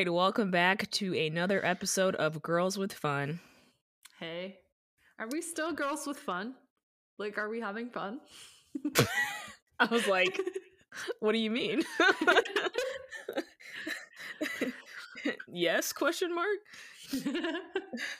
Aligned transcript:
Right, 0.00 0.10
welcome 0.10 0.50
back 0.50 0.90
to 0.92 1.14
another 1.14 1.62
episode 1.62 2.14
of 2.14 2.40
Girls 2.40 2.78
with 2.78 2.90
Fun. 2.90 3.38
Hey, 4.18 4.56
are 5.18 5.28
we 5.30 5.42
still 5.42 5.74
girls 5.74 6.06
with 6.06 6.16
fun? 6.16 6.54
Like, 7.18 7.36
are 7.36 7.50
we 7.50 7.60
having 7.60 7.90
fun? 7.90 8.20
I 9.78 9.84
was 9.90 10.06
like, 10.06 10.40
what 11.18 11.32
do 11.32 11.38
you 11.38 11.50
mean? 11.50 11.82
yes, 15.52 15.92
question 15.92 16.34
mark? 16.34 16.56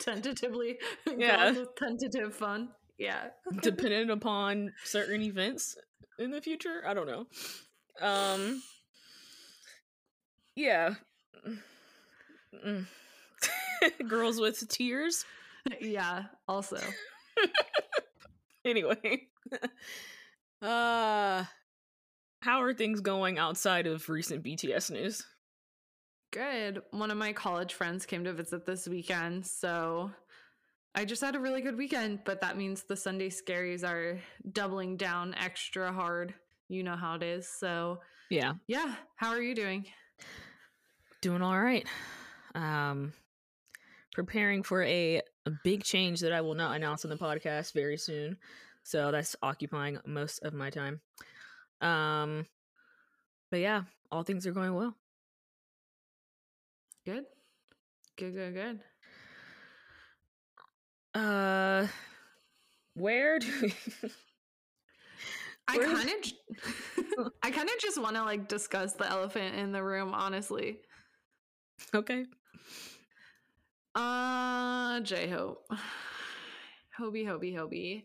Tentatively, 0.01 0.79
Yeah. 1.17 1.55
tentative 1.79 2.35
fun. 2.35 2.69
Yeah. 2.99 3.29
Dependent 3.63 4.11
upon 4.11 4.75
certain 4.85 5.23
events 5.23 5.79
in 6.19 6.31
the 6.31 6.43
future? 6.43 6.83
I 6.87 6.93
don't 6.93 7.07
know. 7.07 7.25
Um 8.03 8.63
Yeah. 10.55 10.97
Mm. 12.55 12.87
Girls 14.09 14.41
with 14.41 14.67
tears. 14.69 15.25
yeah, 15.81 16.25
also. 16.49 16.79
Anyway. 18.65 19.29
Uh 20.63 21.45
how 22.43 22.61
are 22.63 22.75
things 22.75 23.01
going 23.01 23.39
outside 23.39 23.87
of 23.87 24.07
recent 24.11 24.45
BTS 24.45 24.91
news? 24.91 25.25
Good. 26.33 26.83
One 26.91 27.11
of 27.11 27.17
my 27.17 27.33
college 27.33 27.73
friends 27.73 28.05
came 28.05 28.25
to 28.25 28.35
visit 28.35 28.67
this 28.67 28.87
weekend, 28.87 29.47
so 29.47 30.11
I 30.95 31.07
just 31.07 31.23
had 31.23 31.35
a 31.35 31.41
really 31.41 31.63
good 31.63 31.77
weekend, 31.79 32.21
but 32.27 32.43
that 32.43 32.59
means 32.59 32.83
the 32.83 32.97
Sunday 32.97 33.31
scaries 33.31 33.83
are 33.89 34.21
doubling 34.53 34.97
down 34.99 35.35
extra 35.35 35.91
hard. 35.93 36.35
You 36.69 36.83
know 36.83 36.97
how 36.97 37.15
it 37.15 37.23
is. 37.23 37.49
So, 37.49 38.01
Yeah. 38.29 38.53
yeah, 38.67 38.95
how 39.17 39.31
are 39.31 39.41
you 39.43 39.55
doing? 39.55 39.87
Doing 41.23 41.41
all 41.43 41.59
right. 41.59 41.87
Um 42.55 43.13
preparing 44.13 44.63
for 44.63 44.83
a, 44.83 45.23
a 45.47 45.51
big 45.63 45.85
change 45.85 46.21
that 46.21 46.33
I 46.33 46.41
will 46.41 46.55
not 46.55 46.75
announce 46.75 47.05
on 47.05 47.11
the 47.11 47.17
podcast 47.17 47.73
very 47.73 47.97
soon. 47.97 48.37
So 48.83 49.11
that's 49.13 49.37
occupying 49.43 49.99
most 50.05 50.39
of 50.39 50.53
my 50.53 50.71
time. 50.71 51.01
Um 51.81 52.47
but 53.51 53.61
yeah, 53.61 53.83
all 54.11 54.23
things 54.23 54.47
are 54.47 54.53
going 54.53 54.75
well. 54.75 54.95
Good. 57.05 57.25
Good, 58.17 58.35
good, 58.35 58.55
good. 58.55 58.81
Uh 61.15 61.87
where 62.95 63.39
do 63.39 63.49
we 63.63 63.75
I 65.69 65.79
kind 65.79 66.11
of, 67.17 67.33
I 67.43 67.51
kind 67.51 67.69
of 67.69 67.79
just 67.81 68.01
want 68.01 68.17
to 68.17 68.25
like 68.25 68.49
discuss 68.49 68.95
the 68.95 69.09
elephant 69.09 69.55
in 69.55 69.73
the 69.73 69.83
room, 69.83 70.13
honestly. 70.15 70.81
Okay. 71.95 72.27
Uh, 73.95 75.01
J 75.01 75.29
Hope, 75.29 75.67
Hobie, 76.99 77.25
Hobie, 77.27 77.55
Hobie. 77.55 78.05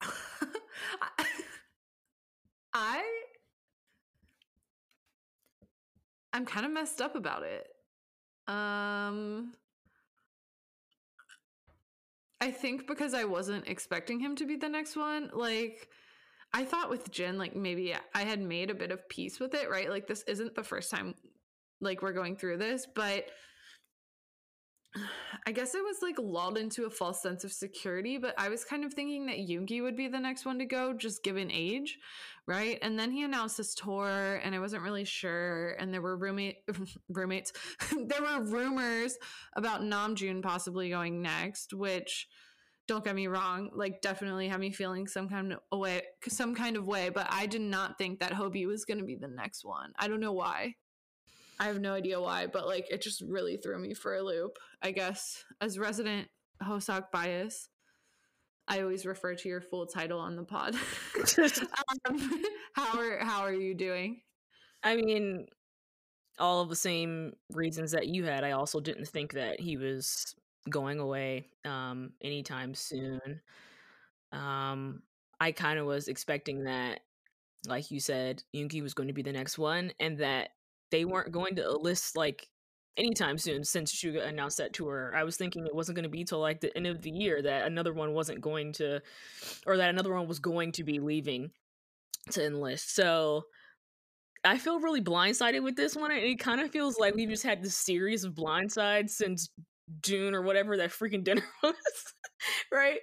I, 2.72 3.02
I'm 6.32 6.46
kind 6.46 6.66
of 6.66 6.72
messed 6.72 7.00
up 7.00 7.14
about 7.14 7.42
it. 7.44 7.66
Um, 8.48 9.52
I 12.40 12.50
think 12.50 12.86
because 12.86 13.14
I 13.14 13.24
wasn't 13.24 13.68
expecting 13.68 14.20
him 14.20 14.36
to 14.36 14.46
be 14.46 14.56
the 14.56 14.68
next 14.68 14.96
one, 14.96 15.30
like 15.32 15.88
I 16.52 16.64
thought 16.64 16.90
with 16.90 17.10
Jin, 17.10 17.38
like 17.38 17.56
maybe 17.56 17.94
I 18.14 18.22
had 18.22 18.40
made 18.40 18.70
a 18.70 18.74
bit 18.74 18.90
of 18.90 19.08
peace 19.08 19.40
with 19.40 19.54
it, 19.54 19.70
right? 19.70 19.88
Like 19.90 20.06
this 20.06 20.22
isn't 20.24 20.54
the 20.54 20.64
first 20.64 20.90
time 20.90 21.14
like 21.84 22.02
we're 22.02 22.12
going 22.12 22.36
through 22.36 22.58
this, 22.58 22.86
but 22.94 23.26
I 25.46 25.52
guess 25.52 25.74
I 25.74 25.80
was 25.80 25.96
like 26.02 26.16
lulled 26.18 26.56
into 26.56 26.86
a 26.86 26.90
false 26.90 27.20
sense 27.20 27.44
of 27.44 27.52
security, 27.52 28.16
but 28.16 28.34
I 28.38 28.48
was 28.48 28.64
kind 28.64 28.84
of 28.84 28.94
thinking 28.94 29.26
that 29.26 29.38
Yoongi 29.38 29.82
would 29.82 29.96
be 29.96 30.08
the 30.08 30.20
next 30.20 30.46
one 30.46 30.58
to 30.58 30.64
go, 30.64 30.92
just 30.92 31.24
given 31.24 31.50
age, 31.50 31.98
right? 32.46 32.78
And 32.80 32.98
then 32.98 33.10
he 33.10 33.24
announced 33.24 33.56
his 33.56 33.74
tour, 33.74 34.40
and 34.42 34.54
I 34.54 34.60
wasn't 34.60 34.82
really 34.82 35.04
sure. 35.04 35.72
And 35.72 35.92
there 35.92 36.00
were 36.00 36.16
roommate 36.16 36.58
roommates, 37.08 37.52
there 37.90 38.22
were 38.22 38.44
rumors 38.44 39.18
about 39.56 39.82
Namjoon 39.82 40.42
possibly 40.42 40.88
going 40.90 41.20
next, 41.20 41.74
which 41.74 42.28
don't 42.86 43.04
get 43.04 43.14
me 43.14 43.26
wrong, 43.26 43.70
like 43.74 44.00
definitely 44.00 44.46
had 44.46 44.60
me 44.60 44.70
feeling 44.70 45.06
some 45.06 45.28
kind 45.28 45.54
of 45.54 45.78
way, 45.78 46.02
some 46.28 46.54
kind 46.54 46.76
of 46.76 46.86
way. 46.86 47.08
But 47.08 47.26
I 47.30 47.46
did 47.46 47.62
not 47.62 47.98
think 47.98 48.20
that 48.20 48.32
Hobie 48.32 48.66
was 48.66 48.84
going 48.84 48.98
to 48.98 49.04
be 49.04 49.16
the 49.16 49.28
next 49.28 49.64
one. 49.64 49.92
I 49.98 50.06
don't 50.06 50.20
know 50.20 50.32
why. 50.32 50.74
I 51.60 51.64
have 51.64 51.80
no 51.80 51.94
idea 51.94 52.20
why, 52.20 52.46
but 52.46 52.66
like 52.66 52.90
it 52.90 53.00
just 53.00 53.20
really 53.20 53.56
threw 53.56 53.78
me 53.78 53.94
for 53.94 54.14
a 54.14 54.22
loop. 54.22 54.58
I 54.82 54.90
guess 54.90 55.44
as 55.60 55.78
resident 55.78 56.28
Hoseok 56.62 57.10
bias, 57.10 57.68
I 58.66 58.80
always 58.80 59.06
refer 59.06 59.34
to 59.34 59.48
your 59.48 59.60
full 59.60 59.86
title 59.86 60.18
on 60.18 60.36
the 60.36 60.44
pod. 60.44 60.74
um, 62.08 62.42
how 62.72 62.98
are 62.98 63.18
how 63.18 63.40
are 63.42 63.52
you 63.52 63.74
doing? 63.74 64.20
I 64.82 64.96
mean, 64.96 65.46
all 66.38 66.60
of 66.60 66.68
the 66.68 66.76
same 66.76 67.34
reasons 67.50 67.92
that 67.92 68.08
you 68.08 68.24
had. 68.24 68.44
I 68.44 68.52
also 68.52 68.80
didn't 68.80 69.08
think 69.08 69.34
that 69.34 69.60
he 69.60 69.76
was 69.76 70.34
going 70.70 70.98
away 70.98 71.48
um 71.64 72.12
anytime 72.22 72.74
soon. 72.74 73.40
Um 74.32 75.02
I 75.40 75.52
kind 75.52 75.78
of 75.78 75.86
was 75.86 76.08
expecting 76.08 76.64
that 76.64 77.00
like 77.66 77.90
you 77.90 78.00
said, 78.00 78.42
Yoongi 78.54 78.82
was 78.82 78.94
going 78.94 79.08
to 79.08 79.14
be 79.14 79.22
the 79.22 79.32
next 79.32 79.58
one 79.58 79.92
and 80.00 80.18
that 80.18 80.50
they 80.94 81.04
weren't 81.04 81.32
going 81.32 81.56
to 81.56 81.76
list 81.76 82.16
like 82.16 82.46
anytime 82.96 83.36
soon 83.36 83.64
since 83.64 83.92
Suga 83.92 84.28
announced 84.28 84.58
that 84.58 84.72
tour. 84.72 85.12
I 85.12 85.24
was 85.24 85.36
thinking 85.36 85.66
it 85.66 85.74
wasn't 85.74 85.96
going 85.96 86.04
to 86.04 86.08
be 86.08 86.22
till 86.22 86.38
like 86.38 86.60
the 86.60 86.74
end 86.76 86.86
of 86.86 87.02
the 87.02 87.10
year 87.10 87.42
that 87.42 87.66
another 87.66 87.92
one 87.92 88.12
wasn't 88.12 88.40
going 88.40 88.72
to 88.74 89.00
or 89.66 89.76
that 89.76 89.90
another 89.90 90.14
one 90.14 90.28
was 90.28 90.38
going 90.38 90.70
to 90.70 90.84
be 90.84 91.00
leaving 91.00 91.50
to 92.30 92.46
enlist. 92.46 92.94
So 92.94 93.42
I 94.44 94.56
feel 94.56 94.78
really 94.78 95.00
blindsided 95.02 95.64
with 95.64 95.74
this 95.74 95.96
one. 95.96 96.12
It 96.12 96.38
kind 96.38 96.60
of 96.60 96.70
feels 96.70 96.96
like 96.96 97.16
we've 97.16 97.28
just 97.28 97.42
had 97.42 97.60
this 97.60 97.74
series 97.74 98.22
of 98.22 98.34
blindsides 98.34 99.10
since 99.10 99.50
June 100.00 100.32
or 100.32 100.42
whatever 100.42 100.76
that 100.76 100.90
freaking 100.90 101.24
dinner 101.24 101.42
was, 101.64 101.74
right? 102.72 103.00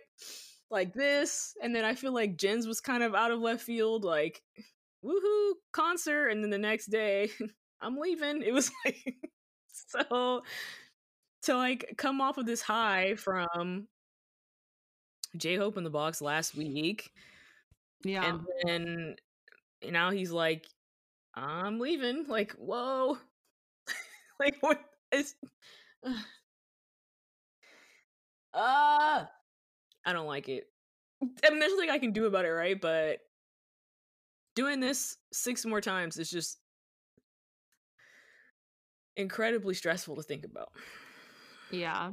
Like 0.69 0.93
this, 0.93 1.55
and 1.61 1.75
then 1.75 1.83
I 1.83 1.95
feel 1.95 2.13
like 2.13 2.37
Jin's 2.37 2.67
was 2.67 2.79
kind 2.79 3.03
of 3.03 3.13
out 3.15 3.31
of 3.31 3.41
left 3.41 3.63
field, 3.63 4.05
like 4.05 4.41
woohoo 5.03 5.55
concert, 5.73 6.29
and 6.29 6.41
then 6.41 6.51
the 6.51 6.57
next 6.57 6.85
day 6.85 7.29
I'm 7.81 7.97
leaving. 7.97 8.41
It 8.43 8.53
was 8.53 8.71
like 8.85 9.15
so 9.71 10.43
to 11.43 11.55
like 11.55 11.95
come 11.97 12.21
off 12.21 12.37
of 12.37 12.45
this 12.45 12.61
high 12.61 13.15
from 13.15 13.87
J 15.37 15.55
Hope 15.55 15.77
in 15.77 15.83
the 15.83 15.89
box 15.89 16.21
last 16.21 16.55
week, 16.55 17.11
Yeah. 18.03 18.25
and 18.25 18.45
then 18.63 19.15
now 19.91 20.11
he's 20.11 20.31
like, 20.31 20.67
I'm 21.35 21.79
leaving. 21.79 22.25
Like, 22.27 22.53
whoa. 22.53 23.17
like, 24.39 24.57
what 24.61 24.81
is. 25.13 25.35
Ah. 28.53 29.29
I 30.05 30.13
don't 30.13 30.27
like 30.27 30.49
it. 30.49 30.65
I 31.23 31.49
mean, 31.49 31.59
there's 31.59 31.73
nothing 31.73 31.89
I 31.89 31.99
can 31.99 32.11
do 32.13 32.25
about 32.25 32.45
it, 32.45 32.49
right? 32.51 32.79
But 32.79 33.19
doing 34.55 34.79
this 34.79 35.17
six 35.31 35.65
more 35.65 35.81
times 35.81 36.17
is 36.17 36.29
just 36.29 36.59
incredibly 39.17 39.73
stressful 39.73 40.15
to 40.15 40.23
think 40.23 40.45
about. 40.45 40.71
Yeah. 41.71 42.11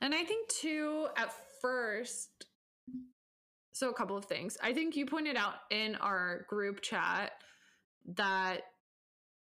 And 0.00 0.14
I 0.14 0.24
think 0.24 0.48
too, 0.48 1.08
at 1.16 1.32
first, 1.60 2.46
so 3.72 3.90
a 3.90 3.94
couple 3.94 4.16
of 4.16 4.24
things. 4.24 4.56
I 4.62 4.72
think 4.72 4.96
you 4.96 5.06
pointed 5.06 5.36
out 5.36 5.54
in 5.70 5.94
our 5.96 6.44
group 6.48 6.80
chat 6.80 7.32
that 8.16 8.60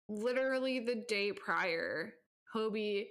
literally 0.09 0.81
the 0.81 1.05
day 1.09 1.33
prior, 1.33 2.15
Hobie 2.55 3.07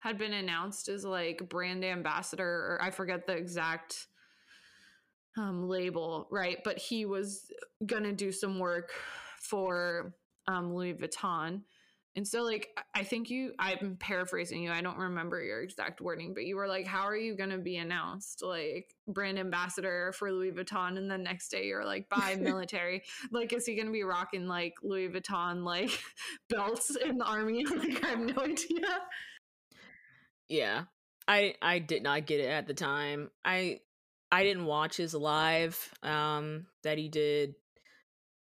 had 0.00 0.18
been 0.18 0.34
announced 0.34 0.88
as 0.88 1.04
like 1.04 1.48
brand 1.48 1.84
ambassador, 1.84 2.44
or 2.44 2.78
I 2.82 2.90
forget 2.90 3.26
the 3.26 3.32
exact 3.32 4.06
um, 5.36 5.68
label, 5.68 6.28
right? 6.30 6.58
But 6.64 6.78
he 6.78 7.06
was 7.06 7.50
gonna 7.84 8.12
do 8.12 8.30
some 8.32 8.58
work 8.58 8.92
for 9.40 10.14
um, 10.48 10.74
Louis 10.74 10.94
Vuitton. 10.94 11.62
And 12.16 12.26
so, 12.26 12.42
like, 12.42 12.68
I- 12.94 13.04
think 13.04 13.28
you, 13.30 13.52
I'm 13.58 13.96
paraphrasing 14.00 14.62
you. 14.62 14.70
I 14.72 14.80
don't 14.80 14.96
remember 14.98 15.42
your 15.42 15.62
exact 15.62 16.00
wording, 16.00 16.32
but 16.34 16.44
you 16.46 16.56
were 16.56 16.66
like, 16.66 16.86
How 16.86 17.02
are 17.02 17.16
you 17.16 17.36
going 17.36 17.50
to 17.50 17.58
be 17.58 17.76
announced? 17.76 18.42
Like, 18.42 18.94
brand 19.06 19.38
ambassador 19.38 20.12
for 20.16 20.32
Louis 20.32 20.50
Vuitton. 20.52 20.96
And 20.96 21.10
the 21.10 21.18
next 21.18 21.50
day 21.50 21.66
you're 21.66 21.84
like, 21.84 22.08
Bye, 22.08 22.36
military. 22.40 23.02
like, 23.30 23.52
is 23.52 23.66
he 23.66 23.74
going 23.76 23.86
to 23.86 23.92
be 23.92 24.02
rocking 24.02 24.46
like 24.46 24.74
Louis 24.82 25.08
Vuitton, 25.10 25.62
like 25.62 25.90
belts 26.48 26.96
in 26.96 27.18
the 27.18 27.24
army? 27.26 27.64
like, 27.70 28.02
I 28.04 28.08
have 28.08 28.18
no 28.18 28.42
idea. 28.42 28.98
Yeah. 30.48 30.84
I 31.28 31.54
I 31.60 31.80
did 31.80 32.02
not 32.02 32.26
get 32.26 32.40
it 32.40 32.48
at 32.48 32.66
the 32.66 32.74
time. 32.74 33.30
I 33.44 33.80
I 34.30 34.42
didn't 34.44 34.64
watch 34.64 34.96
his 34.96 35.12
live 35.14 35.92
um 36.02 36.66
that 36.82 36.98
he 36.98 37.08
did 37.08 37.54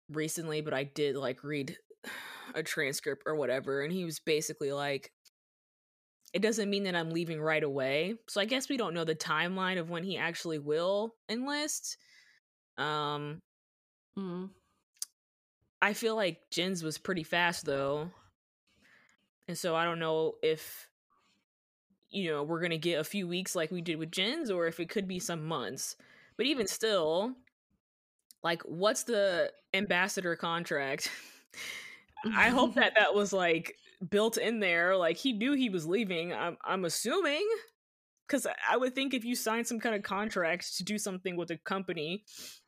recently, 0.10 0.62
but 0.62 0.74
I 0.74 0.86
did 0.86 1.16
like 1.16 1.44
read 1.44 1.78
a 2.56 2.64
transcript 2.64 3.24
or 3.26 3.36
whatever, 3.36 3.82
and 3.82 3.92
he 3.92 4.06
was 4.06 4.20
basically 4.20 4.72
like, 4.72 5.12
it 6.34 6.42
doesn't 6.42 6.70
mean 6.70 6.84
that 6.84 6.96
I'm 6.96 7.10
leaving 7.10 7.42
right 7.42 7.64
away. 7.64 8.16
So 8.28 8.40
I 8.40 8.46
guess 8.46 8.70
we 8.70 8.78
don't 8.78 8.94
know 8.94 9.04
the 9.04 9.16
timeline 9.16 9.80
of 9.80 9.90
when 9.90 10.04
he 10.04 10.18
actually 10.18 10.60
will 10.60 11.16
enlist. 11.28 11.98
Um, 12.78 13.42
Mm. 14.20 14.50
I 15.82 15.94
feel 15.94 16.16
like 16.16 16.50
Jin's 16.52 16.84
was 16.84 16.98
pretty 16.98 17.24
fast 17.24 17.66
though. 17.66 18.10
And 19.48 19.58
so 19.58 19.76
I 19.76 19.86
don't 19.86 20.00
know 20.00 20.36
if 20.44 20.88
you 22.12 22.32
know, 22.32 22.42
we're 22.42 22.60
going 22.60 22.72
to 22.72 22.78
get 22.78 23.00
a 23.00 23.04
few 23.04 23.28
weeks 23.28 23.56
like 23.56 23.70
we 23.70 23.82
did 23.82 24.00
with 24.00 24.12
Jin's 24.12 24.50
or 24.50 24.66
if 24.66 24.80
it 24.80 24.90
could 24.90 25.08
be 25.08 25.20
some 25.20 25.46
months. 25.46 25.96
But 26.38 26.48
even 26.48 26.66
still, 26.66 27.36
like 28.44 28.62
what's 28.64 29.04
the 29.04 29.52
ambassador 29.74 30.36
contract? 30.36 31.12
I 32.36 32.50
hope 32.50 32.76
that 32.76 32.94
that 32.98 33.14
was 33.14 33.34
like 33.34 33.76
built 34.10 34.38
in 34.38 34.60
there 34.60 34.96
like 34.96 35.18
he 35.18 35.34
knew 35.34 35.54
he 35.54 35.70
was 35.70 35.86
leaving. 35.86 36.34
I'm 36.34 36.58
I'm 36.64 36.86
assuming 36.86 37.48
cuz 38.28 38.46
I 38.70 38.78
would 38.78 38.96
think 38.96 39.14
if 39.14 39.26
you 39.26 39.36
sign 39.36 39.66
some 39.66 39.80
kind 39.80 39.96
of 39.96 40.04
contract 40.04 40.78
to 40.78 40.84
do 40.84 40.98
something 40.98 41.36
with 41.36 41.52
a 41.52 41.58
company 41.58 42.24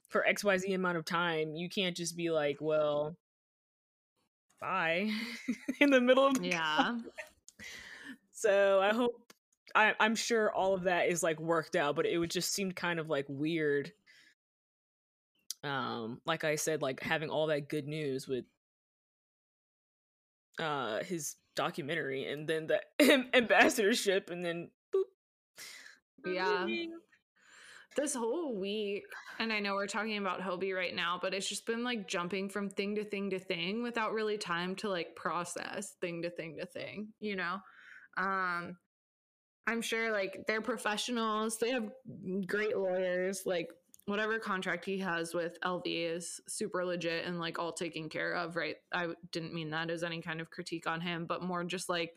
for 0.10 0.26
XYZ 0.28 0.76
amount 0.76 0.98
of 0.98 1.06
time, 1.06 1.56
you 1.56 1.70
can't 1.70 1.96
just 1.96 2.18
be 2.18 2.30
like, 2.30 2.58
well, 2.60 3.16
bye 4.60 5.10
in 5.80 5.90
the 5.90 6.02
middle 6.02 6.26
of 6.26 6.40
the 6.40 6.50
Yeah. 6.50 7.00
So 8.34 8.82
I 8.82 8.92
hope 8.92 9.34
I, 9.76 9.94
I'm 10.00 10.16
sure 10.16 10.52
all 10.52 10.74
of 10.74 10.84
that 10.84 11.10
is 11.10 11.22
like 11.22 11.40
worked 11.40 11.76
out, 11.76 11.96
but 11.96 12.08
it 12.08 12.18
would 12.18 12.32
just 12.32 12.52
seem 12.52 12.72
kind 12.72 13.00
of 13.00 13.08
like 13.08 13.26
weird. 13.30 13.92
Um, 15.64 16.22
like 16.26 16.44
I 16.44 16.56
said, 16.56 16.82
like 16.82 17.02
having 17.02 17.30
all 17.30 17.48
that 17.48 17.70
good 17.70 17.88
news 17.88 18.28
with 18.28 18.46
uh 20.60 21.04
his 21.04 21.36
documentary 21.56 22.26
and 22.26 22.48
then 22.48 22.68
the 22.68 22.82
ambassadorship 23.36 24.30
and 24.30 24.44
then 24.44 24.70
boop. 24.94 26.34
Yeah. 26.34 26.68
this 27.98 28.14
whole 28.14 28.56
week 28.56 29.04
and 29.40 29.52
i 29.52 29.60
know 29.60 29.74
we're 29.74 29.88
talking 29.88 30.18
about 30.18 30.40
hobie 30.40 30.76
right 30.76 30.96
now 30.96 31.18
but 31.22 31.34
it's 31.34 31.50
just 31.50 31.66
been 31.66 31.84
like 31.84 32.08
jumping 32.08 32.48
from 32.48 32.70
thing 32.70 32.96
to 32.96 33.04
thing 33.04 33.32
to 33.32 33.40
thing 33.40 33.82
without 33.82 34.14
really 34.14 34.38
time 34.38 34.76
to 34.76 34.90
like 34.90 35.16
process 35.16 35.96
thing 36.00 36.22
to 36.22 36.30
thing 36.30 36.58
to 36.60 36.66
thing 36.66 37.08
you 37.20 37.36
know 37.36 37.58
um 38.18 38.78
i'm 39.68 39.82
sure 39.82 40.12
like 40.12 40.44
they're 40.48 40.62
professionals 40.62 41.58
they 41.58 41.72
have 41.72 41.90
great 42.46 42.78
lawyers 42.78 43.42
like 43.46 43.68
whatever 44.12 44.38
contract 44.40 44.86
he 44.86 45.00
has 45.00 45.34
with 45.34 45.58
lv 45.62 45.82
is 45.86 46.42
super 46.48 46.84
legit 46.86 47.26
and 47.26 47.40
like 47.40 47.58
all 47.58 47.72
taken 47.72 48.10
care 48.10 48.34
of 48.34 48.56
right? 48.56 48.76
I 48.94 49.08
didn't 49.32 49.54
mean 49.54 49.70
that 49.72 49.90
as 49.90 50.04
any 50.04 50.22
kind 50.22 50.42
of 50.42 50.50
critique 50.50 50.86
on 50.86 51.02
him 51.02 51.26
but 51.26 51.42
more 51.42 51.64
just 51.64 51.90
like 51.90 52.14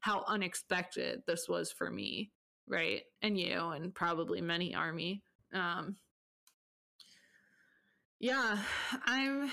how 0.00 0.24
unexpected 0.26 1.22
this 1.26 1.48
was 1.48 1.72
for 1.72 1.90
me 1.90 2.30
right? 2.68 3.02
And 3.22 3.38
you 3.38 3.58
and 3.58 3.94
probably 3.94 4.40
many 4.40 4.74
army. 4.74 5.22
Um 5.52 5.96
yeah 8.18 8.58
i'm 9.04 9.50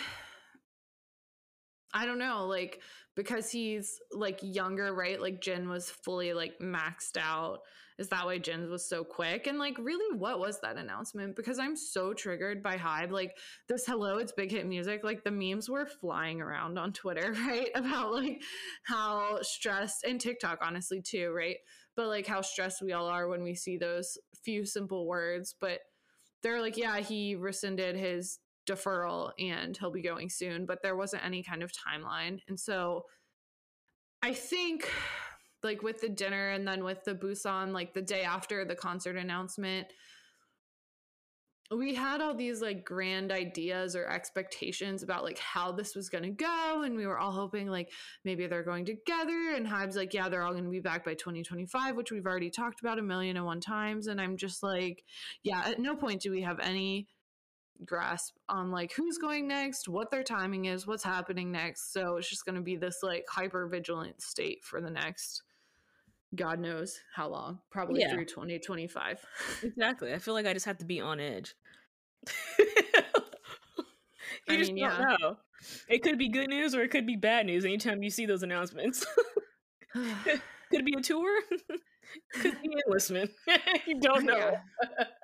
i 1.93 2.05
don't 2.05 2.17
know 2.17 2.45
like 2.45 2.79
because 3.15 3.51
he's 3.51 3.99
like 4.11 4.39
younger 4.41 4.93
right? 4.93 5.21
Like 5.21 5.41
jin 5.41 5.69
was 5.69 5.89
fully 5.89 6.33
like 6.33 6.59
maxed 6.59 7.17
out 7.19 7.59
is 7.99 8.09
that 8.09 8.25
why 8.25 8.37
jin's 8.37 8.69
was 8.69 8.87
so 8.87 9.03
quick 9.03 9.47
and 9.47 9.59
like 9.59 9.77
really 9.79 10.17
what 10.17 10.39
was 10.39 10.59
that 10.61 10.77
announcement 10.77 11.35
because 11.35 11.59
i'm 11.59 11.75
so 11.75 12.13
triggered 12.13 12.61
by 12.63 12.75
Hybe 12.77 13.11
like 13.11 13.37
this 13.67 13.85
hello 13.85 14.17
it's 14.17 14.31
big 14.31 14.51
hit 14.51 14.65
music 14.65 15.03
like 15.03 15.23
the 15.23 15.31
memes 15.31 15.69
were 15.69 15.85
flying 15.85 16.41
around 16.41 16.77
on 16.77 16.93
twitter 16.93 17.33
right 17.47 17.69
about 17.75 18.13
like 18.13 18.41
how 18.85 19.39
stressed 19.41 20.03
and 20.03 20.19
tiktok 20.19 20.59
honestly 20.61 21.01
too 21.01 21.31
right 21.35 21.57
but 21.95 22.07
like 22.07 22.25
how 22.25 22.41
stressed 22.41 22.81
we 22.81 22.93
all 22.93 23.07
are 23.07 23.27
when 23.27 23.43
we 23.43 23.55
see 23.55 23.77
those 23.77 24.17
few 24.43 24.65
simple 24.65 25.07
words. 25.07 25.55
But 25.59 25.79
they're 26.41 26.61
like, 26.61 26.77
yeah, 26.77 26.99
he 26.99 27.35
rescinded 27.35 27.95
his 27.95 28.39
deferral 28.69 29.31
and 29.39 29.75
he'll 29.77 29.91
be 29.91 30.01
going 30.01 30.29
soon, 30.29 30.65
but 30.65 30.79
there 30.81 30.95
wasn't 30.95 31.25
any 31.25 31.43
kind 31.43 31.63
of 31.63 31.71
timeline. 31.71 32.39
And 32.47 32.59
so 32.59 33.03
I 34.21 34.33
think 34.33 34.89
like 35.63 35.81
with 35.81 36.01
the 36.01 36.09
dinner 36.09 36.49
and 36.49 36.67
then 36.67 36.83
with 36.83 37.03
the 37.03 37.15
Busan, 37.15 37.71
like 37.71 37.93
the 37.93 38.01
day 38.01 38.23
after 38.23 38.65
the 38.65 38.75
concert 38.75 39.15
announcement, 39.15 39.87
we 41.71 41.95
had 41.95 42.21
all 42.21 42.33
these 42.33 42.61
like 42.61 42.85
grand 42.85 43.31
ideas 43.31 43.95
or 43.95 44.07
expectations 44.07 45.03
about 45.03 45.23
like 45.23 45.39
how 45.39 45.71
this 45.71 45.95
was 45.95 46.09
going 46.09 46.23
to 46.23 46.29
go 46.29 46.83
and 46.83 46.95
we 46.95 47.07
were 47.07 47.17
all 47.17 47.31
hoping 47.31 47.67
like 47.67 47.91
maybe 48.25 48.47
they're 48.47 48.63
going 48.63 48.85
together 48.85 49.53
and 49.55 49.65
Hybe's 49.65 49.95
like 49.95 50.13
yeah 50.13 50.29
they're 50.29 50.43
all 50.43 50.51
going 50.51 50.65
to 50.65 50.69
be 50.69 50.79
back 50.79 51.05
by 51.05 51.13
2025 51.13 51.95
which 51.95 52.11
we've 52.11 52.25
already 52.25 52.49
talked 52.49 52.81
about 52.81 52.99
a 52.99 53.01
million 53.01 53.37
and 53.37 53.45
one 53.45 53.61
times 53.61 54.07
and 54.07 54.19
I'm 54.21 54.37
just 54.37 54.61
like 54.61 55.03
yeah 55.43 55.63
at 55.65 55.79
no 55.79 55.95
point 55.95 56.21
do 56.21 56.31
we 56.31 56.41
have 56.41 56.59
any 56.59 57.07
grasp 57.85 58.35
on 58.49 58.71
like 58.71 58.93
who's 58.93 59.17
going 59.17 59.47
next 59.47 59.89
what 59.89 60.11
their 60.11 60.23
timing 60.23 60.65
is 60.65 60.85
what's 60.85 61.03
happening 61.03 61.51
next 61.51 61.91
so 61.91 62.17
it's 62.17 62.29
just 62.29 62.45
going 62.45 62.55
to 62.55 62.61
be 62.61 62.75
this 62.75 62.99
like 63.01 63.25
hyper 63.27 63.67
vigilant 63.67 64.21
state 64.21 64.63
for 64.63 64.79
the 64.79 64.91
next 64.91 65.43
god 66.35 66.59
knows 66.59 66.99
how 67.15 67.27
long 67.27 67.59
probably 67.71 68.01
Yeah. 68.01 68.13
through 68.13 68.25
2025 68.25 69.19
Exactly. 69.63 70.13
I 70.13 70.19
feel 70.19 70.33
like 70.33 70.45
I 70.45 70.53
just 70.53 70.65
have 70.65 70.77
to 70.79 70.85
be 70.85 70.99
on 70.99 71.19
edge. 71.19 71.55
I 74.49 74.57
just 74.57 74.73
mean, 74.73 74.83
don't 74.83 74.99
yeah. 74.99 75.15
know. 75.19 75.37
It 75.87 76.03
could 76.03 76.17
be 76.17 76.27
good 76.29 76.49
news 76.49 76.75
or 76.75 76.81
it 76.81 76.89
could 76.89 77.05
be 77.07 77.15
bad 77.15 77.45
news 77.45 77.63
anytime 77.65 78.03
you 78.03 78.09
see 78.09 78.25
those 78.25 78.43
announcements. 78.43 79.05
could 79.93 80.85
be 80.85 80.95
a 80.97 81.01
tour, 81.01 81.41
could 82.33 82.61
be 82.61 82.75
enlistment. 82.85 83.31
you 83.87 83.99
don't 84.01 84.25
know. 84.25 84.57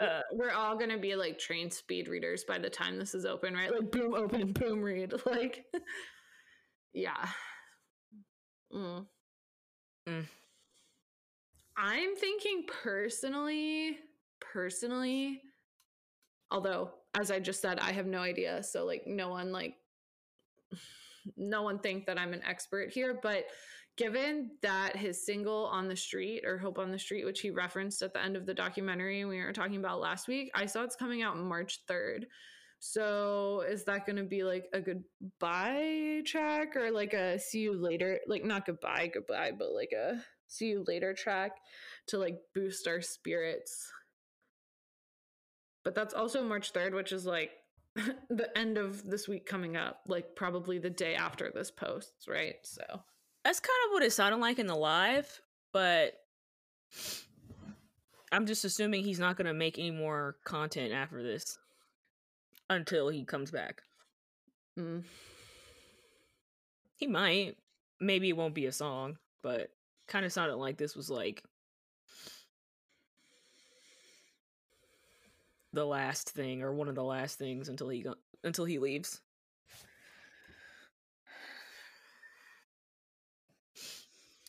Yeah. 0.01 0.21
We're 0.31 0.51
all 0.51 0.77
gonna 0.77 0.97
be 0.97 1.15
like 1.15 1.37
trained 1.39 1.73
speed 1.73 2.07
readers 2.07 2.43
by 2.45 2.59
the 2.59 2.69
time 2.69 2.97
this 2.97 3.13
is 3.13 3.25
open, 3.25 3.53
right? 3.53 3.71
Like 3.71 3.91
boom, 3.91 4.13
open, 4.13 4.53
boom, 4.53 4.81
read. 4.81 5.13
Like, 5.25 5.65
yeah. 6.93 7.27
Mm. 8.73 9.05
Mm. 10.07 10.25
I'm 11.81 12.15
thinking 12.17 12.65
personally, 12.83 13.97
personally, 14.41 15.41
although 16.51 16.91
as 17.19 17.31
I 17.31 17.39
just 17.39 17.61
said, 17.61 17.79
I 17.79 17.91
have 17.93 18.05
no 18.05 18.19
idea. 18.19 18.61
So 18.63 18.85
like, 18.85 19.03
no 19.07 19.29
one 19.29 19.51
like, 19.51 19.75
no 21.37 21.63
one 21.63 21.79
think 21.79 22.05
that 22.05 22.19
I'm 22.19 22.33
an 22.33 22.43
expert 22.45 22.91
here, 22.91 23.17
but 23.21 23.45
given 23.97 24.51
that 24.61 24.95
his 24.95 25.25
single 25.25 25.65
on 25.67 25.87
the 25.87 25.95
street 25.95 26.43
or 26.45 26.57
hope 26.57 26.79
on 26.79 26.89
the 26.89 26.97
street 26.97 27.25
which 27.25 27.41
he 27.41 27.51
referenced 27.51 28.01
at 28.01 28.13
the 28.13 28.23
end 28.23 28.37
of 28.37 28.45
the 28.45 28.53
documentary 28.53 29.25
we 29.25 29.41
were 29.41 29.51
talking 29.51 29.75
about 29.75 29.99
last 29.99 30.25
week 30.29 30.49
i 30.55 30.65
saw 30.65 30.83
it's 30.83 30.95
coming 30.95 31.21
out 31.21 31.37
march 31.37 31.85
3rd 31.85 32.23
so 32.79 33.61
is 33.69 33.83
that 33.83 34.05
going 34.05 34.15
to 34.15 34.23
be 34.23 34.45
like 34.45 34.69
a 34.71 34.79
goodbye 34.79 36.21
track 36.25 36.77
or 36.77 36.91
like 36.91 37.13
a 37.13 37.37
see 37.37 37.59
you 37.59 37.75
later 37.75 38.21
like 38.25 38.45
not 38.45 38.65
goodbye 38.65 39.11
goodbye 39.13 39.51
but 39.51 39.73
like 39.73 39.91
a 39.91 40.23
see 40.49 40.65
you 40.67 40.83
later 40.87 41.13
track 41.13 41.53
to 42.07 42.17
like 42.17 42.39
boost 42.53 42.87
our 42.87 43.01
spirits 43.01 43.91
but 45.83 45.95
that's 45.95 46.13
also 46.13 46.43
march 46.43 46.73
3rd 46.73 46.93
which 46.93 47.11
is 47.11 47.25
like 47.25 47.51
the 48.29 48.49
end 48.57 48.77
of 48.77 49.05
this 49.05 49.27
week 49.27 49.45
coming 49.45 49.77
up 49.77 50.01
like 50.07 50.35
probably 50.35 50.77
the 50.79 50.89
day 50.89 51.15
after 51.15 51.49
this 51.53 51.71
posts 51.71 52.27
right 52.27 52.55
so 52.63 52.83
That's 53.43 53.59
kind 53.59 53.77
of 53.87 53.93
what 53.93 54.03
it 54.03 54.11
sounded 54.11 54.37
like 54.37 54.59
in 54.59 54.67
the 54.67 54.75
live, 54.75 55.41
but 55.71 56.13
I'm 58.31 58.45
just 58.45 58.65
assuming 58.65 59.03
he's 59.03 59.19
not 59.19 59.37
going 59.37 59.47
to 59.47 59.53
make 59.53 59.79
any 59.79 59.91
more 59.91 60.35
content 60.43 60.93
after 60.93 61.23
this 61.23 61.57
until 62.69 63.09
he 63.09 63.23
comes 63.23 63.49
back. 63.49 63.81
mm. 64.77 65.03
He 66.97 67.07
might. 67.07 67.55
Maybe 68.01 68.29
it 68.29 68.37
won't 68.37 68.53
be 68.53 68.65
a 68.65 68.71
song, 68.71 69.17
but 69.41 69.69
kind 70.09 70.25
of 70.25 70.33
sounded 70.33 70.55
like 70.57 70.77
this 70.77 70.95
was 70.95 71.09
like 71.09 71.43
the 75.71 75.85
last 75.85 76.29
thing 76.31 76.61
or 76.63 76.73
one 76.73 76.89
of 76.89 76.95
the 76.95 77.03
last 77.03 77.37
things 77.37 77.69
until 77.69 77.89
he 77.89 78.01
go- 78.01 78.15
until 78.43 78.65
he 78.65 78.79
leaves. 78.79 79.21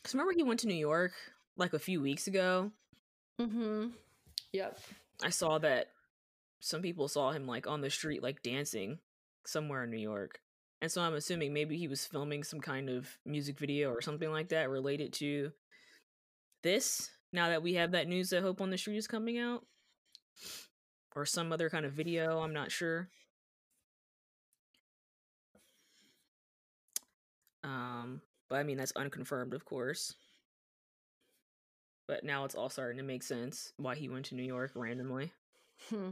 Cuz 0.02 0.14
remember 0.14 0.32
he 0.32 0.42
went 0.42 0.60
to 0.60 0.66
New 0.66 0.74
York 0.74 1.12
like 1.56 1.74
a 1.74 1.78
few 1.78 2.00
weeks 2.00 2.26
ago. 2.26 2.72
Mm-hmm. 3.38 3.88
Yep. 4.52 4.80
I 5.22 5.30
saw 5.30 5.58
that 5.58 5.92
some 6.60 6.82
people 6.82 7.08
saw 7.08 7.32
him 7.32 7.46
like 7.46 7.66
on 7.66 7.80
the 7.80 7.90
street 7.90 8.22
like 8.22 8.42
dancing 8.42 8.98
somewhere 9.44 9.84
in 9.84 9.90
New 9.90 9.98
York. 9.98 10.40
And 10.82 10.90
so 10.90 11.02
I'm 11.02 11.14
assuming 11.14 11.52
maybe 11.52 11.76
he 11.76 11.88
was 11.88 12.06
filming 12.06 12.42
some 12.42 12.60
kind 12.60 12.88
of 12.88 13.06
music 13.26 13.58
video 13.58 13.90
or 13.90 14.00
something 14.00 14.30
like 14.30 14.48
that 14.48 14.70
related 14.70 15.12
to 15.14 15.52
this 16.62 17.10
now 17.32 17.48
that 17.48 17.62
we 17.62 17.74
have 17.74 17.92
that 17.92 18.08
news 18.08 18.30
that 18.30 18.42
Hope 18.42 18.60
on 18.60 18.70
the 18.70 18.78
Street 18.78 18.96
is 18.96 19.06
coming 19.06 19.38
out. 19.38 19.64
Or 21.14 21.26
some 21.26 21.52
other 21.52 21.68
kind 21.68 21.84
of 21.84 21.92
video, 21.92 22.40
I'm 22.40 22.52
not 22.52 22.70
sure. 22.70 23.08
Um, 27.64 28.22
but 28.48 28.56
I 28.56 28.62
mean 28.62 28.78
that's 28.78 28.92
unconfirmed, 28.96 29.54
of 29.54 29.64
course. 29.64 30.14
But 32.08 32.24
now 32.24 32.44
it's 32.44 32.54
all 32.54 32.70
starting 32.70 32.98
to 32.98 33.04
make 33.04 33.22
sense 33.22 33.72
why 33.76 33.96
he 33.96 34.08
went 34.08 34.26
to 34.26 34.34
New 34.34 34.42
York 34.42 34.72
randomly. 34.74 35.32
Hmm. 35.90 36.10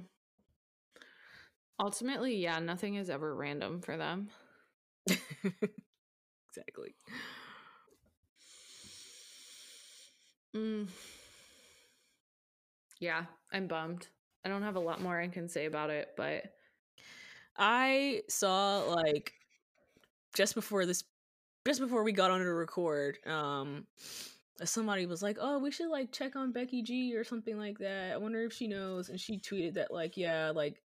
Ultimately, 1.80 2.36
yeah, 2.36 2.58
nothing 2.58 2.96
is 2.96 3.08
ever 3.08 3.34
random 3.34 3.80
for 3.80 3.96
them. 3.96 4.28
exactly. 6.48 6.94
Mm. 10.54 10.88
Yeah, 13.00 13.24
I'm 13.52 13.66
bummed. 13.66 14.08
I 14.44 14.48
don't 14.48 14.62
have 14.62 14.76
a 14.76 14.80
lot 14.80 15.00
more 15.00 15.18
I 15.20 15.28
can 15.28 15.48
say 15.48 15.66
about 15.66 15.90
it, 15.90 16.10
but 16.16 16.52
I 17.56 18.22
saw 18.28 18.78
like 18.84 19.32
just 20.34 20.54
before 20.54 20.86
this 20.86 21.04
just 21.66 21.80
before 21.80 22.02
we 22.04 22.12
got 22.12 22.30
on 22.30 22.40
to 22.40 22.46
record, 22.46 23.18
um 23.26 23.86
somebody 24.64 25.06
was 25.06 25.22
like, 25.22 25.38
"Oh, 25.40 25.58
we 25.58 25.70
should 25.70 25.90
like 25.90 26.12
check 26.12 26.36
on 26.36 26.52
Becky 26.52 26.82
G 26.82 27.14
or 27.16 27.24
something 27.24 27.58
like 27.58 27.78
that. 27.78 28.12
I 28.12 28.16
wonder 28.18 28.42
if 28.44 28.52
she 28.52 28.68
knows." 28.68 29.08
And 29.10 29.20
she 29.20 29.38
tweeted 29.38 29.74
that 29.74 29.92
like, 29.92 30.16
"Yeah, 30.16 30.52
like 30.54 30.82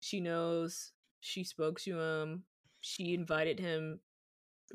she 0.00 0.20
knows. 0.20 0.92
She 1.20 1.44
spoke 1.44 1.80
to 1.82 2.00
him. 2.00 2.44
She 2.82 3.14
invited 3.14 3.58
him 3.58 4.00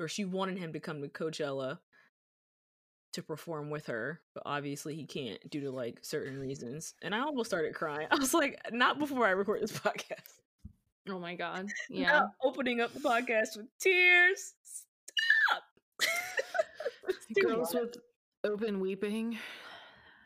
or 0.00 0.08
she 0.08 0.24
wanted 0.24 0.58
him 0.58 0.72
to 0.72 0.80
come 0.80 1.00
to 1.02 1.08
Coachella 1.08 1.78
to 3.12 3.22
perform 3.22 3.70
with 3.70 3.86
her, 3.86 4.20
but 4.34 4.42
obviously 4.44 4.94
he 4.94 5.04
can't 5.04 5.38
due 5.50 5.60
to 5.62 5.70
like 5.70 5.98
certain 6.02 6.38
reasons." 6.38 6.94
And 7.02 7.14
I 7.14 7.20
almost 7.20 7.48
started 7.50 7.74
crying. 7.74 8.08
I 8.10 8.16
was 8.16 8.34
like, 8.34 8.58
"Not 8.72 8.98
before 8.98 9.26
I 9.26 9.30
record 9.30 9.62
this 9.62 9.72
podcast." 9.72 10.40
Oh 11.08 11.18
my 11.18 11.34
god. 11.34 11.68
Yeah. 11.88 12.12
Not 12.12 12.30
opening 12.42 12.80
up 12.80 12.92
the 12.92 13.00
podcast 13.00 13.56
with 13.56 13.66
tears. 13.78 14.54
Stop. 14.62 15.62
Girls 17.42 17.74
much. 17.74 17.82
with 17.82 17.96
open 18.44 18.80
weeping. 18.80 19.38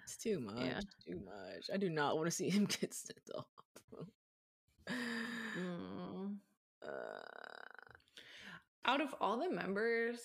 It's 0.05 0.17
too 0.17 0.41
much. 0.41 0.57
Yeah. 0.59 0.81
Too 1.07 1.21
much. 1.25 1.71
I 1.73 1.77
do 1.77 1.89
not 1.89 2.17
want 2.17 2.27
to 2.27 2.31
see 2.31 2.51
him 2.51 2.65
get 2.65 2.95
sent 2.95 3.31
off. 3.35 3.47
mm. 5.59 6.35
uh, 6.87 7.32
Out 8.85 9.01
of 9.01 9.15
all 9.21 9.39
the 9.39 9.51
members, 9.51 10.19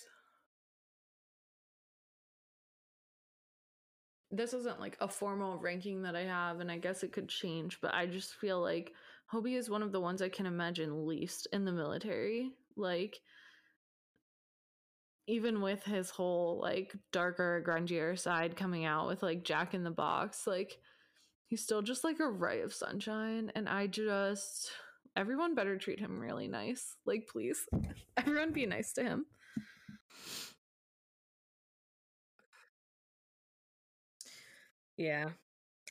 this 4.30 4.52
isn't 4.52 4.80
like 4.80 4.96
a 5.00 5.08
formal 5.08 5.58
ranking 5.58 6.02
that 6.02 6.16
I 6.16 6.24
have, 6.24 6.60
and 6.60 6.70
I 6.70 6.78
guess 6.78 7.02
it 7.02 7.12
could 7.12 7.28
change, 7.28 7.78
but 7.80 7.94
I 7.94 8.06
just 8.06 8.34
feel 8.34 8.60
like 8.60 8.92
Hobie 9.32 9.56
is 9.56 9.70
one 9.70 9.82
of 9.82 9.92
the 9.92 10.00
ones 10.00 10.22
I 10.22 10.28
can 10.28 10.46
imagine 10.46 11.06
least 11.06 11.46
in 11.52 11.64
the 11.64 11.72
military. 11.72 12.52
Like, 12.76 13.20
even 15.26 15.60
with 15.60 15.84
his 15.84 16.10
whole 16.10 16.58
like 16.60 16.94
darker, 17.12 17.62
grungier 17.66 18.18
side 18.18 18.56
coming 18.56 18.84
out 18.86 19.06
with 19.06 19.22
like 19.22 19.44
Jack 19.44 19.74
in 19.74 19.84
the 19.84 19.90
Box, 19.90 20.46
like 20.46 20.78
he's 21.46 21.62
still 21.62 21.82
just 21.82 22.02
like 22.02 22.18
a 22.18 22.28
ray 22.28 22.62
of 22.62 22.72
sunshine. 22.72 23.52
And 23.54 23.68
I 23.68 23.86
just, 23.86 24.70
everyone 25.18 25.56
better 25.56 25.76
treat 25.76 25.98
him 25.98 26.20
really 26.20 26.46
nice. 26.46 26.96
Like, 27.04 27.28
please, 27.30 27.66
everyone 28.16 28.52
be 28.52 28.66
nice 28.66 28.92
to 28.94 29.02
him. 29.02 29.26
Yeah. 34.96 35.30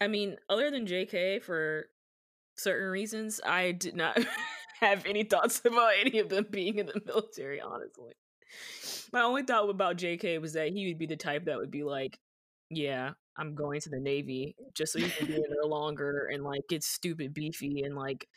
I 0.01 0.07
mean, 0.07 0.37
other 0.49 0.71
than 0.71 0.85
JK, 0.85 1.41
for 1.41 1.87
certain 2.57 2.87
reasons, 2.89 3.41
I 3.45 3.71
did 3.73 3.95
not 3.95 4.17
have 4.81 5.05
any 5.05 5.23
thoughts 5.23 5.61
about 5.65 5.93
any 5.99 6.19
of 6.19 6.29
them 6.29 6.47
being 6.49 6.79
in 6.79 6.85
the 6.87 7.01
military, 7.05 7.61
honestly. 7.61 8.13
My 9.11 9.21
only 9.21 9.43
thought 9.43 9.69
about 9.69 9.97
JK 9.97 10.39
was 10.41 10.53
that 10.53 10.69
he 10.69 10.87
would 10.87 10.99
be 10.99 11.05
the 11.05 11.17
type 11.17 11.45
that 11.45 11.57
would 11.57 11.71
be 11.71 11.83
like, 11.83 12.17
Yeah, 12.69 13.11
I'm 13.37 13.55
going 13.55 13.81
to 13.81 13.89
the 13.89 13.99
Navy 13.99 14.55
just 14.73 14.93
so 14.93 14.99
you 14.99 15.09
can 15.09 15.27
be 15.27 15.35
in 15.35 15.43
there 15.49 15.65
longer 15.65 16.29
and 16.31 16.43
like 16.43 16.61
get 16.69 16.83
stupid 16.83 17.33
beefy 17.33 17.83
and 17.83 17.95
like 17.95 18.27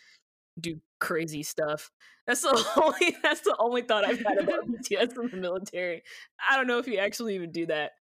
do 0.59 0.80
crazy 0.99 1.42
stuff. 1.42 1.90
That's 2.26 2.42
the 2.42 2.66
only 2.83 3.16
that's 3.23 3.40
the 3.40 3.57
only 3.59 3.83
thought 3.83 4.04
I've 4.04 4.23
had 4.23 4.38
about 4.38 4.69
BTS 4.69 5.19
in 5.19 5.30
the 5.30 5.37
military. 5.37 6.02
I 6.49 6.57
don't 6.57 6.66
know 6.66 6.78
if 6.78 6.87
you 6.87 6.99
actually 6.99 7.35
even 7.35 7.50
do 7.50 7.66
that. 7.66 7.92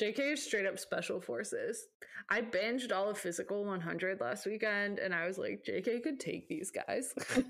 JK 0.00 0.32
is 0.32 0.44
straight 0.44 0.66
up 0.66 0.78
special 0.78 1.20
forces. 1.20 1.86
I 2.30 2.40
binged 2.40 2.92
all 2.92 3.10
of 3.10 3.18
Physical 3.18 3.64
100 3.64 4.20
last 4.20 4.46
weekend 4.46 4.98
and 4.98 5.14
I 5.14 5.26
was 5.26 5.36
like, 5.36 5.64
JK 5.68 6.02
could 6.02 6.18
take 6.18 6.48
these 6.48 6.70
guys. 6.70 7.12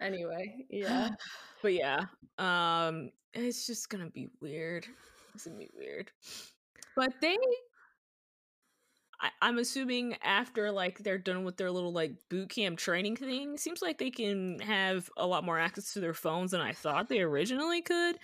anyway, 0.00 0.66
yeah. 0.70 1.10
But 1.60 1.74
yeah, 1.74 2.04
um 2.38 3.10
it's 3.34 3.66
just 3.66 3.90
to 3.90 4.10
be 4.10 4.28
weird. 4.40 4.86
It's 5.34 5.44
to 5.44 5.50
be 5.50 5.68
weird. 5.76 6.12
But 6.94 7.14
they 7.20 7.36
I, 9.20 9.48
am 9.48 9.58
assuming 9.58 10.16
after 10.22 10.70
like 10.70 10.98
they're 10.98 11.18
done 11.18 11.44
with 11.44 11.56
their 11.56 11.70
little 11.70 11.92
like 11.92 12.12
boot 12.28 12.50
camp 12.50 12.78
training 12.78 13.16
thing, 13.16 13.56
seems 13.56 13.82
like 13.82 13.98
they 13.98 14.10
can 14.10 14.58
have 14.60 15.10
a 15.16 15.26
lot 15.26 15.44
more 15.44 15.58
access 15.58 15.92
to 15.94 16.00
their 16.00 16.14
phones 16.14 16.52
than 16.52 16.60
I 16.60 16.72
thought 16.72 17.08
they 17.08 17.20
originally 17.20 17.82
could 17.82 18.16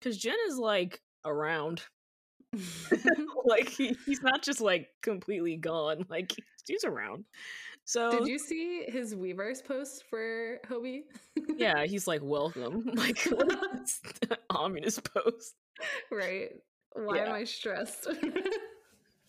because 0.00 0.18
Jin 0.18 0.34
is 0.48 0.58
like 0.58 1.00
around. 1.24 1.82
like 3.44 3.68
he, 3.68 3.96
he's 4.06 4.22
not 4.22 4.42
just 4.42 4.60
like 4.60 4.88
completely 5.02 5.56
gone. 5.56 6.04
Like 6.08 6.32
he's 6.66 6.84
around. 6.84 7.24
So 7.84 8.10
did 8.10 8.28
you 8.28 8.38
see 8.38 8.84
his 8.86 9.14
Weverse 9.14 9.64
post 9.64 10.04
for 10.10 10.58
Hobie? 10.68 11.04
yeah, 11.56 11.84
he's 11.86 12.06
like 12.06 12.20
welcome, 12.22 12.90
like 12.94 13.26
ominous 14.50 15.00
post. 15.00 15.54
Right. 16.10 16.50
Why 16.92 17.16
yeah. 17.16 17.28
am 17.28 17.32
I 17.32 17.44
stressed? 17.44 18.08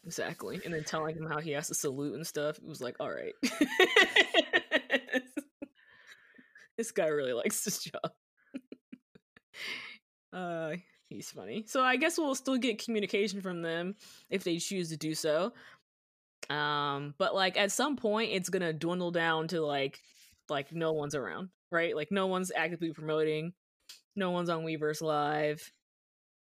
Exactly. 0.10 0.60
And 0.66 0.74
then 0.74 0.84
telling 0.84 1.16
him 1.16 1.28
how 1.28 1.38
he 1.40 1.52
has 1.52 1.68
to 1.68 1.76
salute 1.76 2.16
and 2.16 2.26
stuff. 2.26 2.58
It 2.58 2.66
was 2.66 2.82
like, 2.82 2.96
all 3.00 3.12
right. 3.12 3.34
this 6.78 6.92
guy 6.92 7.08
really 7.08 7.34
likes 7.34 7.64
this 7.64 7.84
job. 7.84 8.12
Uh, 10.32 10.76
he's 11.10 11.32
funny. 11.32 11.64
So 11.66 11.82
I 11.82 11.96
guess 11.96 12.20
we'll 12.20 12.36
still 12.36 12.58
get 12.58 12.86
communication 12.86 13.42
from 13.42 13.64
them 13.64 13.96
if 14.30 14.44
they 14.44 14.60
choose 14.60 14.90
to 14.90 14.96
do 14.96 15.16
so. 15.16 15.54
Um, 16.52 17.16
but 17.18 17.34
like 17.34 17.58
at 17.58 17.72
some 17.72 17.96
point, 17.96 18.32
it's 18.32 18.50
gonna 18.50 18.72
dwindle 18.72 19.10
down 19.10 19.48
to 19.48 19.62
like 19.62 20.00
like 20.48 20.72
no 20.72 20.94
one's 20.94 21.16
around, 21.16 21.50
right? 21.72 21.96
Like 21.96 22.12
no 22.12 22.28
one's 22.28 22.52
actively 22.56 22.94
promoting, 22.94 23.54
no 24.16 24.30
one's 24.30 24.50
on 24.50 24.64
Weverse 24.64 25.02
Live. 25.02 25.72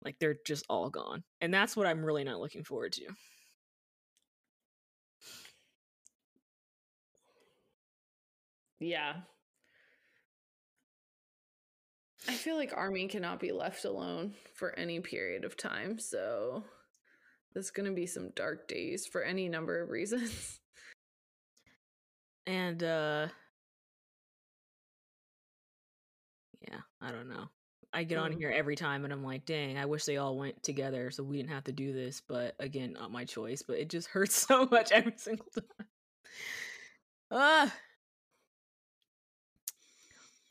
Like 0.03 0.17
they're 0.19 0.35
just 0.45 0.65
all 0.67 0.89
gone, 0.89 1.23
and 1.39 1.53
that's 1.53 1.77
what 1.77 1.87
I'm 1.87 2.03
really 2.03 2.25
not 2.25 2.41
looking 2.41 2.65
forward 2.65 2.91
to. 2.93 3.05
Yeah, 8.79 9.13
I 12.27 12.33
feel 12.33 12.55
like 12.55 12.73
Army 12.75 13.07
cannot 13.07 13.39
be 13.39 13.51
left 13.51 13.85
alone 13.85 14.33
for 14.53 14.77
any 14.77 14.99
period 14.99 15.45
of 15.45 15.55
time. 15.55 15.99
So 15.99 16.63
there's 17.53 17.71
going 17.71 17.87
to 17.87 17.95
be 17.95 18.05
some 18.05 18.31
dark 18.35 18.67
days 18.67 19.07
for 19.07 19.23
any 19.23 19.47
number 19.47 19.81
of 19.81 19.89
reasons. 19.89 20.59
And, 22.47 22.81
uh, 22.81 23.27
yeah, 26.67 26.79
I 26.99 27.11
don't 27.11 27.29
know. 27.29 27.47
I 27.93 28.03
get 28.03 28.17
on 28.17 28.31
mm. 28.31 28.37
here 28.39 28.49
every 28.49 28.75
time 28.75 29.03
and 29.03 29.13
I'm 29.13 29.23
like, 29.23 29.45
dang, 29.45 29.77
I 29.77 29.85
wish 29.85 30.05
they 30.05 30.17
all 30.17 30.35
went 30.35 30.63
together 30.63 31.11
so 31.11 31.21
we 31.21 31.37
didn't 31.37 31.51
have 31.51 31.65
to 31.65 31.71
do 31.71 31.93
this. 31.93 32.23
But 32.27 32.55
again, 32.59 32.93
not 32.93 33.11
my 33.11 33.23
choice. 33.23 33.61
But 33.61 33.77
it 33.77 33.87
just 33.87 34.07
hurts 34.13 34.47
so 34.47 34.65
much 34.65 34.91
every 34.91 35.13
single 35.17 35.45
time. 35.53 35.87
Ah, 37.29 37.71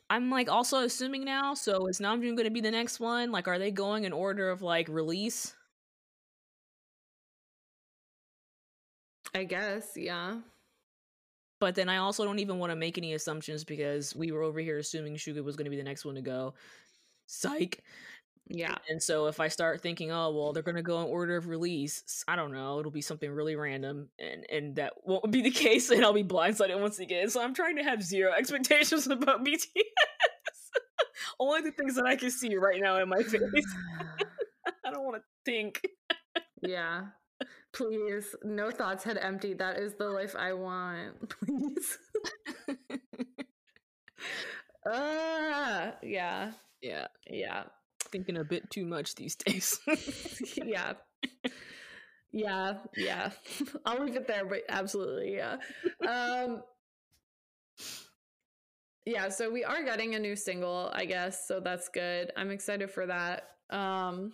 I'm 0.09 0.29
like 0.29 0.49
also 0.49 0.79
assuming 0.83 1.23
now. 1.23 1.53
So 1.53 1.87
is 1.87 1.99
Namjoon 1.99 2.35
going 2.35 2.45
to 2.45 2.49
be 2.49 2.61
the 2.61 2.71
next 2.71 2.99
one? 2.99 3.31
Like, 3.31 3.47
are 3.47 3.59
they 3.59 3.71
going 3.71 4.03
in 4.05 4.13
order 4.13 4.49
of 4.49 4.61
like 4.61 4.87
release? 4.89 5.55
I 9.33 9.43
guess, 9.45 9.93
yeah. 9.95 10.41
But 11.59 11.75
then 11.75 11.89
I 11.89 11.97
also 11.97 12.23
don't 12.23 12.39
even 12.39 12.57
want 12.57 12.71
to 12.71 12.75
make 12.75 12.97
any 12.97 13.13
assumptions 13.13 13.63
because 13.63 14.15
we 14.15 14.31
were 14.31 14.43
over 14.43 14.59
here 14.59 14.77
assuming 14.77 15.15
Suga 15.15 15.43
was 15.43 15.55
going 15.55 15.65
to 15.65 15.69
be 15.71 15.77
the 15.77 15.83
next 15.83 16.05
one 16.05 16.15
to 16.15 16.21
go. 16.21 16.53
Psych. 17.27 17.83
Yeah. 18.51 18.75
And 18.89 19.01
so 19.01 19.27
if 19.27 19.39
I 19.39 19.47
start 19.47 19.79
thinking, 19.81 20.11
oh 20.11 20.31
well, 20.31 20.53
they're 20.53 20.63
gonna 20.63 20.81
go 20.81 21.01
in 21.01 21.07
order 21.07 21.37
of 21.37 21.47
release, 21.47 22.23
I 22.27 22.35
don't 22.35 22.51
know, 22.51 22.79
it'll 22.79 22.91
be 22.91 23.01
something 23.01 23.29
really 23.31 23.55
random, 23.55 24.09
and 24.17 24.45
and 24.51 24.75
that 24.77 24.93
won't 25.03 25.31
be 25.31 25.41
the 25.41 25.51
case, 25.65 25.91
and 25.91 26.03
I'll 26.03 26.13
be 26.13 26.23
blindsided 26.23 26.79
once 26.79 26.99
again. 26.99 27.29
So 27.29 27.41
I'm 27.43 27.53
trying 27.53 27.75
to 27.77 27.83
have 27.83 28.01
zero 28.03 28.33
expectations 28.37 29.05
about 29.07 29.45
BTS. 29.45 29.65
Only 31.39 31.61
the 31.61 31.71
things 31.71 31.95
that 31.95 32.05
I 32.05 32.15
can 32.15 32.31
see 32.31 32.55
right 32.55 32.81
now 32.81 32.97
in 33.01 33.09
my 33.09 33.21
face. 33.23 33.41
I 34.85 34.91
don't 34.91 35.03
want 35.03 35.17
to 35.17 35.23
think. 35.45 35.81
yeah. 36.61 37.07
Please, 37.71 38.35
no 38.43 38.71
thoughts 38.71 39.03
had 39.03 39.17
empty. 39.17 39.53
That 39.53 39.77
is 39.77 39.93
the 39.93 40.09
life 40.09 40.35
I 40.37 40.53
want. 40.53 41.29
Please. 41.29 41.97
uh, 44.85 45.91
Yeah, 46.01 46.51
yeah, 46.81 47.07
Yeah. 47.29 47.63
Thinking 48.11 48.37
a 48.37 48.43
bit 48.43 48.69
too 48.69 48.85
much 48.85 49.15
these 49.15 49.35
days. 49.35 49.79
yeah. 50.55 50.93
Yeah, 52.31 52.75
yeah. 52.95 53.31
I'll 53.85 54.03
leave 54.03 54.15
it 54.15 54.27
there, 54.27 54.45
but 54.45 54.61
absolutely, 54.69 55.35
yeah. 55.35 55.57
Um 56.07 56.61
Yeah, 59.05 59.29
so 59.29 59.49
we 59.49 59.63
are 59.63 59.83
getting 59.83 60.13
a 60.15 60.19
new 60.19 60.35
single, 60.35 60.91
I 60.93 61.05
guess, 61.05 61.47
so 61.47 61.59
that's 61.59 61.89
good. 61.89 62.31
I'm 62.37 62.51
excited 62.51 62.91
for 62.91 63.07
that. 63.07 63.43
Um 63.69 64.33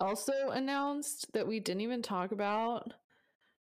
also 0.00 0.32
announced 0.50 1.32
that 1.34 1.46
we 1.46 1.60
didn't 1.60 1.82
even 1.82 2.02
talk 2.02 2.32
about 2.32 2.94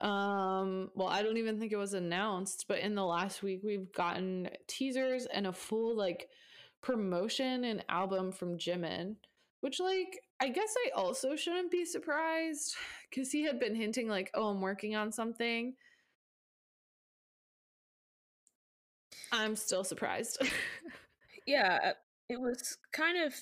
um 0.01 0.91
well 0.95 1.09
i 1.09 1.23
don't 1.23 1.39
even 1.39 1.59
think 1.59 1.73
it 1.73 1.77
was 1.77 1.95
announced 1.95 2.67
but 2.69 2.81
in 2.81 2.95
the 2.95 3.05
last 3.05 3.43
week 3.43 3.61
we've 3.65 3.93
gotten 3.93 4.49
teasers 4.67 5.27
and 5.27 5.47
a 5.47 5.53
full 5.53 5.97
like 5.97 6.29
promotion 6.87 7.65
and 7.65 7.85
album 7.89 8.31
from 8.31 8.57
jimin 8.57 9.17
which 9.61 9.81
like 9.81 10.21
i 10.41 10.49
guess 10.49 10.75
i 10.87 10.91
also 10.95 11.35
shouldn't 11.35 11.71
be 11.71 11.85
surprised 11.85 12.77
because 13.11 13.33
he 13.33 13.43
had 13.43 13.59
been 13.59 13.75
hinting 13.75 14.09
like 14.09 14.31
oh 14.35 14.49
i'm 14.49 14.61
working 14.61 14.95
on 14.95 15.11
something 15.11 15.75
i'm 19.33 19.57
still 19.57 19.83
surprised 19.83 20.39
yeah, 21.47 21.93
it 22.29 22.41
was 22.41 22.77
kind 22.93 23.25
of 23.25 23.35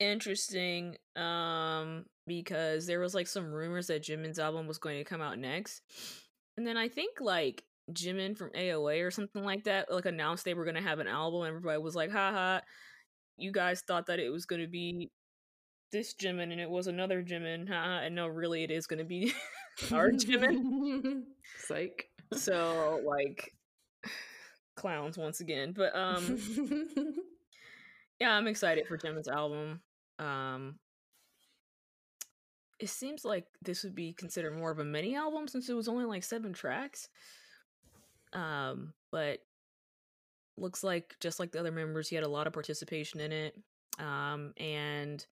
interesting 0.00 0.96
um 1.14 2.04
because 2.26 2.86
there 2.86 2.98
was 2.98 3.14
like 3.14 3.28
some 3.28 3.52
rumors 3.52 3.86
that 3.86 4.02
Jimin's 4.02 4.38
album 4.38 4.66
was 4.66 4.78
going 4.78 4.98
to 4.98 5.04
come 5.04 5.20
out 5.20 5.38
next. 5.38 5.82
And 6.56 6.66
then 6.66 6.76
I 6.76 6.88
think 6.88 7.20
like 7.20 7.62
Jimin 7.92 8.36
from 8.36 8.50
AOA 8.50 9.04
or 9.04 9.10
something 9.10 9.44
like 9.44 9.64
that 9.64 9.92
like 9.92 10.06
announced 10.06 10.44
they 10.44 10.54
were 10.54 10.64
to 10.76 10.82
have 10.82 10.98
an 10.98 11.06
album 11.06 11.42
and 11.42 11.48
everybody 11.48 11.78
was 11.78 11.94
like 11.94 12.10
haha 12.10 12.60
you 13.36 13.52
guys 13.52 13.82
thought 13.82 14.06
that 14.06 14.18
it 14.18 14.30
was 14.30 14.46
to 14.60 14.68
be 14.68 15.10
this 15.90 16.14
Jimin 16.14 16.52
and 16.52 16.60
it 16.60 16.70
was 16.70 16.86
another 16.86 17.22
Jimin 17.22 17.68
haha 17.68 18.04
and 18.04 18.14
no 18.14 18.26
really 18.26 18.64
it 18.64 18.70
is 18.70 18.86
to 18.98 19.04
be 19.04 19.32
our 19.92 20.10
Jimin. 20.10 21.22
psych 21.66 22.08
So 22.34 23.00
like 23.06 23.52
clowns 24.76 25.18
once 25.18 25.40
again. 25.40 25.74
But 25.76 25.94
um 25.94 26.38
yeah, 28.20 28.32
I'm 28.32 28.46
excited 28.46 28.86
for 28.86 28.98
Jimin's 28.98 29.28
album. 29.28 29.80
Um 30.18 30.78
it 32.78 32.88
seems 32.88 33.24
like 33.24 33.46
this 33.62 33.84
would 33.84 33.94
be 33.94 34.12
considered 34.12 34.58
more 34.58 34.72
of 34.72 34.80
a 34.80 34.84
mini 34.84 35.14
album 35.14 35.46
since 35.46 35.68
it 35.68 35.74
was 35.74 35.88
only 35.88 36.04
like 36.04 36.24
seven 36.24 36.52
tracks. 36.52 37.08
Um, 38.32 38.92
but 39.10 39.40
looks 40.56 40.82
like 40.82 41.16
just 41.20 41.38
like 41.40 41.52
the 41.52 41.60
other 41.60 41.72
members, 41.72 42.08
he 42.08 42.14
had 42.14 42.24
a 42.24 42.28
lot 42.28 42.46
of 42.46 42.52
participation 42.52 43.20
in 43.20 43.32
it. 43.32 43.56
Um, 43.98 44.52
and 44.56 45.24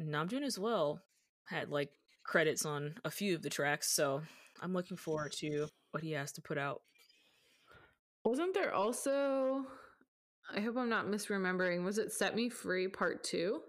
Namjoon 0.00 0.42
as 0.42 0.58
well 0.58 1.00
had 1.46 1.70
like 1.70 1.90
credits 2.24 2.64
on 2.64 2.94
a 3.04 3.10
few 3.10 3.34
of 3.34 3.42
the 3.42 3.50
tracks, 3.50 3.90
so 3.90 4.22
I'm 4.60 4.72
looking 4.72 4.96
forward 4.96 5.32
to 5.38 5.68
what 5.90 6.02
he 6.02 6.12
has 6.12 6.32
to 6.32 6.42
put 6.42 6.58
out. 6.58 6.82
Wasn't 8.24 8.54
there 8.54 8.74
also 8.74 9.66
I 10.54 10.60
hope 10.60 10.76
I'm 10.78 10.88
not 10.88 11.06
misremembering, 11.06 11.84
was 11.84 11.98
it 11.98 12.12
Set 12.12 12.34
Me 12.34 12.48
Free 12.48 12.88
Part 12.88 13.22
2? 13.24 13.60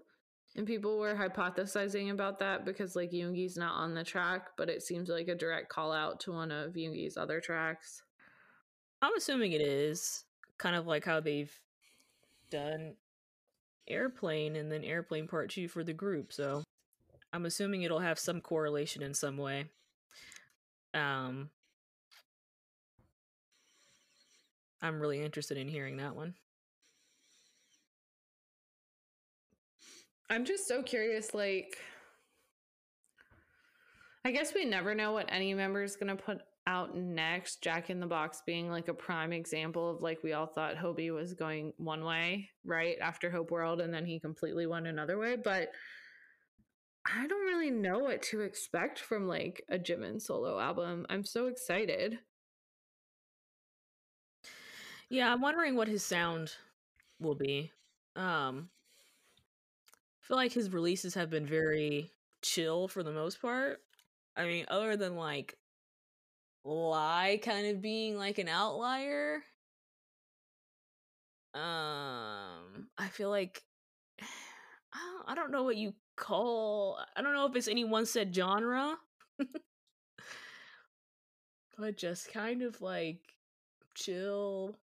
And 0.56 0.66
people 0.66 0.98
were 0.98 1.14
hypothesizing 1.14 2.10
about 2.10 2.38
that 2.38 2.64
because 2.64 2.96
like 2.96 3.12
Yoongi's 3.12 3.56
not 3.56 3.74
on 3.74 3.94
the 3.94 4.02
track, 4.02 4.48
but 4.56 4.70
it 4.70 4.82
seems 4.82 5.08
like 5.08 5.28
a 5.28 5.34
direct 5.34 5.68
call 5.68 5.92
out 5.92 6.20
to 6.20 6.32
one 6.32 6.50
of 6.50 6.72
Yoongi's 6.72 7.16
other 7.16 7.40
tracks. 7.40 8.02
I'm 9.02 9.14
assuming 9.16 9.52
it 9.52 9.60
is 9.62 10.24
kind 10.58 10.76
of 10.76 10.86
like 10.86 11.04
how 11.04 11.20
they've 11.20 11.52
done 12.50 12.94
Airplane 13.88 14.56
and 14.56 14.70
then 14.70 14.84
Airplane 14.84 15.26
Part 15.26 15.50
2 15.50 15.68
for 15.68 15.82
the 15.82 15.92
group. 15.92 16.32
So 16.32 16.62
I'm 17.32 17.46
assuming 17.46 17.82
it'll 17.82 17.98
have 18.00 18.18
some 18.18 18.40
correlation 18.40 19.02
in 19.02 19.14
some 19.14 19.36
way. 19.36 19.66
Um 20.92 21.50
I'm 24.82 25.00
really 25.00 25.22
interested 25.22 25.58
in 25.58 25.68
hearing 25.68 25.98
that 25.98 26.16
one. 26.16 26.34
I'm 30.30 30.44
just 30.44 30.68
so 30.68 30.82
curious 30.82 31.34
like 31.34 31.78
I 34.24 34.32
guess 34.32 34.54
we 34.54 34.64
never 34.64 34.94
know 34.94 35.12
what 35.12 35.26
any 35.30 35.54
member 35.54 35.82
is 35.82 35.96
going 35.96 36.14
to 36.14 36.22
put 36.22 36.42
out 36.70 36.96
next. 36.96 37.62
Jack 37.62 37.90
in 37.90 37.98
the 37.98 38.06
Box 38.06 38.42
being 38.46 38.70
like 38.70 38.86
a 38.86 38.94
prime 38.94 39.32
example 39.32 39.90
of 39.90 40.02
like 40.02 40.22
we 40.22 40.32
all 40.32 40.46
thought 40.46 40.76
Hobie 40.76 41.12
was 41.12 41.34
going 41.34 41.72
one 41.78 42.04
way, 42.04 42.48
right? 42.64 42.96
After 43.00 43.28
Hope 43.28 43.50
World 43.50 43.80
and 43.80 43.92
then 43.92 44.06
he 44.06 44.20
completely 44.20 44.66
went 44.66 44.86
another 44.86 45.18
way, 45.18 45.36
but 45.36 45.70
I 47.04 47.26
don't 47.26 47.46
really 47.46 47.70
know 47.70 47.98
what 47.98 48.22
to 48.22 48.42
expect 48.42 49.00
from 49.00 49.26
like 49.26 49.64
a 49.68 49.78
Jimin 49.78 50.22
solo 50.22 50.60
album. 50.60 51.06
I'm 51.10 51.24
so 51.24 51.48
excited. 51.48 52.20
Yeah, 55.08 55.32
I'm 55.32 55.40
wondering 55.40 55.74
what 55.74 55.88
his 55.88 56.04
sound 56.04 56.52
will 57.18 57.34
be. 57.34 57.72
Um 58.14 58.70
I 60.22 60.26
feel 60.28 60.36
like 60.36 60.52
his 60.52 60.72
releases 60.72 61.14
have 61.14 61.30
been 61.30 61.46
very 61.46 62.12
chill 62.42 62.86
for 62.86 63.02
the 63.02 63.10
most 63.10 63.42
part. 63.42 63.80
I 64.36 64.44
mean, 64.44 64.66
other 64.68 64.96
than 64.96 65.16
like 65.16 65.56
Lie 66.64 67.40
kind 67.42 67.66
of 67.68 67.80
being 67.80 68.16
like 68.16 68.38
an 68.38 68.48
outlier. 68.48 69.42
Um, 71.54 72.88
I 72.96 73.08
feel 73.10 73.30
like 73.30 73.62
I 75.26 75.34
don't, 75.34 75.50
know 75.50 75.64
what 75.64 75.76
you 75.76 75.94
call. 76.16 76.98
I 77.16 77.22
don't 77.22 77.34
know 77.34 77.46
if 77.46 77.56
it's 77.56 77.68
any 77.68 77.84
one 77.84 78.06
set 78.06 78.34
genre, 78.34 78.96
but 81.78 81.96
just 81.96 82.32
kind 82.32 82.62
of 82.62 82.80
like 82.80 83.20
chill, 83.94 84.76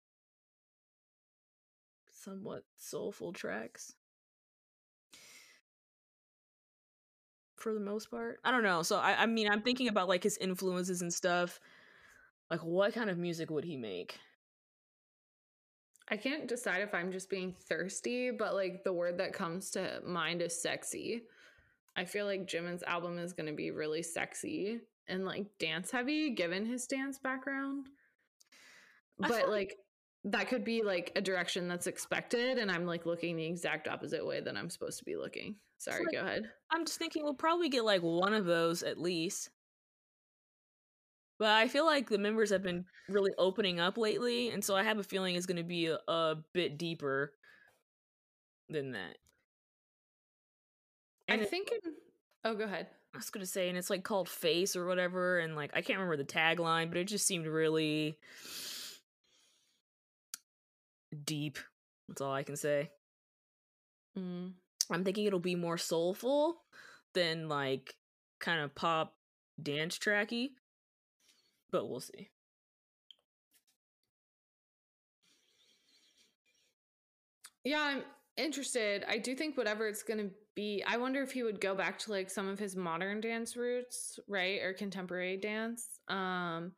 somewhat 2.11 2.63
soulful 2.77 3.33
tracks. 3.33 3.93
For 7.67 7.73
the 7.73 7.81
most 7.81 8.09
part. 8.09 8.39
I 8.45 8.51
don't 8.51 8.63
know. 8.63 8.81
So 8.81 8.95
I, 8.95 9.23
I 9.23 9.25
mean, 9.25 9.51
I'm 9.51 9.61
thinking 9.61 9.89
about 9.89 10.07
like 10.07 10.23
his 10.23 10.37
influences 10.37 11.01
and 11.01 11.13
stuff. 11.13 11.59
Like, 12.49 12.63
what 12.63 12.93
kind 12.93 13.09
of 13.09 13.17
music 13.17 13.49
would 13.49 13.65
he 13.65 13.75
make? 13.75 14.17
I 16.07 16.15
can't 16.15 16.47
decide 16.47 16.81
if 16.81 16.93
I'm 16.93 17.11
just 17.11 17.29
being 17.29 17.51
thirsty, 17.51 18.31
but 18.31 18.53
like 18.53 18.85
the 18.85 18.93
word 18.93 19.17
that 19.17 19.33
comes 19.33 19.69
to 19.71 19.99
mind 20.05 20.41
is 20.41 20.61
sexy. 20.61 21.23
I 21.97 22.05
feel 22.05 22.25
like 22.25 22.47
Jimin's 22.47 22.83
album 22.83 23.19
is 23.19 23.33
going 23.33 23.47
to 23.47 23.53
be 23.53 23.71
really 23.71 24.01
sexy 24.01 24.79
and 25.09 25.25
like 25.25 25.47
dance 25.59 25.91
heavy 25.91 26.29
given 26.29 26.65
his 26.65 26.87
dance 26.87 27.19
background. 27.19 27.87
But 29.19 29.49
like 29.49 29.75
that 30.31 30.49
could 30.49 30.63
be 30.63 30.83
like 30.83 31.11
a 31.15 31.21
direction 31.21 31.67
that's 31.67 31.87
expected 31.87 32.57
and 32.57 32.69
I'm 32.69 32.85
like 32.85 33.05
looking 33.05 33.37
the 33.37 33.45
exact 33.45 33.87
opposite 33.87 34.25
way 34.25 34.41
that 34.41 34.57
I'm 34.57 34.69
supposed 34.69 34.99
to 34.99 35.05
be 35.05 35.15
looking. 35.15 35.55
Sorry, 35.77 36.03
like, 36.03 36.13
go 36.13 36.21
ahead. 36.21 36.49
I'm 36.71 36.85
just 36.85 36.99
thinking 36.99 37.23
we'll 37.23 37.33
probably 37.33 37.69
get 37.69 37.85
like 37.85 38.01
one 38.01 38.33
of 38.33 38.45
those 38.45 38.83
at 38.83 38.99
least. 38.99 39.49
But 41.39 41.49
I 41.49 41.67
feel 41.67 41.85
like 41.85 42.09
the 42.09 42.17
members 42.17 42.49
have 42.49 42.63
been 42.63 42.85
really 43.09 43.31
opening 43.37 43.79
up 43.79 43.95
lately, 43.97 44.49
and 44.49 44.63
so 44.63 44.75
I 44.75 44.81
have 44.81 44.97
a 44.97 45.03
feeling 45.03 45.35
it's 45.35 45.45
going 45.45 45.57
to 45.57 45.63
be 45.63 45.85
a, 45.85 45.99
a, 46.07 46.35
bit 46.51 46.79
deeper 46.79 47.31
than 48.69 48.93
that. 48.93 49.17
And 51.27 51.41
I 51.41 51.45
think. 51.45 51.69
In, 51.71 51.93
oh, 52.43 52.55
go 52.55 52.63
ahead. 52.63 52.87
I 53.13 53.17
was 53.17 53.29
going 53.29 53.45
to 53.45 53.51
say, 53.51 53.69
and 53.69 53.77
it's 53.77 53.91
like 53.91 54.03
called 54.03 54.27
Face 54.27 54.75
or 54.75 54.87
whatever, 54.87 55.37
and 55.37 55.55
like 55.55 55.69
I 55.75 55.81
can't 55.81 55.99
remember 55.99 56.17
the 56.17 56.23
tagline, 56.23 56.89
but 56.89 56.97
it 56.97 57.03
just 57.03 57.27
seemed 57.27 57.45
really 57.45 58.17
deep. 61.25 61.57
That's 62.07 62.21
all 62.21 62.33
I 62.33 62.43
can 62.43 62.55
say. 62.55 62.91
Mm. 64.17 64.53
I'm 64.89 65.03
thinking 65.03 65.25
it'll 65.25 65.39
be 65.39 65.55
more 65.55 65.77
soulful 65.77 66.61
than 67.13 67.49
like 67.49 67.95
kind 68.39 68.61
of 68.61 68.73
pop 68.75 69.15
dance 69.61 69.97
tracky, 69.97 70.49
but 71.71 71.89
we'll 71.89 71.99
see. 71.99 72.29
Yeah, 77.63 77.81
I'm 77.81 78.03
interested. 78.37 79.03
I 79.09 79.17
do 79.17 79.35
think 79.35 79.57
whatever 79.57 79.87
it's 79.87 80.03
going 80.03 80.19
to 80.19 80.33
be, 80.55 80.81
I 80.87 80.95
wonder 80.95 81.21
if 81.21 81.33
he 81.33 81.43
would 81.43 81.59
go 81.59 81.75
back 81.75 81.99
to 81.99 82.11
like 82.11 82.29
some 82.29 82.47
of 82.47 82.59
his 82.59 82.77
modern 82.77 83.19
dance 83.19 83.57
roots, 83.57 84.19
right? 84.27 84.61
Or 84.61 84.73
contemporary 84.73 85.37
dance. 85.37 85.99
Um 86.07 86.71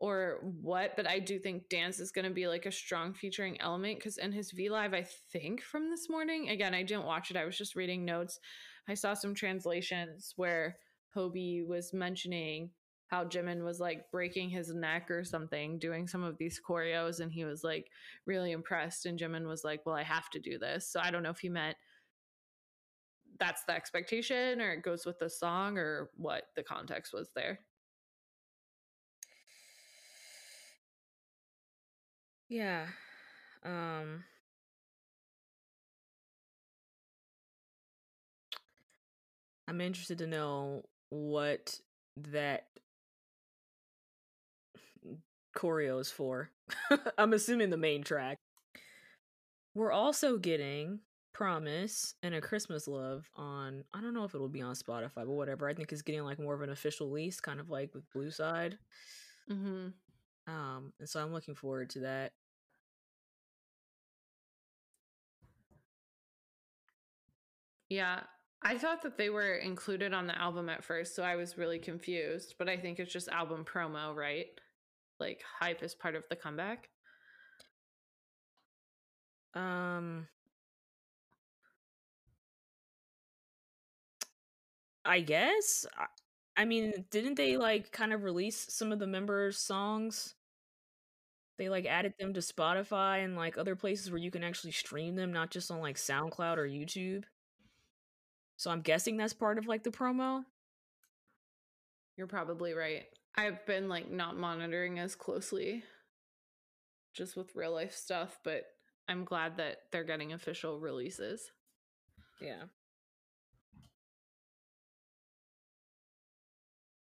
or 0.00 0.38
what, 0.42 0.96
but 0.96 1.06
I 1.06 1.18
do 1.18 1.38
think 1.38 1.68
dance 1.68 2.00
is 2.00 2.10
going 2.10 2.24
to 2.24 2.30
be 2.30 2.48
like 2.48 2.64
a 2.64 2.72
strong 2.72 3.12
featuring 3.12 3.60
element 3.60 3.98
because 3.98 4.16
in 4.16 4.32
his 4.32 4.50
V 4.50 4.70
Live, 4.70 4.94
I 4.94 5.06
think 5.30 5.62
from 5.62 5.90
this 5.90 6.08
morning, 6.08 6.48
again, 6.48 6.74
I 6.74 6.82
didn't 6.82 7.04
watch 7.04 7.30
it, 7.30 7.36
I 7.36 7.44
was 7.44 7.56
just 7.56 7.76
reading 7.76 8.04
notes. 8.04 8.40
I 8.88 8.94
saw 8.94 9.12
some 9.12 9.34
translations 9.34 10.32
where 10.36 10.78
Hobie 11.14 11.66
was 11.66 11.92
mentioning 11.92 12.70
how 13.08 13.24
Jimin 13.24 13.62
was 13.62 13.78
like 13.78 14.10
breaking 14.10 14.48
his 14.48 14.72
neck 14.72 15.10
or 15.10 15.22
something 15.22 15.78
doing 15.78 16.08
some 16.08 16.22
of 16.22 16.38
these 16.38 16.60
choreos 16.66 17.20
and 17.20 17.30
he 17.30 17.44
was 17.44 17.62
like 17.62 17.86
really 18.24 18.52
impressed 18.52 19.04
and 19.04 19.18
Jimin 19.18 19.46
was 19.46 19.64
like, 19.64 19.84
"Well, 19.84 19.96
I 19.96 20.04
have 20.04 20.30
to 20.30 20.40
do 20.40 20.58
this." 20.58 20.90
So 20.90 21.00
I 21.00 21.10
don't 21.10 21.22
know 21.22 21.30
if 21.30 21.40
he 21.40 21.50
meant 21.50 21.76
that's 23.38 23.64
the 23.64 23.74
expectation 23.74 24.60
or 24.60 24.72
it 24.72 24.82
goes 24.82 25.04
with 25.04 25.18
the 25.18 25.28
song 25.28 25.76
or 25.76 26.10
what 26.16 26.44
the 26.56 26.62
context 26.62 27.12
was 27.12 27.30
there. 27.34 27.60
Yeah. 32.50 32.86
Um 33.64 34.24
I'm 39.68 39.80
interested 39.80 40.18
to 40.18 40.26
know 40.26 40.84
what 41.10 41.78
that 42.16 42.66
choreo 45.56 46.00
is 46.00 46.10
for. 46.10 46.50
I'm 47.18 47.32
assuming 47.32 47.70
the 47.70 47.76
main 47.76 48.02
track. 48.02 48.38
We're 49.74 49.92
also 49.92 50.36
getting 50.36 51.00
Promise 51.32 52.14
and 52.24 52.34
A 52.34 52.40
Christmas 52.40 52.88
Love 52.88 53.30
on 53.36 53.84
I 53.94 54.00
don't 54.00 54.14
know 54.14 54.24
if 54.24 54.34
it'll 54.34 54.48
be 54.48 54.62
on 54.62 54.74
Spotify, 54.74 55.12
but 55.14 55.28
whatever. 55.28 55.68
I 55.68 55.74
think 55.74 55.92
it's 55.92 56.02
getting 56.02 56.24
like 56.24 56.40
more 56.40 56.54
of 56.54 56.62
an 56.62 56.70
official 56.70 57.06
release, 57.08 57.40
kind 57.40 57.60
of 57.60 57.70
like 57.70 57.94
with 57.94 58.10
Blue 58.12 58.32
Side. 58.32 58.76
Mm-hmm. 59.50 59.88
Um, 60.46 60.92
and 60.98 61.08
so 61.08 61.22
I'm 61.22 61.32
looking 61.32 61.54
forward 61.54 61.90
to 61.90 62.00
that. 62.00 62.32
Yeah, 67.88 68.20
I 68.62 68.78
thought 68.78 69.02
that 69.02 69.16
they 69.18 69.30
were 69.30 69.54
included 69.56 70.12
on 70.14 70.26
the 70.26 70.38
album 70.38 70.68
at 70.68 70.84
first, 70.84 71.14
so 71.14 71.22
I 71.22 71.36
was 71.36 71.58
really 71.58 71.78
confused. 71.78 72.54
But 72.58 72.68
I 72.68 72.76
think 72.76 72.98
it's 72.98 73.12
just 73.12 73.28
album 73.28 73.64
promo, 73.64 74.14
right? 74.14 74.46
Like 75.20 75.42
hype 75.60 75.82
is 75.82 75.94
part 75.94 76.14
of 76.16 76.24
the 76.30 76.36
comeback. 76.36 76.88
Um, 79.54 80.28
I 85.04 85.20
guess. 85.20 85.86
I, 86.60 86.64
mean, 86.66 87.06
didn't 87.10 87.36
they 87.36 87.56
like 87.56 87.90
kind 87.90 88.12
of 88.12 88.22
release 88.22 88.66
some 88.68 88.92
of 88.92 88.98
the 88.98 89.06
members' 89.06 89.58
songs? 89.58 90.34
They 91.56 91.68
like 91.68 91.86
added 91.86 92.14
them 92.18 92.34
to 92.34 92.40
Spotify 92.40 93.24
and 93.24 93.34
like 93.34 93.56
other 93.56 93.76
places 93.76 94.10
where 94.10 94.20
you 94.20 94.30
can 94.30 94.44
actually 94.44 94.72
stream 94.72 95.16
them, 95.16 95.32
not 95.32 95.50
just 95.50 95.70
on 95.70 95.80
like 95.80 95.96
SoundCloud 95.96 96.58
or 96.58 96.68
YouTube. 96.68 97.24
So 98.56 98.70
I'm 98.70 98.82
guessing 98.82 99.16
that's 99.16 99.32
part 99.32 99.56
of 99.56 99.66
like 99.66 99.84
the 99.84 99.90
promo. 99.90 100.44
You're 102.18 102.26
probably 102.26 102.74
right. 102.74 103.04
I've 103.36 103.64
been 103.64 103.88
like 103.88 104.10
not 104.10 104.36
monitoring 104.36 104.98
as 104.98 105.14
closely 105.14 105.82
just 107.14 107.36
with 107.36 107.56
real 107.56 107.72
life 107.72 107.94
stuff, 107.94 108.38
but 108.44 108.64
I'm 109.08 109.24
glad 109.24 109.56
that 109.56 109.78
they're 109.92 110.04
getting 110.04 110.34
official 110.34 110.78
releases. 110.78 111.50
Yeah. 112.38 112.64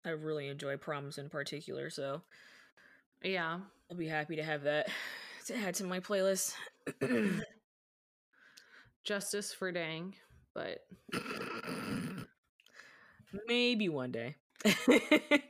I 0.06 0.10
really 0.10 0.48
enjoy 0.48 0.78
proms 0.78 1.18
in 1.18 1.30
particular, 1.30 1.89
so 1.89 2.22
yeah, 3.24 3.60
I'll 3.89 3.98
be 3.98 4.08
happy 4.08 4.36
to 4.36 4.44
have 4.44 4.63
that 4.63 4.89
to 5.48 5.56
add 5.56 5.76
to 5.76 5.84
my 5.84 6.00
playlist. 6.00 6.54
Justice 9.04 9.54
for 9.54 9.72
Dang 9.72 10.16
but 10.54 10.80
maybe 13.48 13.89
one 13.89 14.12
day. 14.12 14.36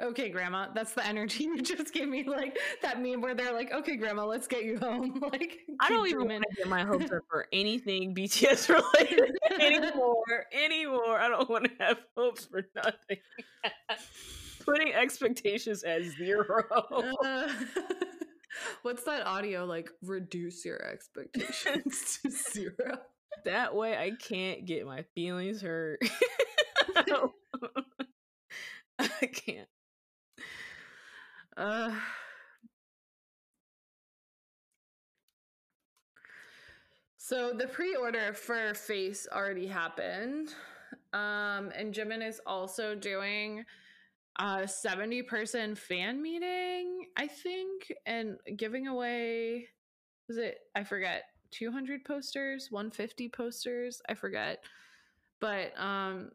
okay, 0.00 0.28
grandma, 0.28 0.68
that's 0.74 0.92
the 0.92 1.06
energy 1.06 1.44
you 1.44 1.62
just 1.62 1.92
gave 1.92 2.08
me. 2.08 2.24
Like 2.24 2.58
that 2.82 3.00
meme 3.02 3.20
where 3.20 3.34
they're 3.34 3.52
like, 3.52 3.72
"Okay, 3.72 3.96
grandma, 3.96 4.24
let's 4.24 4.46
get 4.46 4.64
you 4.64 4.78
home." 4.78 5.22
Like 5.28 5.58
I 5.80 5.88
don't 5.90 6.08
even 6.08 6.26
want 6.26 6.44
to 6.48 6.56
get 6.56 6.68
my 6.68 6.84
hopes 6.84 7.10
up 7.12 7.22
for 7.28 7.46
anything 7.52 8.14
BTS 8.14 8.68
related 8.68 9.36
anymore. 9.60 10.24
Anymore, 10.52 11.18
I 11.18 11.28
don't 11.28 11.48
want 11.50 11.64
to 11.64 11.70
have 11.80 11.98
hopes 12.16 12.46
for 12.46 12.62
nothing. 12.74 13.18
Putting 14.64 14.94
expectations 14.94 15.82
at 15.84 16.02
zero. 16.04 16.64
Uh, 17.24 17.48
what's 18.82 19.04
that 19.04 19.26
audio 19.26 19.66
like? 19.66 19.90
Reduce 20.02 20.64
your 20.64 20.82
expectations 20.82 22.18
to 22.22 22.30
zero. 22.30 22.98
That 23.44 23.74
way 23.74 23.96
I 23.96 24.12
can't 24.18 24.64
get 24.66 24.86
my 24.86 25.04
feelings 25.14 25.60
hurt. 25.60 26.00
I 28.98 29.26
can't. 29.26 29.68
Uh 31.58 31.90
So 37.16 37.52
the 37.52 37.66
pre-order 37.66 38.32
for 38.32 38.74
Face 38.74 39.26
already 39.30 39.66
happened. 39.66 40.54
Um 41.12 41.70
and 41.76 41.92
Jimin 41.92 42.26
is 42.26 42.40
also 42.46 42.94
doing 42.94 43.64
a 44.38 44.68
70 44.68 45.22
person 45.24 45.74
fan 45.74 46.22
meeting, 46.22 47.06
I 47.16 47.26
think, 47.26 47.92
and 48.06 48.38
giving 48.56 48.86
away 48.86 49.68
was 50.28 50.38
it 50.38 50.58
I 50.76 50.84
forget 50.84 51.24
200 51.50 52.04
posters, 52.04 52.68
150 52.70 53.28
posters, 53.30 54.02
I 54.08 54.14
forget. 54.14 54.64
But 55.40 55.72
um 55.78 56.30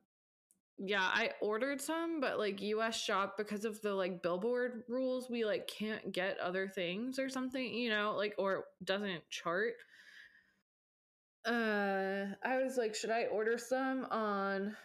yeah, 0.78 1.04
I 1.14 1.32
ordered 1.42 1.80
some, 1.82 2.20
but 2.20 2.40
like 2.40 2.62
US 2.62 3.00
shop 3.00 3.38
because 3.38 3.64
of 3.66 3.82
the 3.82 3.94
like 3.94 4.22
billboard 4.24 4.84
rules, 4.88 5.30
we 5.30 5.46
like 5.46 5.68
can't 5.68 6.12
get 6.12 6.40
other 6.40 6.68
things 6.68 7.20
or 7.20 7.30
something, 7.30 7.74
you 7.74 7.90
know, 7.90 8.16
like 8.18 8.36
or 8.38 8.66
doesn't 8.84 9.30
chart. 9.30 9.74
Uh 11.46 12.26
I 12.44 12.58
was 12.64 12.78
like, 12.78 12.96
should 12.96 13.12
I 13.12 13.26
order 13.26 13.58
some 13.58 14.06
on 14.06 14.76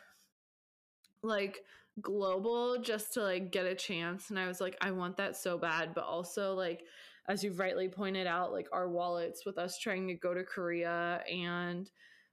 like 1.23 1.59
global 2.01 2.79
just 2.81 3.15
to 3.15 3.23
like 3.23 3.51
get 3.53 3.67
a 3.67 3.75
chance? 3.75 4.31
And 4.31 4.39
I 4.39 4.47
was 4.47 4.61
like 4.61 4.77
I 4.81 4.91
want 4.91 5.17
that 5.19 5.37
so 5.37 5.59
bad, 5.59 5.95
but 5.95 6.05
also 6.05 6.55
like 6.55 6.83
as 7.29 7.45
you've 7.45 7.59
rightly 7.59 7.89
pointed 7.89 8.27
out, 8.27 8.53
like 8.53 8.69
our 8.73 8.89
wallets 8.89 9.45
with 9.45 9.59
us 9.59 9.79
trying 9.79 10.09
to 10.09 10.15
go 10.15 10.33
to 10.35 10.45
Korea 10.45 11.23
and 11.31 11.91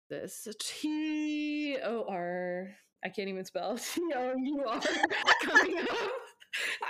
this 0.10 0.48
T 0.60 1.78
O 1.84 2.06
R 2.08 2.76
I 3.06 3.10
can't 3.10 3.30
even 3.30 3.46
spell 3.46 3.78
T 3.78 4.02
O 4.15 4.34
U 4.36 4.65
R 4.68 4.82
coming 5.44 5.80
up. 5.80 6.12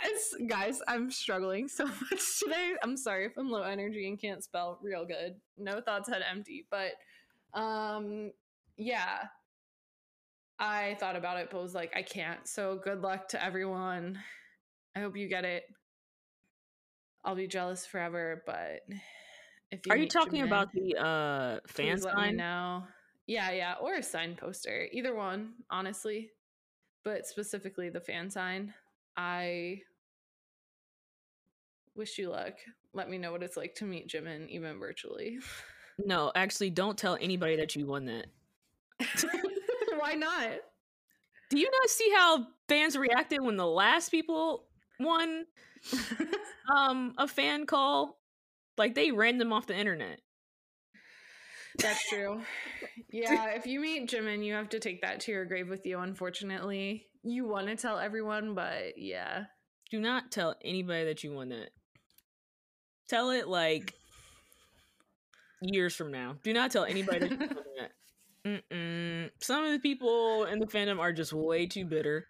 It's, 0.05 0.35
guys, 0.47 0.79
I'm 0.87 1.11
struggling 1.11 1.67
so 1.67 1.85
much 2.11 2.39
today. 2.43 2.75
I'm 2.83 2.97
sorry 2.97 3.25
if 3.25 3.33
I'm 3.37 3.49
low 3.49 3.63
energy 3.63 4.07
and 4.07 4.19
can't 4.21 4.43
spell 4.43 4.79
real 4.81 5.05
good. 5.05 5.35
No 5.57 5.81
thoughts 5.81 6.09
head 6.09 6.23
empty, 6.29 6.67
but 6.71 6.91
um 7.59 8.31
yeah. 8.77 9.27
I 10.59 10.97
thought 10.99 11.15
about 11.17 11.37
it 11.39 11.49
but 11.51 11.61
was 11.61 11.75
like 11.75 11.93
I 11.95 12.03
can't. 12.03 12.47
So 12.47 12.79
good 12.83 13.01
luck 13.01 13.29
to 13.29 13.43
everyone. 13.43 14.19
I 14.95 15.01
hope 15.01 15.17
you 15.17 15.27
get 15.27 15.45
it. 15.45 15.63
I'll 17.25 17.35
be 17.35 17.47
jealous 17.47 17.85
forever. 17.85 18.43
But 18.45 18.81
if 19.71 19.85
you 19.85 19.91
are 19.91 19.97
you 19.97 20.07
talking 20.07 20.43
Jimin, 20.43 20.47
about 20.47 20.69
the 20.73 20.95
uh 20.97 21.59
fan 21.67 21.99
sign? 21.99 22.37
now? 22.37 22.87
Yeah, 23.27 23.51
yeah, 23.51 23.75
or 23.81 23.95
a 23.95 24.03
sign 24.03 24.35
poster, 24.35 24.87
either 24.91 25.15
one, 25.15 25.53
honestly. 25.69 26.31
But 27.03 27.25
specifically 27.27 27.89
the 27.89 28.01
fan 28.01 28.29
sign. 28.29 28.73
I 29.17 29.81
wish 31.95 32.17
you 32.17 32.29
luck. 32.29 32.53
Let 32.93 33.09
me 33.09 33.17
know 33.17 33.31
what 33.31 33.43
it's 33.43 33.57
like 33.57 33.75
to 33.75 33.85
meet 33.85 34.07
Jimin, 34.09 34.49
even 34.49 34.79
virtually. 34.79 35.39
No, 35.97 36.29
actually, 36.35 36.71
don't 36.71 36.97
tell 36.97 37.17
anybody 37.21 37.55
that 37.55 37.73
you 37.73 37.85
won 37.85 38.03
that. 38.03 38.25
Why 39.97 40.13
not? 40.15 40.49
Do 41.49 41.57
you 41.57 41.69
not 41.71 41.89
see 41.89 42.11
how 42.13 42.47
fans 42.67 42.97
reacted 42.97 43.41
when 43.41 43.55
the 43.55 43.65
last 43.65 44.09
people 44.09 44.65
won? 44.99 45.45
um 46.75 47.13
a 47.17 47.27
fan 47.27 47.65
call 47.65 48.17
like 48.77 48.95
they 48.95 49.11
ran 49.11 49.37
them 49.37 49.53
off 49.53 49.67
the 49.67 49.77
internet 49.77 50.19
that's 51.79 52.07
true. 52.09 52.41
Yeah 53.11 53.51
if 53.51 53.65
you 53.65 53.79
meet 53.79 54.09
jimin 54.09 54.43
you 54.43 54.53
have 54.53 54.69
to 54.69 54.79
take 54.79 55.01
that 55.01 55.21
to 55.21 55.31
your 55.31 55.45
grave 55.45 55.69
with 55.69 55.85
you 55.85 55.99
unfortunately. 55.99 57.05
You 57.23 57.47
want 57.47 57.67
to 57.67 57.75
tell 57.75 57.97
everyone 57.97 58.55
but 58.55 58.97
yeah. 58.97 59.45
Do 59.91 59.99
not 59.99 60.31
tell 60.31 60.55
anybody 60.63 61.05
that 61.05 61.23
you 61.23 61.33
won 61.33 61.49
that 61.49 61.69
tell 63.07 63.29
it 63.29 63.47
like 63.47 63.93
years 65.61 65.95
from 65.95 66.11
now. 66.11 66.35
Do 66.43 66.53
not 66.53 66.71
tell 66.71 66.85
anybody 66.85 67.19
that 67.19 67.31
you 67.31 67.37
won 67.39 67.65
that 67.79 67.91
Mm-mm. 68.45 69.31
some 69.41 69.65
of 69.65 69.71
the 69.71 69.79
people 69.79 70.45
in 70.45 70.59
the 70.59 70.67
fandom 70.67 70.99
are 70.99 71.11
just 71.11 71.33
way 71.33 71.65
too 71.65 71.85
bitter. 71.85 72.27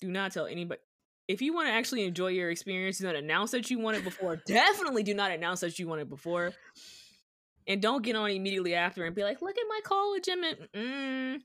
Do 0.00 0.08
not 0.08 0.32
tell 0.32 0.46
anybody. 0.46 0.80
If 1.26 1.42
you 1.42 1.52
want 1.52 1.66
to 1.68 1.72
actually 1.72 2.04
enjoy 2.04 2.28
your 2.28 2.50
experience, 2.50 2.98
do 2.98 3.06
not 3.06 3.16
announce 3.16 3.50
that 3.50 3.68
you 3.68 3.80
want 3.80 3.96
it 3.96 4.04
before. 4.04 4.36
Definitely 4.46 5.02
do 5.02 5.14
not 5.14 5.32
announce 5.32 5.60
that 5.60 5.78
you 5.78 5.88
want 5.88 6.02
it 6.02 6.08
before. 6.08 6.52
And 7.68 7.82
don't 7.82 8.02
get 8.02 8.16
on 8.16 8.30
immediately 8.30 8.74
after 8.74 9.04
and 9.04 9.14
be 9.14 9.24
like, 9.24 9.42
look 9.42 9.56
at 9.56 9.64
my 9.68 9.80
call 9.84 10.12
with 10.12 10.24
Jim. 10.24 10.42
Mm-mm. 10.74 11.38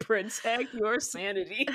Protect 0.00 0.74
your 0.74 1.00
sanity. 1.00 1.66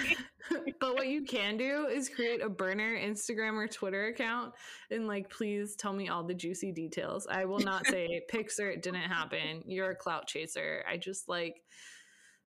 but 0.79 0.93
what 0.93 1.07
you 1.07 1.23
can 1.23 1.57
do 1.57 1.87
is 1.87 2.09
create 2.09 2.41
a 2.41 2.49
burner 2.49 2.95
Instagram 2.95 3.53
or 3.53 3.67
Twitter 3.67 4.07
account 4.07 4.53
and 4.91 5.07
like 5.07 5.29
please 5.29 5.75
tell 5.75 5.93
me 5.93 6.09
all 6.09 6.23
the 6.23 6.33
juicy 6.33 6.71
details. 6.71 7.27
I 7.29 7.45
will 7.45 7.59
not 7.59 7.87
say 7.87 8.21
pics 8.29 8.59
or 8.59 8.69
it 8.69 8.83
didn't 8.83 9.01
happen. 9.01 9.63
You're 9.65 9.91
a 9.91 9.95
clout 9.95 10.27
chaser. 10.27 10.83
I 10.89 10.97
just 10.97 11.27
like 11.27 11.61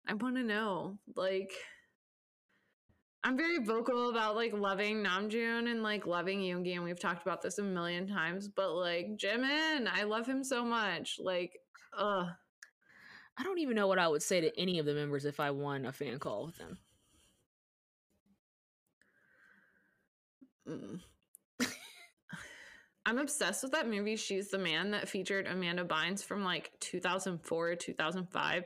I 0.09 0.15
want 0.15 0.37
to 0.37 0.43
know. 0.43 0.99
Like 1.15 1.53
I'm 3.25 3.37
very 3.37 3.59
vocal 3.59 4.11
about 4.11 4.35
like 4.35 4.53
loving 4.53 5.05
Namjoon 5.05 5.71
and 5.71 5.83
like 5.83 6.07
loving 6.07 6.41
Yoongi, 6.41 6.75
and 6.75 6.83
we've 6.83 6.99
talked 6.99 7.23
about 7.23 7.41
this 7.41 7.59
a 7.59 7.63
million 7.63 8.07
times. 8.07 8.49
But 8.49 8.75
like 8.75 9.17
Jimin, 9.17 9.87
I 9.93 10.03
love 10.03 10.27
him 10.27 10.43
so 10.43 10.65
much. 10.65 11.19
Like, 11.23 11.59
ugh. 11.97 12.29
I 13.39 13.43
don't 13.45 13.61
even 13.61 13.77
know 13.77 13.87
what 13.87 13.99
I 13.99 14.09
would 14.09 14.23
say 14.23 14.41
to 14.41 14.61
any 14.61 14.79
of 14.79 14.87
the 14.87 14.95
members 14.95 15.25
if 15.25 15.41
I 15.41 15.53
won 15.53 15.87
a 15.87 15.93
fan 15.93 16.19
call 16.19 16.47
with 16.47 16.59
them. 16.59 16.79
Mm. 20.69 21.01
I'm 23.07 23.19
obsessed 23.19 23.63
with 23.63 23.73
that 23.73 23.89
movie. 23.89 24.17
She's 24.17 24.49
the 24.49 24.59
man 24.59 24.93
that 24.93 25.09
featured 25.09 25.47
Amanda 25.47 25.85
Bynes 25.85 26.23
from 26.23 26.45
like 26.45 26.71
2004 26.81 27.75
2005 27.75 28.65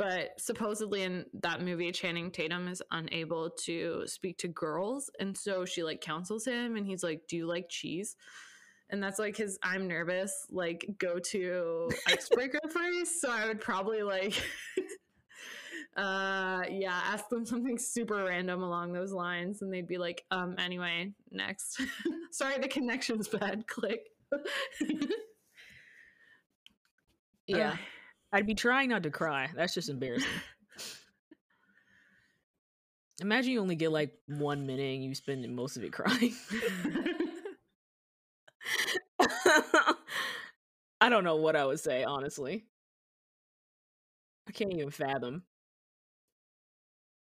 but 0.00 0.30
supposedly 0.40 1.02
in 1.02 1.26
that 1.42 1.60
movie 1.60 1.92
channing 1.92 2.30
tatum 2.30 2.68
is 2.68 2.82
unable 2.90 3.50
to 3.50 4.02
speak 4.06 4.38
to 4.38 4.48
girls. 4.48 5.10
And 5.20 5.36
so 5.36 5.66
she 5.66 5.82
like 5.82 6.00
counsels 6.00 6.46
him 6.46 6.76
and 6.76 6.86
he's 6.86 7.02
like 7.02 7.26
do 7.28 7.36
you 7.36 7.46
like 7.46 7.68
cheese? 7.68 8.16
And 8.88 9.02
that's 9.02 9.18
like 9.18 9.36
his 9.36 9.58
i'm 9.62 9.86
nervous 9.86 10.46
like 10.50 10.86
go 10.96 11.18
to 11.18 11.90
icebreaker 12.06 12.60
phrase. 12.70 13.20
So 13.20 13.30
i 13.30 13.46
would 13.46 13.60
probably 13.60 14.02
like 14.02 14.32
uh 15.98 16.62
yeah 16.70 16.98
ask 17.04 17.28
them 17.28 17.44
something 17.44 17.76
super 17.76 18.24
random 18.24 18.62
along 18.62 18.94
those 18.94 19.12
lines 19.12 19.60
and 19.60 19.70
they'd 19.70 19.86
be 19.86 19.98
like 19.98 20.24
um 20.30 20.54
anyway 20.58 21.12
next. 21.30 21.78
Sorry 22.30 22.56
the 22.56 22.68
connection's 22.68 23.28
bad. 23.28 23.66
Click. 23.66 24.08
Yeah. 27.46 27.72
Uh, 27.72 27.76
I'd 28.32 28.46
be 28.46 28.54
trying 28.54 28.90
not 28.90 29.02
to 29.02 29.10
cry. 29.10 29.48
That's 29.54 29.74
just 29.74 29.88
embarrassing. 29.88 30.28
Imagine 33.20 33.52
you 33.52 33.60
only 33.60 33.74
get 33.76 33.92
like 33.92 34.14
one 34.28 34.66
minute 34.66 34.94
and 34.94 35.04
you 35.04 35.14
spend 35.14 35.46
most 35.54 35.76
of 35.76 35.84
it 35.84 35.92
crying. 35.92 36.34
I 41.00 41.08
don't 41.08 41.24
know 41.24 41.36
what 41.36 41.56
I 41.56 41.64
would 41.66 41.80
say, 41.80 42.04
honestly. 42.04 42.64
I 44.48 44.52
can't 44.52 44.72
even 44.72 44.90
fathom. 44.90 45.42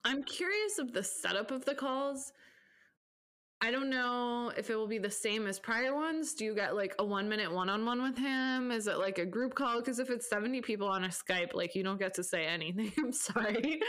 I'm 0.05 0.23
curious 0.23 0.79
of 0.79 0.93
the 0.93 1.03
setup 1.03 1.51
of 1.51 1.65
the 1.65 1.75
calls 1.75 2.33
I 3.63 3.71
don't 3.71 3.91
know 3.91 4.53
if 4.57 4.71
it 4.71 4.77
will 4.77 4.87
be 4.87 4.99
the 4.99 5.11
same 5.11 5.47
as 5.47 5.59
prior 5.59 5.95
ones. 5.95 6.33
Do 6.33 6.47
you 6.47 6.55
get 6.55 6.75
like 6.75 6.95
a 6.99 7.05
one 7.05 7.29
minute 7.29 7.53
one 7.53 7.69
on 7.69 7.85
one 7.85 8.03
with 8.03 8.17
him? 8.17 8.71
Is 8.71 8.87
it 8.87 8.99
like 8.99 9.19
a 9.19 9.27
group 9.27 9.55
call? 9.55 9.81
Because 9.81 9.99
if 9.99 10.09
it's 10.09 10.31
70 10.31 10.63
people 10.63 10.89
on 10.89 11.05
a 11.05 11.09
Skype, 11.09 11.53
like 11.53 11.75
you 11.75 11.83
don't 11.83 11.99
get 11.99 12.15
to 12.15 12.25
say 12.25 12.47
anything. 12.47 12.91
I'm 12.99 13.13
sorry. 13.13 13.81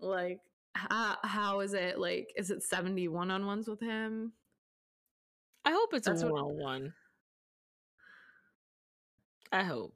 like, 0.00 0.40
how, 0.74 1.18
how 1.22 1.60
is 1.60 1.74
it? 1.74 1.98
Like, 1.98 2.32
is 2.34 2.50
it 2.50 2.62
70 2.62 3.08
one 3.08 3.30
on 3.30 3.44
ones 3.44 3.68
with 3.68 3.80
him? 3.80 4.32
I 5.66 5.72
hope 5.72 5.92
it's 5.92 6.06
That's 6.06 6.22
a 6.22 6.28
one 6.28 6.42
on 6.42 6.58
one. 6.58 6.94
I 9.52 9.64
hope. 9.64 9.94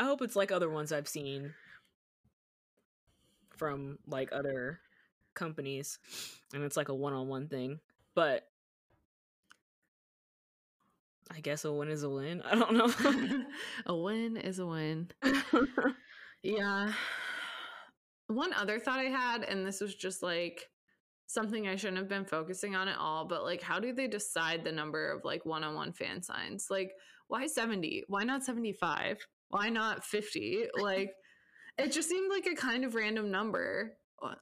I 0.00 0.04
hope 0.04 0.22
it's 0.22 0.36
like 0.36 0.50
other 0.50 0.70
ones 0.70 0.92
I've 0.92 1.08
seen 1.08 1.52
from 3.56 3.98
like 4.06 4.30
other 4.32 4.80
companies 5.34 5.98
and 6.52 6.62
it's 6.62 6.76
like 6.76 6.88
a 6.88 6.94
one-on-one 6.94 7.48
thing 7.48 7.78
but 8.14 8.46
i 11.30 11.40
guess 11.40 11.64
a 11.64 11.72
win 11.72 11.88
is 11.88 12.02
a 12.02 12.10
win. 12.10 12.42
I 12.42 12.54
don't 12.54 12.74
know. 12.76 13.42
A 13.86 13.96
win 13.96 14.36
is 14.36 14.58
a 14.58 14.66
win. 14.66 15.10
Yeah. 16.42 16.92
One 18.26 18.52
other 18.52 18.78
thought 18.78 18.98
i 18.98 19.04
had 19.04 19.44
and 19.44 19.66
this 19.66 19.80
was 19.80 19.94
just 19.94 20.22
like 20.22 20.68
something 21.26 21.66
i 21.66 21.74
shouldn't 21.74 21.96
have 21.96 22.08
been 22.08 22.26
focusing 22.26 22.76
on 22.76 22.86
at 22.86 22.98
all 22.98 23.24
but 23.24 23.42
like 23.42 23.62
how 23.62 23.80
do 23.80 23.94
they 23.94 24.06
decide 24.06 24.62
the 24.62 24.70
number 24.70 25.10
of 25.10 25.24
like 25.24 25.46
one-on-one 25.46 25.92
fan 25.94 26.22
signs? 26.22 26.66
Like 26.70 26.92
why 27.28 27.46
70 27.46 28.04
why 28.08 28.24
not 28.24 28.44
75 28.44 29.18
why 29.48 29.70
not 29.70 30.04
50 30.04 30.66
like 30.78 31.10
it 31.78 31.90
just 31.90 32.08
seemed 32.08 32.30
like 32.30 32.46
a 32.46 32.54
kind 32.54 32.84
of 32.84 32.94
random 32.94 33.30
number 33.30 33.96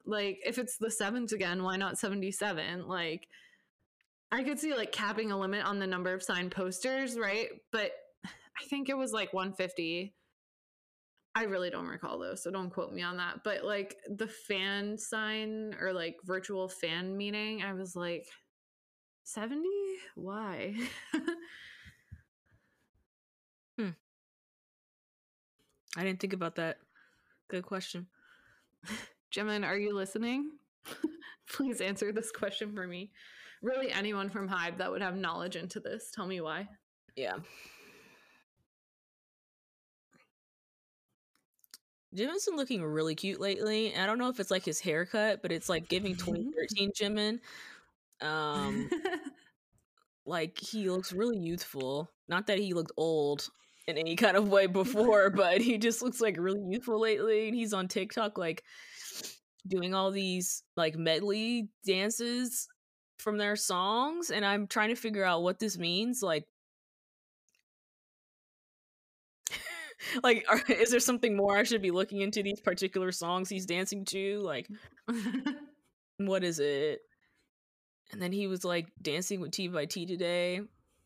like 0.06 0.38
if 0.44 0.58
it's 0.58 0.76
the 0.76 0.90
sevens 0.90 1.32
again, 1.32 1.62
why 1.62 1.76
not 1.76 1.98
77? 1.98 2.86
Like 2.86 3.28
I 4.30 4.42
could 4.42 4.58
see 4.58 4.74
like 4.74 4.92
capping 4.92 5.30
a 5.30 5.38
limit 5.38 5.64
on 5.64 5.78
the 5.78 5.86
number 5.86 6.14
of 6.14 6.22
signed 6.22 6.52
posters, 6.52 7.18
right? 7.18 7.48
But 7.70 7.92
I 8.24 8.64
think 8.68 8.88
it 8.88 8.96
was 8.96 9.12
like 9.12 9.32
150. 9.32 10.14
I 11.34 11.44
really 11.44 11.70
don't 11.70 11.86
recall 11.86 12.18
though, 12.18 12.34
so 12.34 12.50
don't 12.50 12.70
quote 12.70 12.92
me 12.92 13.02
on 13.02 13.16
that. 13.16 13.42
But 13.44 13.64
like 13.64 13.96
the 14.08 14.28
fan 14.28 14.98
sign 14.98 15.74
or 15.80 15.92
like 15.92 16.16
virtual 16.24 16.68
fan 16.68 17.16
meeting, 17.16 17.62
I 17.62 17.72
was 17.72 17.96
like 17.96 18.26
70? 19.24 19.66
Why? 20.14 20.74
hmm. 23.78 23.90
I 25.96 26.04
didn't 26.04 26.20
think 26.20 26.32
about 26.32 26.56
that. 26.56 26.78
Good 27.48 27.64
question. 27.64 28.06
Jimin, 29.32 29.66
are 29.66 29.78
you 29.78 29.94
listening? 29.94 30.50
Please 31.48 31.80
answer 31.80 32.12
this 32.12 32.30
question 32.30 32.74
for 32.74 32.86
me. 32.86 33.10
Really, 33.62 33.90
anyone 33.90 34.28
from 34.28 34.48
Hybe 34.48 34.78
that 34.78 34.90
would 34.90 35.02
have 35.02 35.16
knowledge 35.16 35.56
into 35.56 35.80
this, 35.80 36.10
tell 36.14 36.26
me 36.26 36.40
why. 36.40 36.68
Yeah. 37.16 37.36
Jimin's 42.14 42.44
been 42.44 42.56
looking 42.56 42.84
really 42.84 43.14
cute 43.14 43.40
lately. 43.40 43.96
I 43.96 44.04
don't 44.04 44.18
know 44.18 44.28
if 44.28 44.38
it's 44.38 44.50
like 44.50 44.64
his 44.64 44.80
haircut, 44.80 45.40
but 45.40 45.50
it's 45.50 45.68
like 45.68 45.88
giving 45.88 46.14
2013 46.14 46.90
Jimin. 46.92 47.38
Um, 48.20 48.90
like 50.26 50.58
he 50.58 50.90
looks 50.90 51.12
really 51.12 51.38
youthful. 51.38 52.10
Not 52.28 52.48
that 52.48 52.58
he 52.58 52.74
looked 52.74 52.92
old 52.98 53.48
in 53.88 53.96
any 53.96 54.14
kind 54.14 54.36
of 54.36 54.48
way 54.48 54.66
before, 54.66 55.30
but 55.30 55.60
he 55.62 55.78
just 55.78 56.02
looks 56.02 56.20
like 56.20 56.36
really 56.38 56.62
youthful 56.68 57.00
lately. 57.00 57.48
And 57.48 57.56
he's 57.56 57.72
on 57.72 57.88
TikTok 57.88 58.36
like 58.36 58.62
doing 59.66 59.94
all 59.94 60.10
these 60.10 60.62
like 60.76 60.96
medley 60.96 61.68
dances 61.86 62.68
from 63.18 63.38
their 63.38 63.56
songs 63.56 64.30
and 64.30 64.44
I'm 64.44 64.66
trying 64.66 64.88
to 64.88 64.96
figure 64.96 65.24
out 65.24 65.42
what 65.42 65.58
this 65.58 65.78
means 65.78 66.22
like 66.22 66.44
like 70.22 70.44
are, 70.48 70.60
is 70.72 70.90
there 70.90 71.00
something 71.00 71.36
more 71.36 71.56
I 71.56 71.62
should 71.62 71.82
be 71.82 71.90
looking 71.90 72.20
into 72.20 72.42
these 72.42 72.60
particular 72.60 73.12
songs 73.12 73.48
he's 73.48 73.66
dancing 73.66 74.04
to? 74.06 74.40
Like 74.40 74.68
what 76.18 76.44
is 76.44 76.58
it? 76.58 77.00
And 78.12 78.20
then 78.20 78.32
he 78.32 78.46
was 78.46 78.64
like 78.64 78.88
dancing 79.00 79.40
with 79.40 79.52
T 79.52 79.68
by 79.68 79.86
T 79.86 80.04
today. 80.04 80.60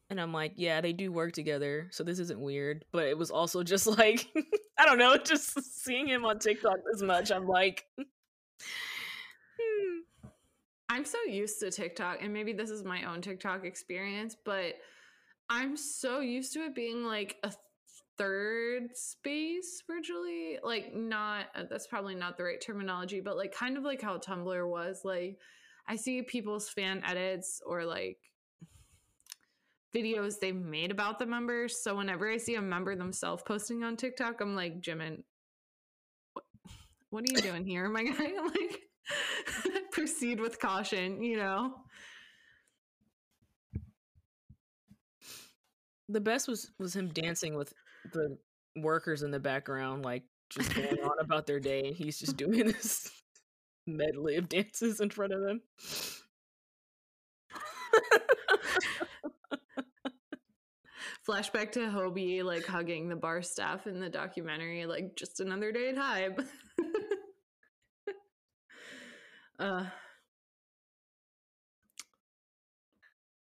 And 0.08 0.20
I'm 0.20 0.32
like 0.32 0.52
yeah 0.56 0.80
they 0.80 0.92
do 0.92 1.12
work 1.12 1.32
together 1.32 1.88
so 1.90 2.02
this 2.02 2.18
isn't 2.18 2.40
weird. 2.40 2.84
But 2.92 3.06
it 3.06 3.18
was 3.18 3.30
also 3.30 3.62
just 3.62 3.86
like 3.86 4.26
I 4.78 4.86
don't 4.86 4.98
know 4.98 5.18
just 5.18 5.82
seeing 5.82 6.06
him 6.08 6.24
on 6.24 6.38
TikTok 6.38 6.78
as 6.94 7.02
much 7.02 7.30
I'm 7.30 7.46
like 7.46 7.84
Hmm. 9.60 10.00
I'm 10.88 11.04
so 11.04 11.18
used 11.28 11.60
to 11.60 11.70
TikTok, 11.70 12.18
and 12.22 12.32
maybe 12.32 12.52
this 12.52 12.70
is 12.70 12.84
my 12.84 13.04
own 13.04 13.20
TikTok 13.20 13.64
experience, 13.64 14.36
but 14.44 14.74
I'm 15.50 15.76
so 15.76 16.20
used 16.20 16.52
to 16.54 16.60
it 16.60 16.74
being 16.74 17.04
like 17.04 17.36
a 17.42 17.52
third 18.18 18.96
space 18.96 19.82
virtually. 19.86 20.58
Like, 20.62 20.94
not 20.94 21.46
uh, 21.54 21.64
that's 21.68 21.86
probably 21.86 22.14
not 22.14 22.36
the 22.36 22.44
right 22.44 22.60
terminology, 22.60 23.20
but 23.20 23.36
like 23.36 23.52
kind 23.54 23.76
of 23.76 23.84
like 23.84 24.00
how 24.00 24.18
Tumblr 24.18 24.68
was. 24.68 25.02
Like, 25.04 25.38
I 25.88 25.96
see 25.96 26.22
people's 26.22 26.68
fan 26.68 27.02
edits 27.04 27.60
or 27.64 27.84
like 27.84 28.18
videos 29.94 30.38
they've 30.38 30.54
made 30.54 30.90
about 30.90 31.18
the 31.18 31.26
members. 31.26 31.82
So 31.82 31.96
whenever 31.96 32.30
I 32.30 32.36
see 32.36 32.54
a 32.56 32.62
member 32.62 32.96
themselves 32.96 33.42
posting 33.46 33.82
on 33.82 33.96
TikTok, 33.96 34.40
I'm 34.40 34.54
like, 34.54 34.80
Jimin, 34.80 35.22
what 37.10 37.22
are 37.22 37.32
you 37.32 37.40
doing 37.40 37.64
here, 37.64 37.88
my 37.88 38.02
guy? 38.02 38.12
like, 38.44 38.80
proceed 39.92 40.40
with 40.40 40.58
caution, 40.60 41.22
you 41.22 41.36
know? 41.36 41.74
The 46.08 46.20
best 46.20 46.46
was 46.46 46.70
was 46.78 46.94
him 46.94 47.08
dancing 47.08 47.56
with 47.56 47.72
the 48.12 48.38
workers 48.76 49.22
in 49.22 49.32
the 49.32 49.40
background, 49.40 50.04
like 50.04 50.22
just 50.50 50.72
going 50.74 50.86
on 51.04 51.18
about 51.20 51.46
their 51.46 51.58
day. 51.58 51.92
He's 51.92 52.18
just 52.18 52.36
doing 52.36 52.66
this 52.66 53.10
medley 53.86 54.36
of 54.36 54.48
dances 54.48 55.00
in 55.00 55.10
front 55.10 55.32
of 55.32 55.40
them. 55.40 55.62
Flashback 61.26 61.72
to 61.72 61.80
Hobie 61.80 62.44
like 62.44 62.64
hugging 62.66 63.08
the 63.08 63.16
bar 63.16 63.42
staff 63.42 63.88
in 63.88 63.98
the 63.98 64.08
documentary, 64.08 64.86
like 64.86 65.16
just 65.16 65.40
another 65.40 65.72
day 65.72 65.88
at 65.88 65.96
Hybe. 65.96 66.46
Uh, 69.58 69.84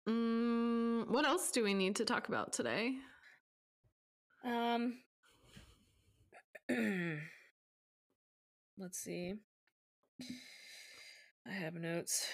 mm, 0.08 1.08
what 1.08 1.24
else 1.24 1.50
do 1.50 1.62
we 1.64 1.74
need 1.74 1.96
to 1.96 2.04
talk 2.04 2.28
about 2.28 2.52
today? 2.52 2.96
Um, 4.44 4.98
let's 8.78 8.98
see. 8.98 9.34
I 11.46 11.50
have 11.52 11.74
notes. 11.74 12.26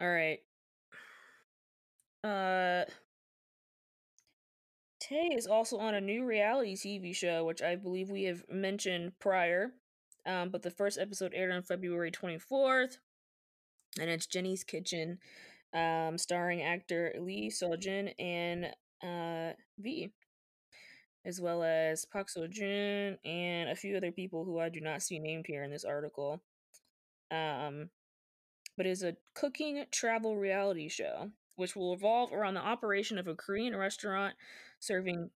All 0.00 0.10
right. 0.10 0.40
Uh, 2.22 2.84
Tae 5.00 5.34
is 5.34 5.48
also 5.48 5.78
on 5.78 5.94
a 5.96 6.00
new 6.00 6.24
reality 6.24 6.76
TV 6.76 7.12
show, 7.12 7.44
which 7.44 7.60
I 7.60 7.74
believe 7.74 8.08
we 8.08 8.22
have 8.22 8.48
mentioned 8.48 9.18
prior. 9.18 9.74
Um, 10.30 10.50
but 10.50 10.62
the 10.62 10.70
first 10.70 10.98
episode 10.98 11.32
aired 11.34 11.50
on 11.50 11.62
February 11.62 12.12
24th, 12.12 12.98
and 13.98 14.08
it's 14.08 14.26
Jinny's 14.26 14.62
Kitchen, 14.62 15.18
um, 15.74 16.18
starring 16.18 16.62
actor 16.62 17.14
Lee 17.18 17.50
Seo-jin 17.50 18.08
and 18.18 18.66
uh, 19.02 19.54
V, 19.78 20.12
as 21.24 21.40
well 21.40 21.64
as 21.64 22.04
Park 22.04 22.28
Seo 22.28 22.48
Joon 22.48 23.18
and 23.24 23.70
a 23.70 23.74
few 23.74 23.96
other 23.96 24.12
people 24.12 24.44
who 24.44 24.60
I 24.60 24.68
do 24.68 24.80
not 24.80 25.02
see 25.02 25.18
named 25.18 25.46
here 25.48 25.64
in 25.64 25.70
this 25.72 25.84
article. 25.84 26.40
Um, 27.32 27.90
but 28.76 28.86
is 28.86 29.02
a 29.02 29.16
cooking 29.34 29.84
travel 29.90 30.36
reality 30.36 30.88
show 30.88 31.30
which 31.56 31.76
will 31.76 31.92
revolve 31.92 32.32
around 32.32 32.54
the 32.54 32.60
operation 32.60 33.18
of 33.18 33.26
a 33.28 33.34
Korean 33.34 33.76
restaurant 33.76 34.34
serving 34.78 35.30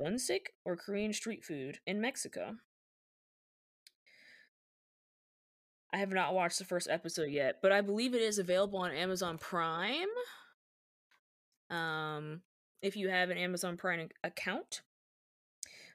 bunsik 0.00 0.46
or 0.64 0.76
Korean 0.76 1.12
street 1.12 1.44
food 1.44 1.80
in 1.86 2.00
Mexico. 2.00 2.56
I 5.92 5.98
have 5.98 6.10
not 6.10 6.34
watched 6.34 6.58
the 6.58 6.64
first 6.64 6.88
episode 6.90 7.30
yet, 7.30 7.56
but 7.62 7.72
I 7.72 7.80
believe 7.80 8.14
it 8.14 8.22
is 8.22 8.38
available 8.38 8.80
on 8.80 8.92
Amazon 8.92 9.38
Prime. 9.38 10.08
Um, 11.70 12.42
if 12.82 12.96
you 12.96 13.08
have 13.08 13.30
an 13.30 13.38
Amazon 13.38 13.76
Prime 13.76 14.08
account, 14.22 14.82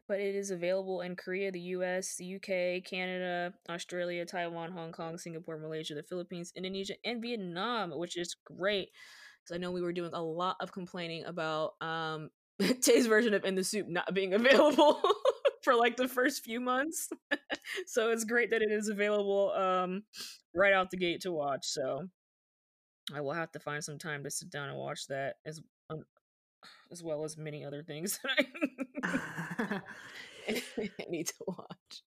but 0.07 0.19
it 0.19 0.35
is 0.35 0.51
available 0.51 1.01
in 1.01 1.15
Korea, 1.15 1.51
the 1.51 1.59
US, 1.59 2.15
the 2.15 2.35
UK, 2.35 2.83
Canada, 2.83 3.53
Australia, 3.69 4.25
Taiwan, 4.25 4.71
Hong 4.71 4.91
Kong, 4.91 5.17
Singapore, 5.17 5.57
Malaysia, 5.57 5.93
the 5.93 6.03
Philippines, 6.03 6.51
Indonesia, 6.55 6.95
and 7.05 7.21
Vietnam, 7.21 7.91
which 7.91 8.17
is 8.17 8.35
great. 8.45 8.89
Because 9.41 9.55
I 9.55 9.59
know 9.59 9.71
we 9.71 9.81
were 9.81 9.93
doing 9.93 10.11
a 10.13 10.21
lot 10.21 10.57
of 10.59 10.71
complaining 10.71 11.25
about 11.25 11.73
um 11.81 12.29
Tae's 12.81 13.07
version 13.07 13.33
of 13.33 13.45
In 13.45 13.55
the 13.55 13.63
SOOP 13.63 13.87
not 13.87 14.13
being 14.13 14.33
available 14.35 15.01
for 15.61 15.75
like 15.75 15.95
the 15.97 16.07
first 16.07 16.43
few 16.43 16.59
months. 16.59 17.09
so 17.87 18.09
it's 18.09 18.23
great 18.23 18.51
that 18.51 18.61
it 18.61 18.71
is 18.71 18.89
available 18.89 19.51
um 19.51 20.03
right 20.55 20.73
out 20.73 20.91
the 20.91 20.97
gate 20.97 21.21
to 21.21 21.31
watch. 21.31 21.65
So 21.65 22.07
I 23.13 23.21
will 23.21 23.33
have 23.33 23.51
to 23.51 23.59
find 23.59 23.83
some 23.83 23.97
time 23.97 24.23
to 24.23 24.31
sit 24.31 24.49
down 24.49 24.69
and 24.69 24.77
watch 24.77 25.07
that 25.07 25.35
as 25.45 25.61
um, 25.89 26.03
as 26.91 27.03
well 27.03 27.23
as 27.23 27.37
many 27.37 27.65
other 27.65 27.83
things 27.83 28.19
that 28.23 28.45
I, 29.03 29.81
I 30.47 30.89
need 31.09 31.27
to 31.27 31.33
watch. 31.47 32.03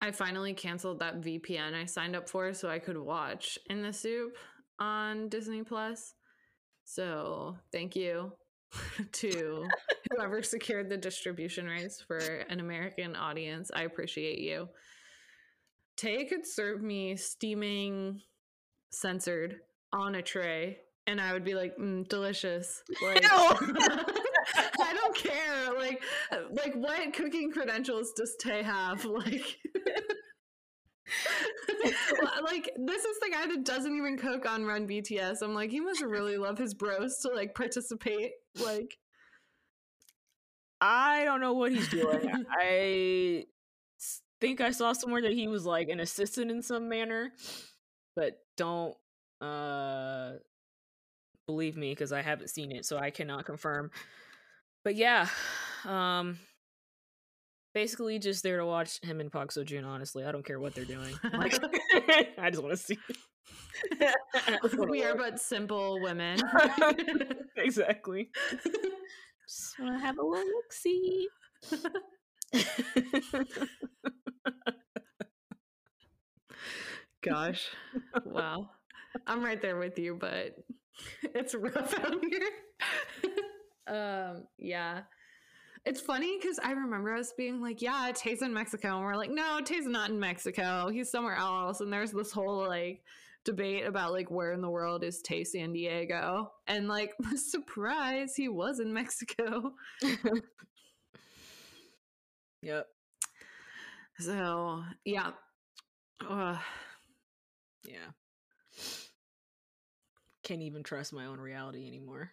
I 0.00 0.10
finally 0.10 0.52
canceled 0.54 1.00
that 1.00 1.20
VPN 1.20 1.74
I 1.74 1.86
signed 1.86 2.14
up 2.14 2.28
for 2.28 2.52
so 2.52 2.68
I 2.68 2.78
could 2.78 2.98
watch 2.98 3.58
In 3.70 3.82
the 3.82 3.92
SOOP 3.92 4.36
on 4.78 5.28
Disney 5.28 5.62
Plus. 5.62 6.14
So 6.84 7.56
thank 7.72 7.96
you 7.96 8.32
to 9.12 9.66
whoever 10.10 10.42
secured 10.42 10.88
the 10.88 10.96
distribution 10.96 11.66
rights 11.66 12.00
for 12.00 12.18
an 12.18 12.60
American 12.60 13.16
audience. 13.16 13.70
I 13.74 13.82
appreciate 13.82 14.38
you. 14.38 14.68
Tae 15.96 16.26
could 16.26 16.46
serve 16.46 16.82
me 16.82 17.16
steaming 17.16 18.20
censored 18.90 19.60
on 19.92 20.14
a 20.14 20.22
tray 20.22 20.78
and 21.06 21.20
I 21.20 21.32
would 21.32 21.44
be 21.44 21.54
like, 21.54 21.76
mm, 21.76 22.06
delicious. 22.08 22.82
Like, 23.02 23.24
I 23.30 24.94
don't 24.94 25.16
care. 25.16 25.72
Like, 25.76 26.02
like 26.50 26.74
what 26.74 27.12
cooking 27.12 27.52
credentials 27.52 28.12
does 28.16 28.34
Tae 28.40 28.62
have? 28.62 29.06
Like, 31.84 32.42
like 32.42 32.70
this 32.84 33.04
is 33.04 33.18
the 33.20 33.30
guy 33.30 33.46
that 33.46 33.64
doesn't 33.64 33.96
even 33.96 34.18
cook 34.18 34.44
on 34.44 34.64
Run 34.64 34.88
BTS. 34.88 35.36
I'm 35.40 35.54
like, 35.54 35.70
he 35.70 35.78
must 35.78 36.02
really 36.02 36.36
love 36.36 36.58
his 36.58 36.74
bros 36.74 37.18
to 37.18 37.28
like 37.28 37.54
participate. 37.54 38.32
Like, 38.58 38.98
I 40.80 41.24
don't 41.24 41.40
know 41.40 41.54
what 41.54 41.72
he's 41.72 41.88
doing. 41.88 42.44
I 42.60 43.46
think 44.40 44.60
I 44.60 44.70
saw 44.70 44.92
somewhere 44.92 45.22
that 45.22 45.32
he 45.32 45.48
was 45.48 45.64
like 45.64 45.88
an 45.88 46.00
assistant 46.00 46.50
in 46.50 46.62
some 46.62 46.88
manner, 46.88 47.32
but 48.14 48.38
don't 48.56 48.94
uh 49.40 50.32
believe 51.46 51.76
me 51.76 51.92
because 51.92 52.12
I 52.12 52.22
haven't 52.22 52.50
seen 52.50 52.72
it, 52.72 52.84
so 52.84 52.98
I 52.98 53.10
cannot 53.10 53.44
confirm. 53.44 53.90
But 54.84 54.96
yeah, 54.96 55.28
um 55.84 56.38
basically 57.76 58.18
just 58.18 58.42
there 58.42 58.56
to 58.56 58.64
watch 58.64 59.00
him 59.02 59.20
and 59.20 59.30
Park 59.30 59.52
Seo 59.52 59.62
Joon. 59.62 59.84
Honestly, 59.84 60.24
I 60.24 60.32
don't 60.32 60.44
care 60.44 60.58
what 60.58 60.74
they're 60.74 60.86
doing. 60.86 61.14
Like, 61.30 61.54
I 62.38 62.48
just 62.48 62.62
want 62.62 62.74
to 62.74 62.76
see. 62.78 62.98
we 64.88 65.04
are 65.04 65.14
but 65.14 65.38
simple 65.38 66.00
women. 66.00 66.40
exactly. 67.56 68.30
Just 69.46 69.78
want 69.78 69.94
to 69.94 70.04
have 70.04 70.18
a 70.18 70.22
little 70.22 70.44
look 70.44 70.72
see. 70.72 71.28
Gosh, 77.22 77.68
wow. 78.24 78.70
I'm 79.26 79.42
right 79.44 79.60
there 79.60 79.78
with 79.78 79.98
you, 79.98 80.14
but 80.14 80.56
it's 81.34 81.54
rough 81.54 81.98
out 81.98 82.22
here. 82.30 82.50
um, 83.86 84.44
yeah. 84.58 85.02
It's 85.84 86.00
funny 86.00 86.38
because 86.38 86.58
I 86.62 86.72
remember 86.72 87.14
us 87.14 87.32
being 87.36 87.60
like, 87.60 87.80
yeah, 87.80 88.10
Tae's 88.14 88.42
in 88.42 88.52
Mexico. 88.52 88.96
And 88.96 89.04
we're 89.04 89.16
like, 89.16 89.30
no, 89.30 89.60
Tae's 89.60 89.86
not 89.86 90.10
in 90.10 90.18
Mexico. 90.18 90.88
He's 90.88 91.10
somewhere 91.10 91.36
else. 91.36 91.80
And 91.80 91.92
there's 91.92 92.10
this 92.10 92.32
whole 92.32 92.66
like 92.66 93.02
debate 93.46 93.86
about 93.86 94.12
like 94.12 94.30
where 94.30 94.52
in 94.52 94.60
the 94.60 94.68
world 94.68 95.02
is 95.02 95.22
Tae 95.22 95.44
San 95.44 95.72
Diego. 95.72 96.52
And 96.66 96.88
like, 96.88 97.14
the 97.30 97.38
surprise, 97.38 98.34
he 98.36 98.48
was 98.48 98.80
in 98.80 98.92
Mexico. 98.92 99.72
yep. 102.62 102.88
So, 104.18 104.82
yeah. 105.04 105.30
Uh, 106.28 106.58
yeah. 107.86 108.10
Can't 110.42 110.62
even 110.62 110.82
trust 110.82 111.12
my 111.12 111.26
own 111.26 111.38
reality 111.38 111.86
anymore. 111.86 112.32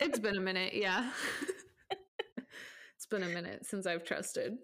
it's 0.00 0.18
been 0.18 0.36
a 0.36 0.40
minute, 0.40 0.74
yeah. 0.74 1.10
it's 2.96 3.06
been 3.06 3.22
a 3.22 3.28
minute 3.28 3.66
since 3.66 3.86
I've 3.86 4.04
trusted 4.04 4.58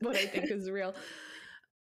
what 0.00 0.16
I 0.16 0.26
think 0.26 0.50
is 0.50 0.70
real. 0.70 0.94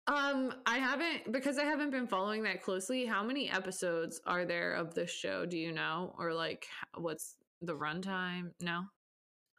Um, 0.07 0.53
I 0.67 0.77
haven't 0.77 1.31
because 1.31 1.57
I 1.57 1.63
haven't 1.63 1.89
been 1.89 2.05
following 2.05 2.43
that 2.43 2.61
closely. 2.61 3.05
How 3.05 3.23
many 3.23 3.49
episodes 3.49 4.21
are 4.27 4.45
there 4.45 4.73
of 4.73 4.93
this 4.93 5.09
show? 5.09 5.45
Do 5.45 5.57
you 5.57 5.71
know, 5.71 6.13
or 6.19 6.33
like 6.33 6.67
what's 6.95 7.37
the 7.61 7.73
runtime? 7.73 8.51
No, 8.61 8.83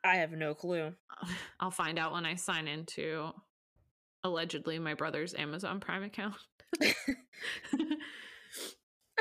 I 0.05 0.16
have 0.16 0.31
no 0.33 0.55
clue. 0.55 0.93
I'll 1.61 1.73
find 1.73 1.99
out 1.99 2.12
when 2.12 2.25
I 2.25 2.37
sign 2.37 2.68
into 2.68 3.33
allegedly 4.23 4.79
my 4.79 4.95
brother's 4.95 5.35
Amazon 5.35 5.81
Prime 5.81 6.05
account. 6.05 6.35
I 6.81 6.95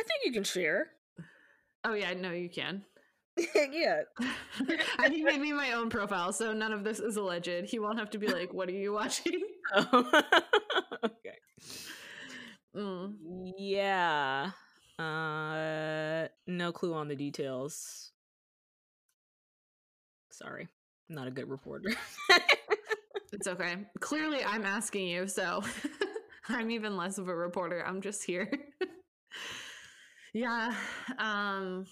think 0.03 0.21
you 0.25 0.31
can 0.31 0.43
share. 0.43 0.87
Oh 1.83 1.93
yeah, 1.93 2.13
no, 2.13 2.31
you 2.31 2.49
can. 2.49 2.83
yeah. 3.71 4.01
I 4.99 5.09
he 5.09 5.23
made 5.23 5.41
me 5.41 5.51
my 5.51 5.73
own 5.73 5.89
profile, 5.89 6.31
so 6.31 6.53
none 6.53 6.71
of 6.71 6.83
this 6.83 6.99
is 6.99 7.17
alleged. 7.17 7.65
He 7.65 7.79
won't 7.79 7.99
have 7.99 8.09
to 8.11 8.17
be 8.17 8.27
like, 8.27 8.53
"What 8.53 8.69
are 8.69 8.73
you 8.73 8.93
watching?" 8.93 9.41
Oh. 9.73 10.21
okay. 11.03 11.39
Mm. 12.75 13.15
Yeah. 13.57 14.51
Uh, 14.99 16.27
no 16.47 16.71
clue 16.71 16.93
on 16.93 17.07
the 17.07 17.15
details. 17.15 18.11
Sorry, 20.29 20.67
not 21.09 21.27
a 21.27 21.31
good 21.31 21.49
reporter. 21.49 21.89
it's 23.31 23.47
okay. 23.47 23.75
Clearly, 23.99 24.43
I'm 24.43 24.65
asking 24.65 25.07
you, 25.07 25.27
so 25.27 25.63
I'm 26.49 26.71
even 26.71 26.97
less 26.97 27.17
of 27.17 27.27
a 27.27 27.35
reporter. 27.35 27.83
I'm 27.85 28.01
just 28.01 28.23
here. 28.23 28.51
yeah. 30.33 30.73
Um 31.17 31.85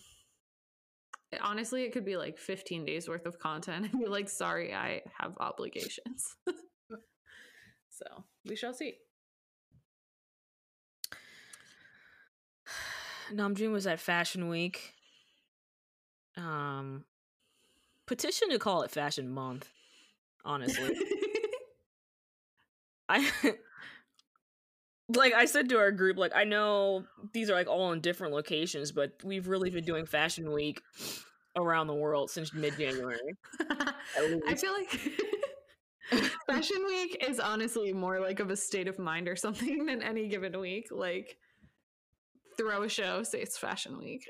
honestly, 1.42 1.84
it 1.84 1.92
could 1.92 2.06
be 2.06 2.18
like 2.18 2.38
15 2.38 2.86
days 2.86 3.08
worth 3.08 3.26
of 3.26 3.40
content 3.40 3.90
and 3.92 4.00
be 4.00 4.08
like, 4.08 4.30
sorry, 4.30 4.74
I 4.74 5.02
have 5.20 5.34
obligations. 5.40 6.36
so 7.90 8.06
we 8.46 8.56
shall 8.56 8.74
see. 8.74 8.96
Namjoon 13.34 13.72
was 13.72 13.88
at 13.88 14.00
Fashion 14.00 14.50
Week. 14.50 14.94
Um, 16.36 17.06
petition 18.06 18.50
to 18.50 18.60
call 18.60 18.84
it 18.84 18.92
Fashion 18.92 19.30
Month. 19.30 19.70
Honestly, 20.46 20.96
I 23.10 23.32
like 25.10 25.34
I 25.34 25.46
said 25.46 25.70
to 25.70 25.78
our 25.78 25.92
group, 25.92 26.18
like 26.18 26.36
I 26.36 26.44
know 26.44 27.06
these 27.34 27.50
are 27.50 27.54
like 27.54 27.68
all 27.68 27.92
in 27.92 28.02
different 28.02 28.34
locations, 28.34 28.92
but 28.92 29.14
we've 29.24 29.48
really 29.48 29.70
been 29.70 29.84
doing 29.84 30.06
Fashion 30.06 30.52
Week 30.52 30.82
around 31.56 31.88
the 31.88 31.94
world 31.94 32.32
since 32.32 32.54
mid 32.54 32.78
January. 32.78 33.20
I 33.70 34.56
feel 34.56 34.74
like 34.74 35.00
Fashion 36.48 36.84
Week 36.88 37.26
is 37.28 37.40
honestly 37.40 37.94
more 37.94 38.20
like 38.20 38.40
of 38.40 38.50
a 38.50 38.58
state 38.58 38.88
of 38.88 38.98
mind 38.98 39.28
or 39.28 39.36
something 39.36 39.86
than 39.86 40.02
any 40.02 40.28
given 40.28 40.58
week. 40.60 40.88
Like 40.92 41.38
throw 42.58 42.84
a 42.84 42.90
show, 42.90 43.24
say 43.24 43.42
it's 43.42 43.58
Fashion 43.58 43.98
Week. 43.98 44.30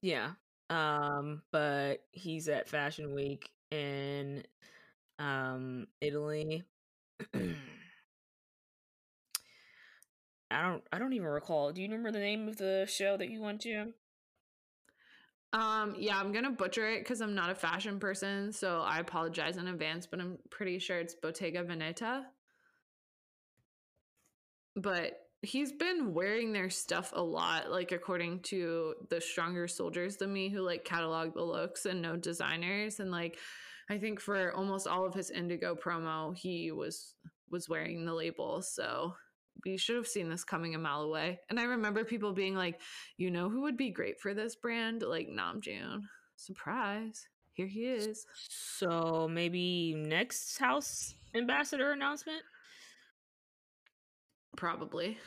yeah. 0.00 0.30
Um, 0.68 1.42
but 1.50 2.04
he's 2.12 2.48
at 2.48 2.68
Fashion 2.68 3.14
Week 3.14 3.50
in 3.72 4.44
um 5.18 5.88
Italy. 6.00 6.62
I 10.50 10.62
don't 10.62 10.82
I 10.92 10.98
don't 10.98 11.12
even 11.12 11.28
recall. 11.28 11.72
Do 11.72 11.80
you 11.80 11.88
remember 11.88 12.10
the 12.10 12.18
name 12.18 12.48
of 12.48 12.56
the 12.56 12.86
show 12.88 13.16
that 13.16 13.30
you 13.30 13.40
went 13.40 13.60
to? 13.62 13.92
Um, 15.52 15.96
yeah, 15.98 16.18
I'm 16.18 16.32
gonna 16.32 16.50
butcher 16.50 16.88
it 16.88 17.00
because 17.00 17.20
I'm 17.20 17.34
not 17.34 17.50
a 17.50 17.54
fashion 17.54 17.98
person, 17.98 18.52
so 18.52 18.82
I 18.82 18.98
apologize 18.98 19.56
in 19.56 19.66
advance, 19.66 20.06
but 20.06 20.20
I'm 20.20 20.38
pretty 20.50 20.78
sure 20.78 20.98
it's 20.98 21.14
Bottega 21.14 21.64
Veneta. 21.64 22.24
But 24.76 25.18
he's 25.42 25.72
been 25.72 26.14
wearing 26.14 26.52
their 26.52 26.70
stuff 26.70 27.12
a 27.14 27.22
lot, 27.22 27.70
like 27.70 27.92
according 27.92 28.40
to 28.40 28.94
the 29.08 29.20
stronger 29.20 29.66
soldiers 29.66 30.16
than 30.16 30.32
me 30.32 30.50
who 30.50 30.60
like 30.60 30.84
catalog 30.84 31.34
the 31.34 31.42
looks 31.42 31.86
and 31.86 32.02
know 32.02 32.16
designers. 32.16 33.00
And 33.00 33.10
like 33.10 33.38
I 33.88 33.98
think 33.98 34.20
for 34.20 34.52
almost 34.54 34.86
all 34.86 35.04
of 35.06 35.14
his 35.14 35.30
Indigo 35.30 35.74
promo, 35.74 36.36
he 36.36 36.70
was 36.70 37.14
was 37.50 37.68
wearing 37.68 38.04
the 38.04 38.14
label. 38.14 38.62
So 38.62 39.14
we 39.64 39.76
should 39.76 39.96
have 39.96 40.06
seen 40.06 40.28
this 40.28 40.44
coming 40.44 40.74
a 40.74 40.78
mile 40.78 41.02
away. 41.02 41.40
And 41.48 41.58
I 41.58 41.64
remember 41.64 42.04
people 42.04 42.32
being 42.32 42.54
like, 42.54 42.80
you 43.16 43.30
know 43.30 43.48
who 43.48 43.62
would 43.62 43.76
be 43.76 43.90
great 43.90 44.20
for 44.20 44.34
this 44.34 44.56
brand? 44.56 45.02
Like 45.02 45.28
Namjoon. 45.28 46.02
Surprise. 46.36 47.26
Here 47.52 47.66
he 47.66 47.86
is. 47.86 48.24
So 48.48 49.28
maybe 49.30 49.94
next 49.96 50.58
house 50.58 51.14
ambassador 51.34 51.92
announcement? 51.92 52.42
Probably. 54.56 55.18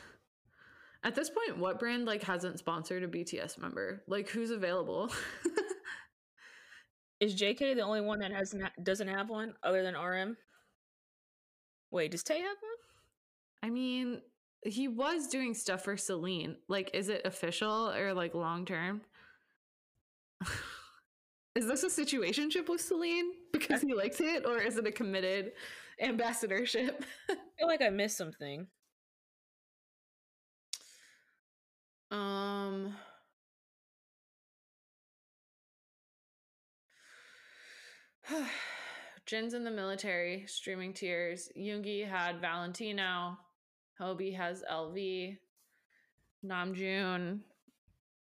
At 1.04 1.14
this 1.14 1.30
point, 1.30 1.58
what 1.58 1.78
brand 1.78 2.06
like 2.06 2.22
hasn't 2.22 2.58
sponsored 2.58 3.02
a 3.02 3.08
BTS 3.08 3.58
member? 3.58 4.02
Like 4.08 4.28
who's 4.28 4.50
available? 4.50 5.10
Is 7.20 7.40
JK 7.40 7.76
the 7.76 7.82
only 7.82 8.00
one 8.00 8.18
that 8.20 8.32
has 8.32 8.54
doesn't 8.82 9.08
have 9.08 9.28
one 9.28 9.54
other 9.62 9.82
than 9.82 9.94
RM? 9.94 10.36
Wait, 11.90 12.10
does 12.10 12.22
Tae 12.22 12.40
have 12.40 12.56
one? 12.60 12.73
I 13.64 13.70
mean, 13.70 14.20
he 14.62 14.88
was 14.88 15.26
doing 15.28 15.54
stuff 15.54 15.84
for 15.84 15.96
Celine. 15.96 16.56
Like, 16.68 16.90
is 16.92 17.08
it 17.08 17.22
official 17.24 17.90
or 17.92 18.12
like 18.12 18.34
long 18.34 18.66
term? 18.66 19.00
is 21.54 21.66
this 21.66 21.82
a 21.82 21.86
situationship 21.86 22.68
with 22.68 22.82
Celine 22.82 23.32
because 23.54 23.80
he 23.80 23.94
likes 23.94 24.20
it, 24.20 24.44
or 24.44 24.58
is 24.58 24.76
it 24.76 24.86
a 24.86 24.92
committed 24.92 25.52
ambassadorship? 25.98 27.06
I 27.30 27.36
feel 27.58 27.66
like 27.66 27.80
I 27.80 27.88
missed 27.88 28.18
something. 28.18 28.66
Um. 32.10 32.94
Jin's 39.24 39.54
in 39.54 39.64
the 39.64 39.70
military, 39.70 40.44
streaming 40.46 40.92
tears. 40.92 41.48
Yoongi 41.56 42.06
had 42.06 42.42
Valentino. 42.42 43.38
Hobi 44.00 44.36
has 44.36 44.64
LV. 44.70 45.38
Namjoon 46.44 47.40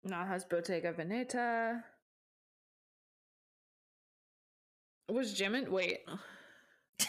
now 0.04 0.24
has 0.24 0.44
Bottega 0.44 0.92
Veneta. 0.92 1.82
Was 5.08 5.38
Jimin? 5.38 5.68
Wait. 5.68 6.00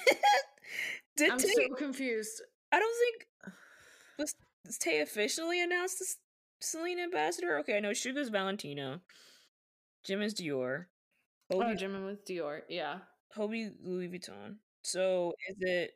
Did 1.18 1.32
I'm 1.32 1.38
Tae, 1.40 1.48
so 1.48 1.76
confused. 1.76 2.42
I 2.72 2.80
don't 2.80 2.98
think 3.00 3.54
was, 4.20 4.36
was 4.66 4.78
Tae 4.78 5.02
officially 5.02 5.62
announced 5.62 6.02
as 6.02 6.18
Celine 6.60 7.00
ambassador. 7.00 7.58
Okay, 7.60 7.78
I 7.78 7.80
know 7.80 7.94
Suga's 7.94 8.30
Valentino. 8.30 9.02
Jimin's 10.08 10.34
Dior. 10.34 10.86
Hobi, 11.52 11.74
oh, 11.74 11.76
Jimin 11.76 12.06
with 12.06 12.26
Dior. 12.26 12.62
Yeah. 12.70 13.00
Hobi 13.36 13.72
Louis 13.84 14.08
Vuitton. 14.10 14.56
So 14.84 15.34
is 15.50 15.56
it 15.60 15.92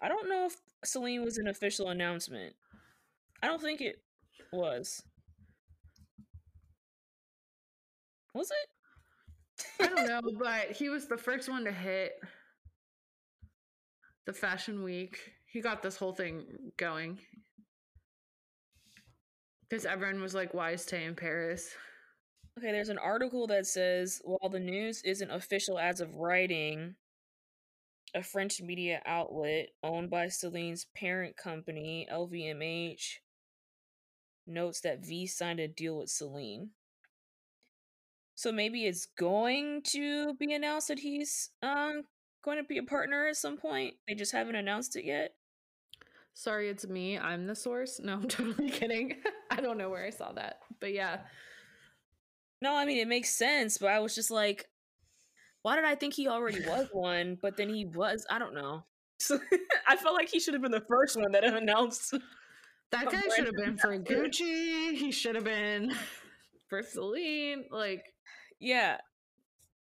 I 0.00 0.08
don't 0.08 0.28
know 0.28 0.46
if 0.46 0.56
Celine 0.84 1.24
was 1.24 1.38
an 1.38 1.48
official 1.48 1.88
announcement. 1.88 2.54
I 3.42 3.46
don't 3.46 3.60
think 3.60 3.80
it 3.80 3.96
was. 4.52 5.02
Was 8.34 8.50
it? 8.50 9.82
I 9.82 9.88
don't 9.88 10.06
know, 10.24 10.38
but 10.38 10.72
he 10.72 10.88
was 10.88 11.06
the 11.06 11.16
first 11.16 11.48
one 11.48 11.64
to 11.64 11.72
hit 11.72 12.12
the 14.26 14.32
fashion 14.32 14.84
week. 14.84 15.32
He 15.46 15.60
got 15.60 15.82
this 15.82 15.96
whole 15.96 16.12
thing 16.12 16.44
going. 16.76 17.18
Because 19.68 19.84
everyone 19.84 20.22
was 20.22 20.34
like, 20.34 20.54
why 20.54 20.70
is 20.70 20.86
Tae 20.86 21.04
in 21.04 21.14
Paris? 21.14 21.70
Okay, 22.58 22.72
there's 22.72 22.88
an 22.88 22.98
article 22.98 23.46
that 23.48 23.66
says 23.66 24.20
while 24.24 24.50
the 24.50 24.60
news 24.60 25.02
isn't 25.02 25.30
official 25.30 25.78
as 25.78 26.00
of 26.00 26.14
writing, 26.14 26.94
a 28.14 28.22
French 28.22 28.60
media 28.60 29.00
outlet 29.06 29.70
owned 29.82 30.10
by 30.10 30.28
Celine's 30.28 30.86
parent 30.94 31.36
company, 31.36 32.06
LVMH, 32.12 33.18
notes 34.46 34.80
that 34.80 35.04
V 35.04 35.26
signed 35.26 35.60
a 35.60 35.68
deal 35.68 35.98
with 35.98 36.10
Celine. 36.10 36.70
So 38.34 38.52
maybe 38.52 38.86
it's 38.86 39.06
going 39.18 39.82
to 39.88 40.34
be 40.34 40.54
announced 40.54 40.88
that 40.88 41.00
he's 41.00 41.50
um 41.62 42.04
going 42.44 42.58
to 42.58 42.64
be 42.64 42.78
a 42.78 42.84
partner 42.84 43.26
at 43.26 43.36
some 43.36 43.56
point. 43.56 43.94
They 44.06 44.14
just 44.14 44.32
haven't 44.32 44.54
announced 44.54 44.96
it 44.96 45.04
yet. 45.04 45.34
Sorry, 46.34 46.68
it's 46.68 46.86
me. 46.86 47.18
I'm 47.18 47.46
the 47.46 47.56
source. 47.56 48.00
No, 48.00 48.14
I'm 48.14 48.28
totally 48.28 48.70
kidding. 48.70 49.16
I 49.50 49.60
don't 49.60 49.76
know 49.76 49.90
where 49.90 50.04
I 50.04 50.10
saw 50.10 50.32
that. 50.32 50.60
But 50.80 50.92
yeah. 50.92 51.18
No, 52.62 52.74
I 52.74 52.84
mean 52.84 52.98
it 52.98 53.08
makes 53.08 53.30
sense, 53.30 53.78
but 53.78 53.90
I 53.90 53.98
was 53.98 54.14
just 54.14 54.30
like, 54.30 54.68
why 55.68 55.76
did 55.76 55.84
I 55.84 55.96
think 55.96 56.14
he 56.14 56.28
already 56.28 56.60
was 56.60 56.88
one? 56.92 57.36
But 57.42 57.58
then 57.58 57.68
he 57.68 57.84
was. 57.84 58.24
I 58.30 58.38
don't 58.38 58.54
know. 58.54 58.84
So 59.18 59.38
I 59.86 59.96
felt 59.96 60.14
like 60.14 60.30
he 60.30 60.40
should 60.40 60.54
have 60.54 60.62
been 60.62 60.72
the 60.72 60.80
first 60.88 61.14
one 61.14 61.30
that 61.32 61.44
announced. 61.44 62.14
That 62.90 63.12
guy 63.12 63.20
should 63.36 63.44
have 63.44 63.54
been 63.54 63.76
for 63.76 63.98
Gucci. 63.98 64.94
He 64.94 65.12
should 65.12 65.34
have 65.34 65.44
been 65.44 65.92
for 66.70 66.82
Celine. 66.82 67.66
Like, 67.70 68.02
yeah. 68.58 68.96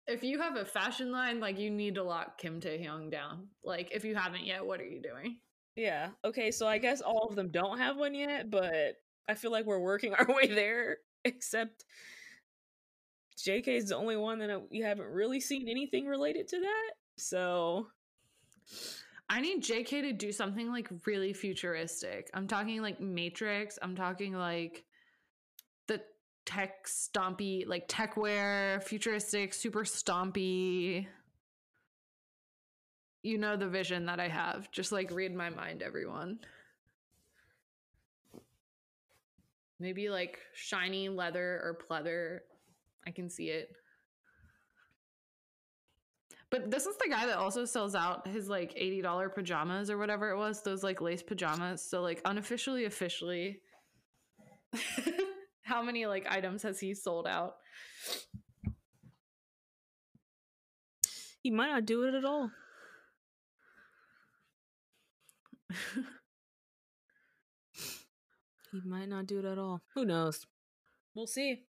If 0.09 0.25
you 0.25 0.41
have 0.41 0.57
a 0.57 0.65
fashion 0.65 1.13
line, 1.13 1.39
like 1.39 1.57
you 1.57 1.71
need 1.71 1.95
to 1.95 2.03
lock 2.03 2.37
Kim 2.37 2.61
Tae 2.61 2.85
Hyung 2.85 3.09
down. 3.09 3.47
Like, 3.63 3.93
if 3.93 4.05
you 4.05 4.17
haven't 4.17 4.45
yet, 4.45 4.67
what 4.67 4.81
are 4.81 4.87
you 4.87 5.01
doing? 5.01 5.37
Yeah. 5.77 6.09
Okay. 6.25 6.51
So 6.51 6.67
I 6.67 6.79
guess 6.79 7.01
all 7.01 7.29
of 7.31 7.37
them 7.37 7.53
don't 7.53 7.79
have 7.79 7.97
one 7.97 8.17
yet, 8.17 8.51
but 8.51 8.97
I 9.29 9.35
feel 9.35 9.53
like 9.53 9.67
we're 9.67 9.79
working 9.79 10.15
our 10.15 10.27
way 10.27 10.49
there. 10.49 10.97
Except 11.25 11.85
JK 13.37 13.69
is 13.69 13.89
the 13.89 13.97
only 13.97 14.17
one 14.17 14.39
that 14.39 14.71
we 14.71 14.81
haven't 14.81 15.09
really 15.09 15.41
seen 15.41 15.69
anything 15.69 16.07
related 16.07 16.49
to 16.49 16.61
that. 16.61 16.93
So 17.17 17.89
I 19.29 19.41
need 19.41 19.63
JK 19.63 20.03
to 20.03 20.13
do 20.13 20.33
something 20.33 20.71
like 20.71 20.89
really 21.05 21.33
futuristic. 21.33 22.31
I'm 22.33 22.47
talking 22.47 22.81
like 22.81 23.01
Matrix. 23.01 23.79
I'm 23.83 23.97
talking 23.97 24.35
like 24.35 24.85
the 25.87 26.01
tech 26.45 26.87
stompy, 26.87 27.67
like 27.67 27.85
tech 27.89 28.17
wear, 28.17 28.81
futuristic, 28.85 29.53
super 29.53 29.85
stompy. 29.85 31.07
You 33.23 33.39
know 33.39 33.57
the 33.57 33.69
vision 33.69 34.07
that 34.07 34.21
I 34.21 34.29
have. 34.29 34.71
Just 34.71 34.93
like 34.93 35.11
read 35.11 35.35
my 35.35 35.51
mind, 35.51 35.83
everyone. 35.83 36.39
Maybe 39.79 40.09
like 40.09 40.39
shiny 40.55 41.09
leather 41.09 41.61
or 41.63 41.79
pleather 41.91 42.41
I 43.07 43.11
can 43.11 43.31
see 43.31 43.51
it. 43.51 43.71
But 46.51 46.71
this 46.71 46.87
is 46.87 46.97
the 46.97 47.09
guy 47.09 47.27
that 47.27 47.39
also 47.39 47.65
sells 47.65 47.95
out 47.95 48.27
his 48.27 48.49
like 48.49 48.75
$80 48.75 49.35
pajamas 49.35 49.91
or 49.91 49.99
whatever 49.99 50.31
it 50.31 50.37
was, 50.37 50.63
those 50.63 50.83
like 50.85 51.01
lace 51.01 51.23
pajamas. 51.23 51.83
So 51.83 52.03
like 52.03 52.21
unofficially, 52.25 52.85
officially, 52.85 53.61
how 55.63 55.83
many 55.83 56.07
like 56.07 56.27
items 56.31 56.63
has 56.63 56.79
he 56.79 56.95
sold 56.95 57.27
out? 57.27 57.57
He 61.43 61.51
might 61.51 61.71
not 61.71 61.85
do 61.85 62.05
it 62.05 62.15
at 62.15 62.25
all. 62.25 62.51
he 68.73 68.81
might 68.85 69.09
not 69.09 69.27
do 69.27 69.41
it 69.41 69.45
at 69.45 69.59
all. 69.59 69.83
Who 69.95 70.05
knows? 70.05 70.47
We'll 71.15 71.27
see. 71.27 71.66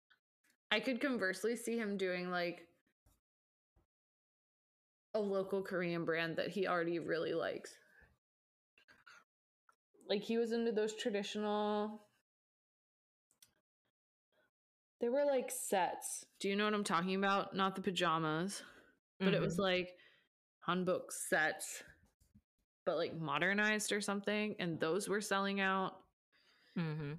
I 0.71 0.79
could 0.79 0.99
conversely 0.99 1.55
see 1.55 1.77
him 1.77 1.97
doing 1.97 2.29
like 2.31 2.61
a 5.13 5.19
local 5.19 5.61
Korean 5.61 6.05
brand 6.05 6.35
that 6.37 6.49
he 6.49 6.67
already 6.67 6.99
really 6.99 7.33
likes. 7.33 7.71
Like 10.09 10.21
he 10.21 10.37
was 10.37 10.51
into 10.51 10.71
those 10.71 10.95
traditional 10.95 12.01
they 15.01 15.09
were 15.09 15.25
like 15.25 15.51
sets. 15.51 16.25
Do 16.39 16.47
you 16.47 16.55
know 16.55 16.65
what 16.65 16.73
I'm 16.73 16.83
talking 16.83 17.15
about? 17.15 17.55
Not 17.55 17.75
the 17.75 17.81
pajamas, 17.81 18.63
but 19.19 19.27
mm-hmm. 19.27 19.35
it 19.35 19.41
was 19.41 19.53
mm-hmm. 19.53 19.61
like 19.61 19.89
hanbok 20.67 21.11
sets, 21.11 21.83
but 22.85 22.97
like 22.97 23.15
modernized 23.15 23.91
or 23.91 24.01
something. 24.01 24.55
And 24.59 24.79
those 24.79 25.09
were 25.09 25.21
selling 25.21 25.59
out. 25.59 25.93
Mm-hmm. 26.77 27.13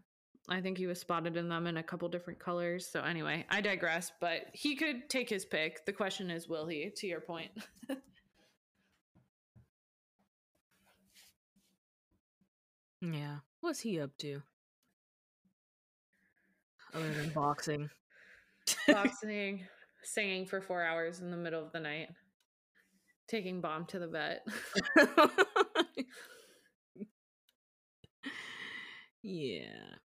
I 0.48 0.60
think 0.60 0.78
he 0.78 0.86
was 0.86 1.00
spotted 1.00 1.36
in 1.36 1.48
them 1.48 1.66
in 1.66 1.76
a 1.76 1.82
couple 1.82 2.08
different 2.08 2.38
colors. 2.38 2.86
So 2.86 3.00
anyway, 3.00 3.44
I 3.50 3.60
digress, 3.60 4.12
but 4.20 4.42
he 4.52 4.76
could 4.76 5.10
take 5.10 5.28
his 5.28 5.44
pick. 5.44 5.84
The 5.84 5.92
question 5.92 6.30
is, 6.30 6.48
will 6.48 6.68
he, 6.68 6.92
to 6.96 7.06
your 7.06 7.20
point? 7.20 7.50
yeah. 13.00 13.38
What's 13.60 13.80
he 13.80 14.00
up 14.00 14.16
to? 14.18 14.40
Other 16.94 17.12
than 17.12 17.30
boxing. 17.30 17.90
boxing, 18.88 19.66
singing 20.04 20.46
for 20.46 20.60
four 20.60 20.84
hours 20.84 21.18
in 21.20 21.32
the 21.32 21.36
middle 21.36 21.64
of 21.64 21.72
the 21.72 21.80
night, 21.80 22.08
taking 23.28 23.60
Bam 23.60 23.84
to 23.86 23.98
the 23.98 24.06
vet. 24.06 24.46
yeah. 29.22 29.96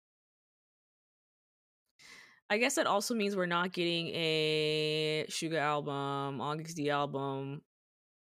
I 2.52 2.58
guess 2.58 2.76
that 2.76 2.86
also 2.86 3.16
means 3.16 3.34
we're 3.34 3.46
not 3.46 3.72
getting 3.72 4.10
a 4.10 5.26
Suga 5.30 5.58
album, 5.58 6.40
Agust 6.40 6.76
D 6.76 6.90
album, 6.90 7.62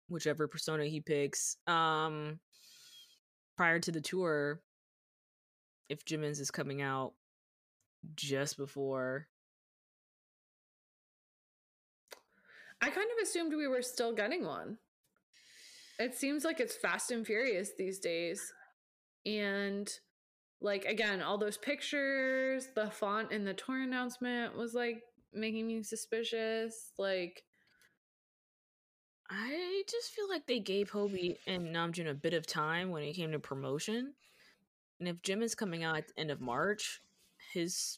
whichever 0.07 0.47
persona 0.47 0.85
he 0.85 1.01
picks. 1.01 1.57
Um 1.67 2.39
prior 3.57 3.77
to 3.79 3.91
the 3.91 3.99
tour, 3.99 4.61
if 5.89 6.05
Jimin's 6.05 6.39
is 6.39 6.49
coming 6.49 6.81
out 6.81 7.11
just 8.15 8.55
before. 8.55 9.27
I 12.81 12.89
kind 12.89 13.09
of 13.11 13.21
assumed 13.21 13.53
we 13.53 13.67
were 13.67 13.81
still 13.81 14.13
getting 14.13 14.45
one. 14.45 14.77
It 15.99 16.15
seems 16.15 16.45
like 16.45 16.61
it's 16.61 16.75
fast 16.77 17.11
and 17.11 17.27
furious 17.27 17.71
these 17.77 17.99
days. 17.99 18.41
And 19.25 19.91
like 20.61 20.85
again 20.85 21.21
all 21.21 21.37
those 21.37 21.57
pictures 21.57 22.67
the 22.75 22.89
font 22.89 23.31
in 23.31 23.43
the 23.43 23.53
tour 23.53 23.81
announcement 23.81 24.55
was 24.55 24.73
like 24.73 25.01
making 25.33 25.67
me 25.67 25.81
suspicious 25.81 26.91
like 26.97 27.43
i 29.29 29.83
just 29.89 30.11
feel 30.11 30.29
like 30.29 30.45
they 30.45 30.59
gave 30.59 30.91
Hobi 30.91 31.37
and 31.47 31.75
namjoon 31.75 32.09
a 32.09 32.13
bit 32.13 32.33
of 32.33 32.45
time 32.45 32.91
when 32.91 33.03
it 33.03 33.13
came 33.13 33.31
to 33.31 33.39
promotion. 33.39 34.13
And 34.99 35.09
if 35.09 35.21
jim 35.23 35.41
is 35.41 35.55
coming 35.55 35.83
out 35.83 35.97
at 35.97 36.07
the 36.07 36.19
end 36.19 36.31
of 36.31 36.41
march 36.41 37.01
his 37.53 37.97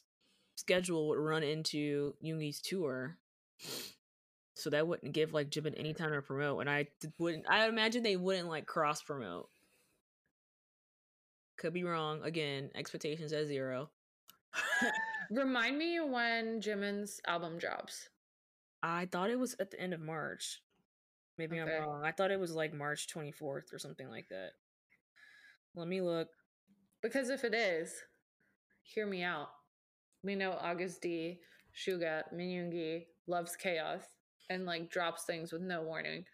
schedule 0.56 1.08
would 1.08 1.18
run 1.18 1.42
into 1.42 2.14
yoongi's 2.24 2.60
tour. 2.60 3.18
So 4.54 4.70
that 4.70 4.86
wouldn't 4.86 5.12
give 5.12 5.34
like 5.34 5.50
Jimin 5.50 5.74
any 5.76 5.94
time 5.94 6.12
to 6.12 6.22
promote. 6.22 6.60
And 6.60 6.70
i 6.70 6.86
wouldn't 7.18 7.44
i 7.48 7.66
imagine 7.68 8.02
they 8.02 8.16
wouldn't 8.16 8.48
like 8.48 8.66
cross 8.66 9.02
promote 9.02 9.48
could 11.56 11.72
be 11.72 11.84
wrong. 11.84 12.20
Again, 12.22 12.70
expectations 12.74 13.32
at 13.32 13.46
zero. 13.46 13.90
Remind 15.30 15.78
me 15.78 16.00
when 16.00 16.60
Jimin's 16.60 17.20
album 17.26 17.58
drops. 17.58 18.08
I 18.82 19.06
thought 19.06 19.30
it 19.30 19.38
was 19.38 19.56
at 19.58 19.70
the 19.70 19.80
end 19.80 19.94
of 19.94 20.00
March. 20.00 20.60
Maybe 21.38 21.60
okay. 21.60 21.76
I'm 21.76 21.82
wrong. 21.82 22.04
I 22.04 22.12
thought 22.12 22.30
it 22.30 22.38
was 22.38 22.54
like 22.54 22.74
March 22.74 23.08
24th 23.08 23.72
or 23.72 23.78
something 23.78 24.08
like 24.08 24.28
that. 24.28 24.50
Let 25.74 25.88
me 25.88 26.00
look. 26.00 26.28
Because 27.02 27.30
if 27.30 27.44
it 27.44 27.54
is, 27.54 27.92
hear 28.82 29.06
me 29.06 29.22
out. 29.22 29.48
We 30.22 30.34
know 30.34 30.58
Agust 30.62 31.00
D, 31.00 31.40
Suga, 31.74 32.22
Minyoongi 32.34 33.06
loves 33.26 33.56
chaos 33.56 34.02
and 34.50 34.64
like 34.64 34.90
drops 34.90 35.24
things 35.24 35.52
with 35.52 35.62
no 35.62 35.82
warning. 35.82 36.24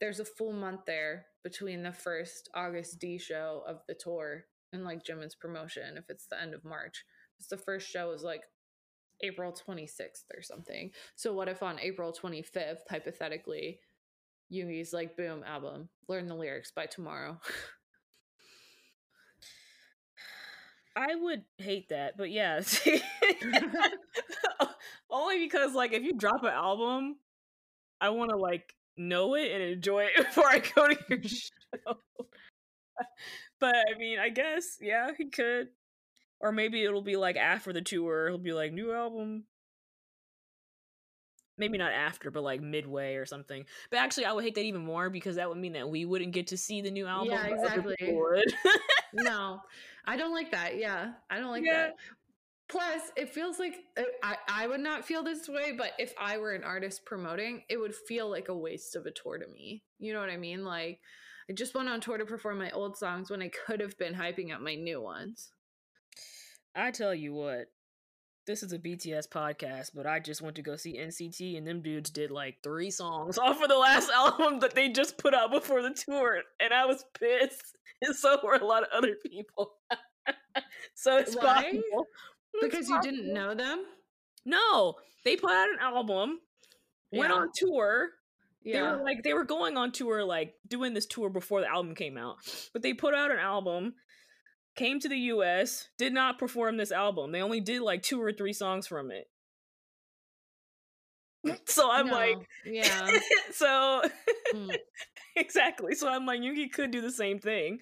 There's 0.00 0.20
a 0.20 0.24
full 0.24 0.52
month 0.52 0.80
there 0.86 1.26
between 1.42 1.82
the 1.82 1.92
first 1.92 2.48
Agust 2.54 2.98
D 2.98 3.18
show 3.18 3.62
of 3.66 3.82
the 3.88 3.94
tour 3.94 4.44
and 4.72 4.84
like 4.84 5.04
Jimin's 5.04 5.34
promotion 5.34 5.96
if 5.96 6.04
it's 6.08 6.26
the 6.26 6.40
end 6.40 6.54
of 6.54 6.64
March. 6.64 7.04
Because 7.36 7.48
the 7.48 7.56
first 7.56 7.88
show 7.88 8.12
is 8.12 8.22
like 8.22 8.42
April 9.22 9.52
26th 9.52 10.24
or 10.34 10.42
something. 10.42 10.90
So 11.16 11.32
what 11.32 11.48
if 11.48 11.62
on 11.62 11.78
April 11.80 12.12
25th, 12.12 12.80
hypothetically, 12.88 13.80
Yoongi's 14.52 14.92
like, 14.92 15.16
boom, 15.16 15.42
album, 15.46 15.88
learn 16.08 16.26
the 16.26 16.34
lyrics 16.34 16.72
by 16.74 16.86
tomorrow. 16.86 17.38
I 20.96 21.14
would 21.14 21.44
hate 21.58 21.90
that, 21.90 22.16
but 22.16 22.30
yeah. 22.30 22.60
Only 25.10 25.38
because 25.38 25.74
like 25.74 25.92
if 25.92 26.02
you 26.02 26.14
drop 26.14 26.42
an 26.42 26.50
album, 26.50 27.16
I 28.00 28.10
want 28.10 28.30
to 28.30 28.36
like 28.36 28.74
know 29.00 29.34
it 29.34 29.50
and 29.50 29.62
enjoy 29.62 30.04
it 30.04 30.16
before 30.16 30.46
I 30.46 30.58
go 30.58 30.88
to 30.88 30.98
your 31.08 31.22
show. 31.24 31.96
but 33.60 33.74
I 33.74 33.98
mean, 33.98 34.18
I 34.18 34.28
guess 34.28 34.78
yeah, 34.80 35.10
he 35.16 35.26
could. 35.26 35.68
Or 36.42 36.52
maybe 36.52 36.82
it'll 36.82 37.02
be 37.02 37.16
like 37.16 37.36
after 37.36 37.72
the 37.72 37.82
tour, 37.82 38.28
he'll 38.28 38.38
be 38.38 38.52
like 38.52 38.72
new 38.72 38.92
album. 38.92 39.44
Maybe 41.58 41.76
not 41.76 41.92
after, 41.92 42.30
but 42.30 42.42
like 42.42 42.62
midway 42.62 43.16
or 43.16 43.26
something. 43.26 43.66
But 43.90 43.98
actually, 43.98 44.24
I 44.24 44.32
would 44.32 44.44
hate 44.44 44.54
that 44.54 44.62
even 44.62 44.80
more 44.80 45.10
because 45.10 45.36
that 45.36 45.50
would 45.50 45.58
mean 45.58 45.74
that 45.74 45.90
we 45.90 46.06
wouldn't 46.06 46.32
get 46.32 46.46
to 46.46 46.56
see 46.56 46.80
the 46.80 46.90
new 46.90 47.06
album. 47.06 47.32
Yeah, 47.32 47.46
exactly. 47.46 47.96
no, 49.12 49.60
I 50.06 50.16
don't 50.16 50.32
like 50.32 50.52
that. 50.52 50.78
Yeah, 50.78 51.12
I 51.28 51.38
don't 51.38 51.50
like 51.50 51.66
yeah. 51.66 51.88
that. 51.88 51.96
Plus, 52.70 53.10
it 53.16 53.30
feels 53.30 53.58
like 53.58 53.74
uh, 53.98 54.02
I, 54.22 54.36
I 54.48 54.66
would 54.68 54.80
not 54.80 55.04
feel 55.04 55.24
this 55.24 55.48
way, 55.48 55.72
but 55.76 55.92
if 55.98 56.14
I 56.18 56.38
were 56.38 56.52
an 56.52 56.62
artist 56.62 57.04
promoting, 57.04 57.62
it 57.68 57.76
would 57.76 57.94
feel 57.94 58.30
like 58.30 58.48
a 58.48 58.56
waste 58.56 58.94
of 58.94 59.06
a 59.06 59.10
tour 59.10 59.38
to 59.38 59.46
me. 59.48 59.82
You 59.98 60.12
know 60.12 60.20
what 60.20 60.30
I 60.30 60.36
mean? 60.36 60.64
Like, 60.64 61.00
I 61.48 61.52
just 61.52 61.74
went 61.74 61.88
on 61.88 62.00
tour 62.00 62.16
to 62.16 62.24
perform 62.24 62.58
my 62.58 62.70
old 62.70 62.96
songs 62.96 63.28
when 63.28 63.42
I 63.42 63.48
could 63.48 63.80
have 63.80 63.98
been 63.98 64.14
hyping 64.14 64.54
up 64.54 64.60
my 64.60 64.76
new 64.76 65.00
ones. 65.00 65.50
I 66.76 66.92
tell 66.92 67.12
you 67.12 67.34
what, 67.34 67.66
this 68.46 68.62
is 68.62 68.72
a 68.72 68.78
BTS 68.78 69.28
podcast, 69.28 69.90
but 69.94 70.06
I 70.06 70.20
just 70.20 70.40
went 70.40 70.56
to 70.56 70.62
go 70.62 70.76
see 70.76 70.98
NCT, 70.98 71.58
and 71.58 71.66
them 71.66 71.82
dudes 71.82 72.10
did 72.10 72.30
like 72.30 72.58
three 72.62 72.90
songs 72.90 73.36
off 73.42 73.60
of 73.62 73.68
the 73.68 73.76
last 73.76 74.10
album 74.14 74.60
that 74.60 74.74
they 74.74 74.88
just 74.88 75.18
put 75.18 75.34
out 75.34 75.50
before 75.50 75.82
the 75.82 75.90
tour, 75.90 76.40
and 76.60 76.72
I 76.72 76.86
was 76.86 77.04
pissed, 77.18 77.76
and 78.02 78.14
so 78.14 78.38
were 78.44 78.54
a 78.54 78.64
lot 78.64 78.84
of 78.84 78.88
other 78.92 79.16
people. 79.26 79.72
so 80.94 81.18
it's 81.18 81.34
Why? 81.34 81.62
possible. 81.64 82.06
Because 82.60 82.88
you 82.88 83.00
didn't 83.00 83.32
know 83.32 83.54
them? 83.54 83.84
No, 84.44 84.94
they 85.24 85.36
put 85.36 85.50
out 85.50 85.68
an 85.68 85.78
album, 85.80 86.40
went 87.12 87.32
on 87.32 87.48
tour, 87.54 88.10
yeah. 88.62 88.74
They 88.74 88.82
were 88.82 89.04
like 89.04 89.22
they 89.22 89.34
were 89.34 89.44
going 89.44 89.76
on 89.76 89.92
tour, 89.92 90.24
like 90.24 90.54
doing 90.68 90.92
this 90.94 91.06
tour 91.06 91.30
before 91.30 91.60
the 91.60 91.68
album 91.68 91.94
came 91.94 92.16
out. 92.16 92.36
But 92.72 92.82
they 92.82 92.92
put 92.92 93.14
out 93.14 93.30
an 93.30 93.38
album, 93.38 93.94
came 94.76 95.00
to 95.00 95.08
the 95.08 95.16
US, 95.16 95.88
did 95.98 96.12
not 96.12 96.38
perform 96.38 96.76
this 96.76 96.92
album. 96.92 97.32
They 97.32 97.42
only 97.42 97.60
did 97.60 97.80
like 97.82 98.02
two 98.02 98.20
or 98.20 98.32
three 98.32 98.52
songs 98.52 98.86
from 98.86 99.10
it. 99.10 99.26
So 101.64 101.90
I'm 101.90 102.08
no. 102.08 102.12
like, 102.12 102.36
yeah. 102.66 103.10
so 103.52 104.02
mm. 104.54 104.76
exactly. 105.36 105.94
So 105.94 106.06
I'm 106.06 106.26
like, 106.26 106.40
Yoongi 106.40 106.70
could 106.70 106.90
do 106.90 107.00
the 107.00 107.10
same 107.10 107.38
thing. 107.38 107.78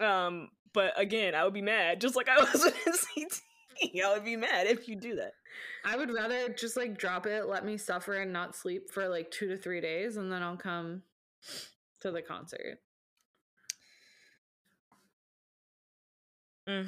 Um, 0.00 0.48
but 0.72 0.92
again, 0.96 1.34
I 1.34 1.44
would 1.44 1.54
be 1.54 1.62
mad, 1.62 2.00
just 2.00 2.16
like 2.16 2.28
I 2.28 2.36
was 2.52 2.64
in 2.64 2.72
NCT. 2.72 3.40
I 4.04 4.12
would 4.12 4.24
be 4.24 4.36
mad 4.36 4.66
if 4.66 4.88
you 4.88 4.96
do 4.96 5.16
that. 5.16 5.32
I 5.84 5.96
would 5.96 6.12
rather 6.12 6.48
just 6.50 6.76
like 6.76 6.96
drop 6.96 7.26
it, 7.26 7.46
let 7.46 7.64
me 7.64 7.76
suffer 7.76 8.14
and 8.14 8.32
not 8.32 8.54
sleep 8.54 8.90
for 8.90 9.08
like 9.08 9.30
two 9.30 9.48
to 9.48 9.56
three 9.56 9.80
days, 9.80 10.16
and 10.16 10.30
then 10.30 10.42
I'll 10.42 10.56
come 10.56 11.02
to 12.00 12.10
the 12.10 12.22
concert. 12.22 12.78
Mm. 16.68 16.86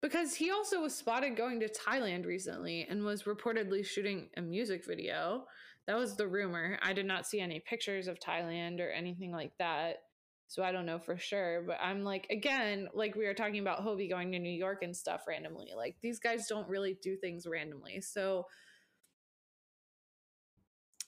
Because 0.00 0.34
he 0.34 0.50
also 0.50 0.82
was 0.82 0.94
spotted 0.94 1.36
going 1.36 1.60
to 1.60 1.68
Thailand 1.68 2.26
recently 2.26 2.86
and 2.88 3.04
was 3.04 3.24
reportedly 3.24 3.84
shooting 3.84 4.28
a 4.36 4.42
music 4.42 4.86
video. 4.86 5.44
That 5.86 5.96
was 5.96 6.16
the 6.16 6.28
rumor. 6.28 6.78
I 6.82 6.92
did 6.92 7.06
not 7.06 7.26
see 7.26 7.40
any 7.40 7.60
pictures 7.60 8.08
of 8.08 8.18
Thailand 8.18 8.80
or 8.80 8.90
anything 8.90 9.32
like 9.32 9.52
that. 9.58 10.02
So 10.48 10.62
I 10.62 10.72
don't 10.72 10.86
know 10.86 10.98
for 10.98 11.18
sure, 11.18 11.64
but 11.66 11.78
I'm 11.82 12.04
like 12.04 12.26
again, 12.30 12.88
like 12.94 13.14
we 13.14 13.26
were 13.26 13.34
talking 13.34 13.60
about 13.60 13.84
Hobi 13.84 14.08
going 14.08 14.32
to 14.32 14.38
New 14.38 14.48
York 14.50 14.82
and 14.82 14.96
stuff 14.96 15.22
randomly. 15.26 15.72
Like 15.76 15.96
these 16.02 16.20
guys 16.20 16.46
don't 16.46 16.68
really 16.68 16.96
do 17.02 17.16
things 17.16 17.46
randomly. 17.46 18.00
So 18.00 18.46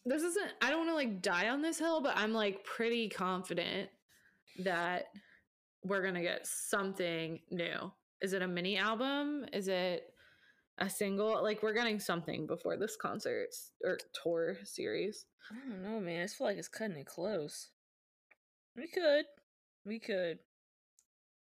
this 0.04 0.22
isn't 0.22 0.52
I 0.60 0.70
don't 0.70 0.86
want 0.86 0.90
to 0.90 0.94
like 0.94 1.22
die 1.22 1.48
on 1.48 1.62
this 1.62 1.78
hill, 1.78 2.02
but 2.02 2.16
I'm 2.16 2.32
like 2.32 2.64
pretty 2.64 3.08
confident 3.08 3.90
that 4.64 5.04
we're 5.84 6.02
going 6.02 6.14
to 6.14 6.22
get 6.22 6.46
something 6.46 7.38
new 7.50 7.92
is 8.20 8.32
it 8.32 8.42
a 8.42 8.48
mini 8.48 8.76
album? 8.76 9.46
Is 9.52 9.68
it 9.68 10.12
a 10.78 10.90
single? 10.90 11.42
Like 11.42 11.62
we're 11.62 11.74
getting 11.74 12.00
something 12.00 12.46
before 12.46 12.76
this 12.76 12.96
concert 12.96 13.48
or 13.84 13.98
tour 14.22 14.56
series. 14.64 15.26
I 15.50 15.68
don't 15.68 15.82
know, 15.82 16.00
man. 16.00 16.24
I 16.24 16.26
feel 16.26 16.46
like 16.46 16.58
it's 16.58 16.68
cutting 16.68 16.98
it 16.98 17.06
close. 17.06 17.70
We 18.78 18.86
could. 18.86 19.24
We 19.84 19.98
could. 19.98 20.38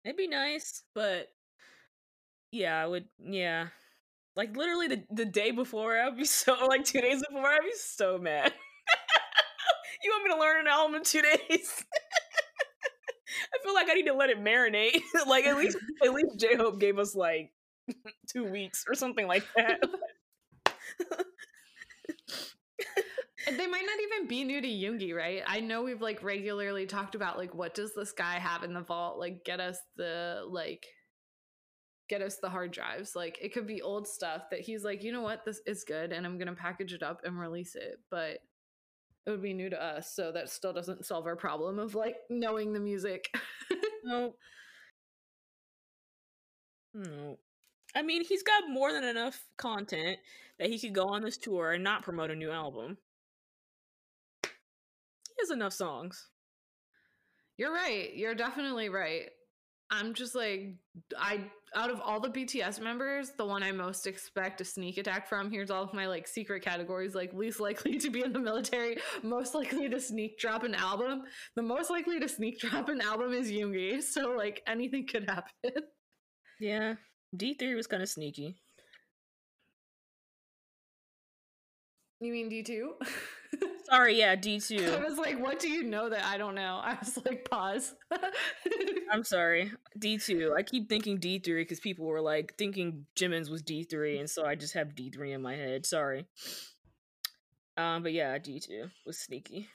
It'd 0.05 0.17
be 0.17 0.29
nice, 0.29 0.85
but 0.95 1.27
yeah, 2.53 2.81
I 2.81 2.87
would 2.87 3.07
yeah. 3.19 3.69
Like 4.37 4.57
literally 4.57 4.87
the, 4.87 5.03
the 5.11 5.25
day 5.25 5.51
before 5.51 5.99
I'd 5.99 6.17
be 6.17 6.25
so 6.25 6.55
like 6.69 6.85
two 6.85 7.01
days 7.01 7.25
before 7.27 7.47
I'd 7.47 7.63
be 7.63 7.73
so 7.77 8.19
mad. 8.19 8.53
you 10.05 10.11
want 10.11 10.25
me 10.25 10.35
to 10.35 10.41
learn 10.41 10.61
an 10.61 10.69
album 10.69 10.95
in 10.95 11.03
two 11.03 11.23
days? 11.23 11.85
I 13.55 13.63
feel 13.65 13.75
like 13.75 13.91
I 13.91 13.95
need 13.95 14.07
to 14.07 14.15
let 14.15 14.31
it 14.31 14.43
marinate. 14.43 15.01
like 15.27 15.47
at 15.47 15.57
least 15.57 15.77
at 16.05 16.13
least 16.13 16.39
J 16.39 16.55
Hope 16.55 16.79
gave 16.79 16.99
us 16.99 17.17
like 17.17 17.51
two 18.29 18.45
weeks 18.45 18.85
or 18.87 18.95
something 18.95 19.27
like 19.27 19.45
that. 19.57 19.81
They 23.47 23.67
might 23.67 23.85
not 23.87 24.01
even 24.03 24.29
be 24.29 24.45
new 24.45 24.61
to 24.61 24.69
Yoongi, 24.69 25.15
right? 25.15 25.43
I 25.47 25.61
know 25.61 25.83
we've 25.83 26.03
like 26.03 26.23
regularly 26.23 26.87
talked 26.87 27.15
about 27.15 27.39
like 27.39 27.55
what 27.55 27.75
does 27.75 27.95
this 27.95 28.13
guy 28.13 28.39
have 28.39 28.65
in 28.65 28.75
the 28.75 28.81
vault? 28.81 29.19
Like 29.19 29.45
get 29.45 29.61
us 29.61 29.79
the 29.97 30.43
like 30.49 30.87
get 32.09 32.23
us 32.23 32.39
the 32.39 32.49
hard 32.51 32.73
drives. 32.73 33.15
Like 33.15 33.39
it 33.41 33.53
could 33.53 33.67
be 33.67 33.83
old 33.83 34.09
stuff 34.09 34.51
that 34.51 34.61
he's 34.61 34.85
like, 34.85 35.03
you 35.03 35.13
know 35.13 35.23
what, 35.23 35.45
this 35.45 35.61
is 35.67 35.85
good 35.85 36.13
and 36.13 36.27
I'm 36.27 36.39
gonna 36.39 36.55
package 36.55 36.93
it 36.93 37.03
up 37.03 37.21
and 37.25 37.39
release 37.39 37.75
it. 37.77 38.01
But 38.11 38.39
it 39.27 39.31
would 39.31 39.43
be 39.43 39.55
new 39.55 39.69
to 39.71 39.83
us, 39.83 40.13
so 40.15 40.31
that 40.33 40.49
still 40.49 40.73
doesn't 40.73 41.05
solve 41.05 41.27
our 41.27 41.35
problem 41.35 41.81
of 41.81 41.95
like 41.97 42.17
knowing 42.31 42.73
the 42.73 42.81
music. 42.81 43.29
no. 44.05 44.35
No. 46.95 47.39
I 47.95 48.03
mean, 48.03 48.25
he's 48.25 48.43
got 48.43 48.69
more 48.69 48.93
than 48.93 49.05
enough 49.05 49.45
content 49.57 50.19
that 50.59 50.69
he 50.69 50.79
could 50.79 50.95
go 50.95 51.09
on 51.09 51.23
this 51.23 51.37
tour 51.37 51.73
and 51.73 51.83
not 51.83 52.03
promote 52.03 52.31
a 52.31 52.37
new 52.37 52.51
album. 52.51 52.99
He 55.37 55.43
has 55.43 55.51
enough 55.51 55.73
songs. 55.73 56.29
You're 57.59 57.73
right. 57.73 58.15
You're 58.15 58.35
definitely 58.35 58.89
right. 58.89 59.31
I'm 59.91 60.15
just 60.15 60.35
like 60.35 60.75
I 61.17 61.45
out 61.75 61.91
of 61.91 62.01
all 62.01 62.19
the 62.19 62.29
BTS 62.29 62.81
members, 62.81 63.33
the 63.37 63.45
one 63.45 63.63
I 63.63 63.71
most 63.71 64.07
expect 64.07 64.61
a 64.61 64.65
sneak 64.65 64.99
attack 64.99 65.29
from. 65.29 65.51
Here's 65.51 65.71
all 65.71 65.85
of 65.85 65.95
my 65.95 66.07
like 66.07 66.27
secret 66.27 66.63
categories: 66.63 67.15
like 67.15 67.33
least 67.33 67.61
likely 67.61 67.97
to 67.99 68.11
be 68.11 68.23
in 68.25 68.33
the 68.33 68.41
military, 68.41 68.97
most 69.23 69.55
likely 69.55 69.89
to 69.89 70.01
sneak 70.01 70.39
drop 70.39 70.65
an 70.65 70.75
album. 70.75 71.23
The 71.55 71.63
most 71.63 71.89
likely 71.91 72.19
to 72.19 72.29
sneak 72.29 72.59
drop 72.59 72.89
an 72.89 73.01
album 73.01 73.33
is 73.33 73.51
Yoongi, 73.51 74.03
so 74.03 74.31
like 74.31 74.63
anything 74.67 75.07
could 75.07 75.29
happen. 75.29 75.53
Yeah, 76.59 76.95
D 77.37 77.53
three 77.53 77.75
was 77.75 77.87
kind 77.87 78.03
of 78.03 78.09
sneaky. 78.09 78.57
You 82.21 82.33
mean 82.33 82.49
D 82.49 82.63
two? 82.63 82.95
Sorry, 83.85 84.19
yeah, 84.19 84.35
D 84.35 84.61
two. 84.61 84.85
I 84.85 85.05
was 85.05 85.19
like, 85.19 85.41
what 85.41 85.61
do 85.61 85.69
you 85.69 85.83
know 85.85 86.09
that 86.11 86.25
I 86.25 86.39
don't 86.39 86.55
know? 86.55 86.81
I 86.83 86.97
was 87.01 87.19
like, 87.25 87.49
pause. 87.49 87.95
I'm 89.13 89.25
sorry, 89.25 89.71
D 89.99 90.19
two. 90.19 90.55
I 90.57 90.63
keep 90.63 90.89
thinking 90.89 91.19
D 91.19 91.39
three 91.39 91.63
because 91.63 91.81
people 91.81 92.07
were 92.07 92.21
like 92.21 92.57
thinking 92.57 93.07
Jimin's 93.17 93.49
was 93.49 93.63
D 93.63 93.85
three, 93.85 94.19
and 94.19 94.29
so 94.29 94.45
I 94.45 94.55
just 94.55 94.75
have 94.75 94.95
D 94.95 95.11
three 95.11 95.33
in 95.33 95.43
my 95.43 95.55
head. 95.55 95.87
Sorry. 95.87 96.27
Um, 97.77 98.03
but 98.03 98.13
yeah, 98.13 98.37
D 98.39 98.59
two 98.59 98.89
was 99.05 99.19
sneaky. 99.19 99.69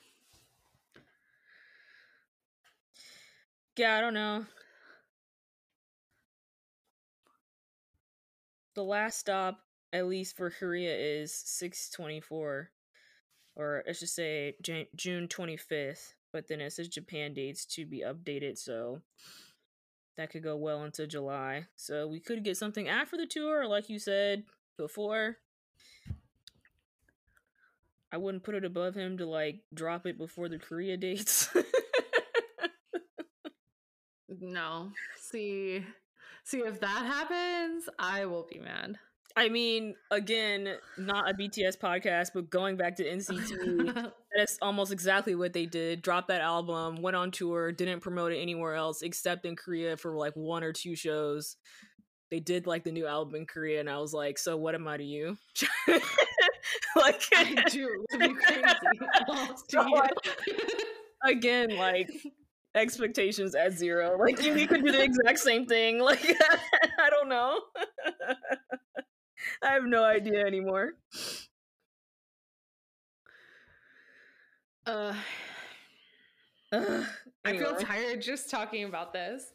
Yeah, 3.77 3.97
I 3.97 4.01
don't 4.01 4.13
know. 4.13 4.45
The 8.75 8.83
last 8.83 9.19
stop, 9.19 9.59
at 9.93 10.07
least 10.07 10.35
for 10.35 10.49
Korea, 10.49 10.95
is 10.95 11.33
six 11.33 11.89
twenty 11.89 12.19
four 12.19 12.71
or 13.55 13.83
I 13.87 13.91
just 13.91 14.15
say 14.15 14.55
June 14.61 15.27
25th, 15.27 16.13
but 16.31 16.47
then 16.47 16.61
it 16.61 16.73
says 16.73 16.87
Japan 16.87 17.33
dates 17.33 17.65
to 17.65 17.85
be 17.85 18.03
updated, 18.05 18.57
so 18.57 19.01
that 20.17 20.29
could 20.29 20.43
go 20.43 20.55
well 20.55 20.83
into 20.83 21.07
July. 21.07 21.65
So 21.75 22.07
we 22.07 22.19
could 22.19 22.43
get 22.43 22.57
something 22.57 22.87
after 22.87 23.17
the 23.17 23.25
tour, 23.25 23.67
like 23.67 23.89
you 23.89 23.99
said 23.99 24.43
before. 24.77 25.37
I 28.11 28.17
wouldn't 28.17 28.43
put 28.43 28.55
it 28.55 28.65
above 28.65 28.95
him 28.95 29.17
to 29.19 29.25
like 29.25 29.61
drop 29.73 30.05
it 30.05 30.17
before 30.17 30.49
the 30.49 30.59
Korea 30.59 30.97
dates. 30.97 31.49
no. 34.29 34.91
See 35.19 35.85
see 36.43 36.59
if 36.59 36.81
that 36.81 37.05
happens, 37.05 37.87
I 37.97 38.25
will 38.25 38.47
be 38.51 38.59
mad. 38.59 38.97
I 39.35 39.49
mean, 39.49 39.95
again, 40.09 40.75
not 40.97 41.29
a 41.29 41.33
BTS 41.33 41.77
podcast, 41.77 42.29
but 42.33 42.49
going 42.49 42.77
back 42.77 42.95
to 42.97 43.03
NCT, 43.03 44.11
that's 44.35 44.57
almost 44.61 44.91
exactly 44.91 45.35
what 45.35 45.53
they 45.53 45.65
did. 45.65 46.01
Dropped 46.01 46.27
that 46.29 46.41
album, 46.41 47.01
went 47.01 47.15
on 47.15 47.31
tour, 47.31 47.71
didn't 47.71 48.01
promote 48.01 48.31
it 48.31 48.37
anywhere 48.37 48.75
else 48.75 49.01
except 49.01 49.45
in 49.45 49.55
Korea 49.55 49.97
for 49.97 50.15
like 50.15 50.33
one 50.35 50.63
or 50.63 50.73
two 50.73 50.95
shows. 50.95 51.57
They 52.29 52.39
did 52.39 52.67
like 52.67 52.83
the 52.83 52.91
new 52.91 53.07
album 53.07 53.35
in 53.35 53.45
Korea, 53.45 53.81
and 53.81 53.89
I 53.89 53.97
was 53.97 54.13
like, 54.13 54.37
"So 54.37 54.55
what 54.55 54.73
am 54.73 54.87
I 54.87 54.95
to 54.95 55.03
you?" 55.03 55.37
like, 56.95 57.21
I 57.35 57.63
do. 57.69 58.05
crazy. 58.09 58.61
so, 59.69 59.85
again, 61.25 61.75
like 61.75 62.09
expectations 62.75 63.53
at 63.55 63.73
zero. 63.73 64.17
Like 64.17 64.41
you, 64.41 64.55
you 64.55 64.67
could 64.67 64.83
do 64.83 64.91
the 64.91 65.03
exact 65.03 65.39
same 65.39 65.65
thing. 65.65 65.99
Like 65.99 66.25
I 66.99 67.09
don't 67.09 67.29
know. 67.29 67.59
I 69.63 69.73
have 69.73 69.83
no 69.85 70.03
idea 70.03 70.45
anymore. 70.45 70.93
Uh, 74.85 75.13
uh 76.71 77.03
I 77.45 77.57
feel 77.57 77.75
tired 77.75 78.21
just 78.21 78.49
talking 78.49 78.85
about 78.85 79.13
this. 79.13 79.53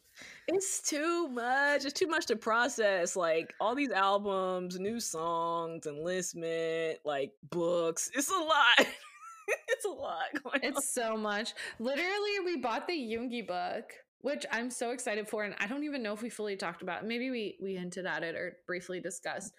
It's 0.49 0.89
too 0.89 1.29
much. 1.29 1.85
It's 1.85 1.93
too 1.93 2.07
much 2.07 2.27
to 2.27 2.37
process. 2.37 3.17
Like 3.17 3.55
all 3.61 3.75
these 3.75 3.91
albums, 3.91 4.79
new 4.79 5.01
songs, 5.01 5.87
enlistment, 5.87 6.99
like 7.05 7.33
books. 7.51 8.11
It's 8.15 8.31
a 8.31 8.39
lot. 8.39 8.79
it's 9.69 9.85
a 9.85 9.89
lot. 9.89 10.27
it's 10.63 10.77
on. 10.77 10.83
so 10.83 11.17
much. 11.17 11.53
Literally, 11.79 12.41
we 12.45 12.57
bought 12.57 12.87
the 12.87 12.95
Yoongi 12.95 13.47
book 13.47 13.93
which 14.21 14.45
I'm 14.51 14.71
so 14.71 14.91
excited 14.91 15.29
for. 15.29 15.45
And 15.45 15.55
I 15.59 15.67
don't 15.67 15.85
even 15.85 16.03
know 16.03 16.13
if 16.13 16.23
we 16.23 16.31
fully 16.31 16.57
talked 16.57 16.83
about. 16.83 17.03
It. 17.03 17.09
Maybe 17.09 17.31
we 17.31 17.57
we 17.63 17.75
hinted 17.75 18.07
at 18.07 18.23
it 18.23 18.35
or 18.35 18.57
briefly 18.67 19.01
discussed. 19.01 19.53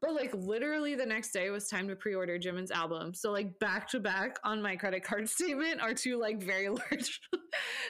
But 0.00 0.14
like 0.14 0.32
literally 0.34 0.94
the 0.94 1.06
next 1.06 1.32
day 1.32 1.50
was 1.50 1.68
time 1.68 1.88
to 1.88 1.96
pre-order 1.96 2.38
Jimin's 2.38 2.70
album. 2.70 3.14
So 3.14 3.30
like 3.30 3.58
back 3.58 3.88
to 3.90 4.00
back 4.00 4.38
on 4.44 4.62
my 4.62 4.76
credit 4.76 5.04
card 5.04 5.28
statement 5.28 5.80
are 5.80 5.94
two 5.94 6.18
like 6.18 6.42
very 6.42 6.68
large 6.68 7.20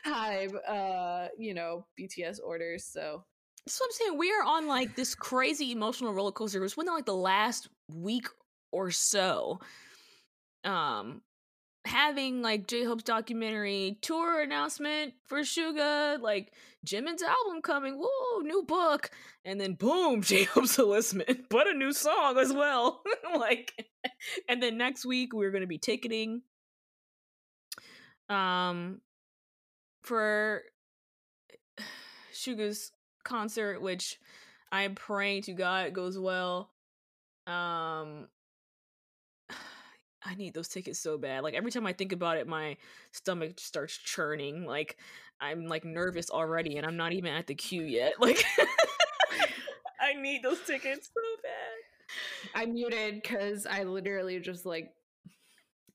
high 0.04 0.46
uh 0.46 1.28
you 1.38 1.54
know 1.54 1.86
BTS 1.98 2.38
orders. 2.44 2.84
So 2.84 3.24
that's 3.64 3.80
what 3.80 3.86
I'm 3.86 3.92
saying. 3.92 4.18
We 4.18 4.32
are 4.32 4.44
on 4.44 4.66
like 4.66 4.96
this 4.96 5.14
crazy 5.14 5.72
emotional 5.72 6.14
roller 6.14 6.32
coaster. 6.32 6.58
It 6.58 6.62
was 6.62 6.76
within 6.76 6.94
like 6.94 7.06
the 7.06 7.14
last 7.14 7.68
week 7.92 8.26
or 8.72 8.90
so. 8.90 9.60
Um, 10.64 11.22
having 11.88 12.42
like 12.42 12.66
J 12.66 12.84
Hope's 12.84 13.02
documentary 13.02 13.98
tour 14.00 14.40
announcement 14.40 15.14
for 15.26 15.40
Suga, 15.40 16.20
like 16.20 16.52
Jimin's 16.86 17.22
album 17.22 17.62
coming, 17.62 17.94
whoa, 17.98 18.40
new 18.40 18.62
book, 18.62 19.10
and 19.44 19.60
then 19.60 19.74
boom, 19.74 20.22
J 20.22 20.44
Hope's 20.44 20.78
enlistment, 20.78 21.46
but 21.50 21.66
a 21.66 21.74
new 21.74 21.92
song 21.92 22.38
as 22.38 22.52
well. 22.52 23.02
like, 23.36 23.90
and 24.48 24.62
then 24.62 24.78
next 24.78 25.04
week 25.04 25.34
we're 25.34 25.50
going 25.50 25.62
to 25.62 25.66
be 25.66 25.78
ticketing, 25.78 26.42
um, 28.28 29.00
for 30.02 30.62
Suga's 32.32 32.92
concert, 33.24 33.82
which 33.82 34.18
I'm 34.70 34.94
praying 34.94 35.42
to 35.42 35.52
God 35.54 35.94
goes 35.94 36.18
well. 36.18 36.70
Um, 37.46 38.28
I 40.28 40.34
need 40.34 40.54
those 40.54 40.68
tickets 40.68 40.98
so 40.98 41.16
bad. 41.16 41.42
Like 41.42 41.54
every 41.54 41.70
time 41.70 41.86
I 41.86 41.92
think 41.92 42.12
about 42.12 42.36
it, 42.36 42.46
my 42.46 42.76
stomach 43.12 43.58
starts 43.58 43.96
churning. 43.96 44.64
Like 44.64 44.98
I'm 45.40 45.66
like 45.66 45.84
nervous 45.84 46.30
already, 46.30 46.76
and 46.76 46.86
I'm 46.86 46.96
not 46.96 47.12
even 47.12 47.32
at 47.32 47.46
the 47.46 47.54
queue 47.54 47.84
yet. 47.84 48.14
Like 48.20 48.44
I 50.00 50.20
need 50.20 50.42
those 50.42 50.60
tickets 50.66 51.10
so 51.14 51.20
bad. 51.42 52.62
I 52.62 52.66
muted 52.66 53.22
because 53.22 53.66
I 53.66 53.84
literally 53.84 54.38
just 54.40 54.66
like 54.66 54.92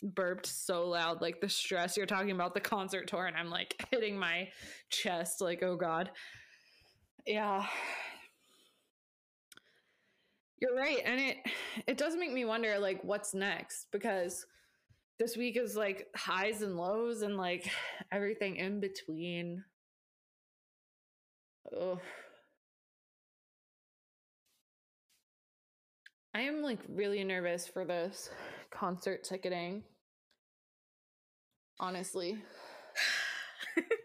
burped 0.02 0.46
so 0.46 0.90
loud. 0.90 1.22
Like 1.22 1.40
the 1.40 1.50
stress 1.50 1.96
you're 1.96 2.06
talking 2.06 2.32
about 2.32 2.54
the 2.54 2.60
concert 2.60 3.08
tour, 3.08 3.28
and 3.28 3.38
I'm 3.38 3.50
like 3.50 3.86
hitting 3.92 4.18
my 4.18 4.50
chest. 4.90 5.42
Like 5.42 5.62
oh 5.62 5.76
god, 5.76 6.10
yeah 7.28 7.66
you're 10.64 10.78
right. 10.78 11.00
And 11.04 11.20
it 11.20 11.38
it 11.88 11.98
does 11.98 12.16
make 12.16 12.32
me 12.32 12.46
wonder 12.46 12.80
like 12.80 13.04
what's 13.04 13.34
next 13.34 13.88
because 13.92 14.46
this 15.20 15.36
week 15.36 15.58
is 15.58 15.76
like 15.76 16.08
highs 16.16 16.62
and 16.62 16.78
lows 16.78 17.22
and 17.22 17.36
like 17.36 17.70
everything 18.14 18.56
in 18.56 18.80
between. 18.80 19.66
Oh. 21.72 22.00
I 26.34 26.42
am 26.42 26.62
like 26.62 26.80
really 26.90 27.24
nervous 27.24 27.68
for 27.68 27.86
this 27.86 28.30
concert 28.72 29.24
ticketing. 29.24 29.84
Honestly. 31.80 32.38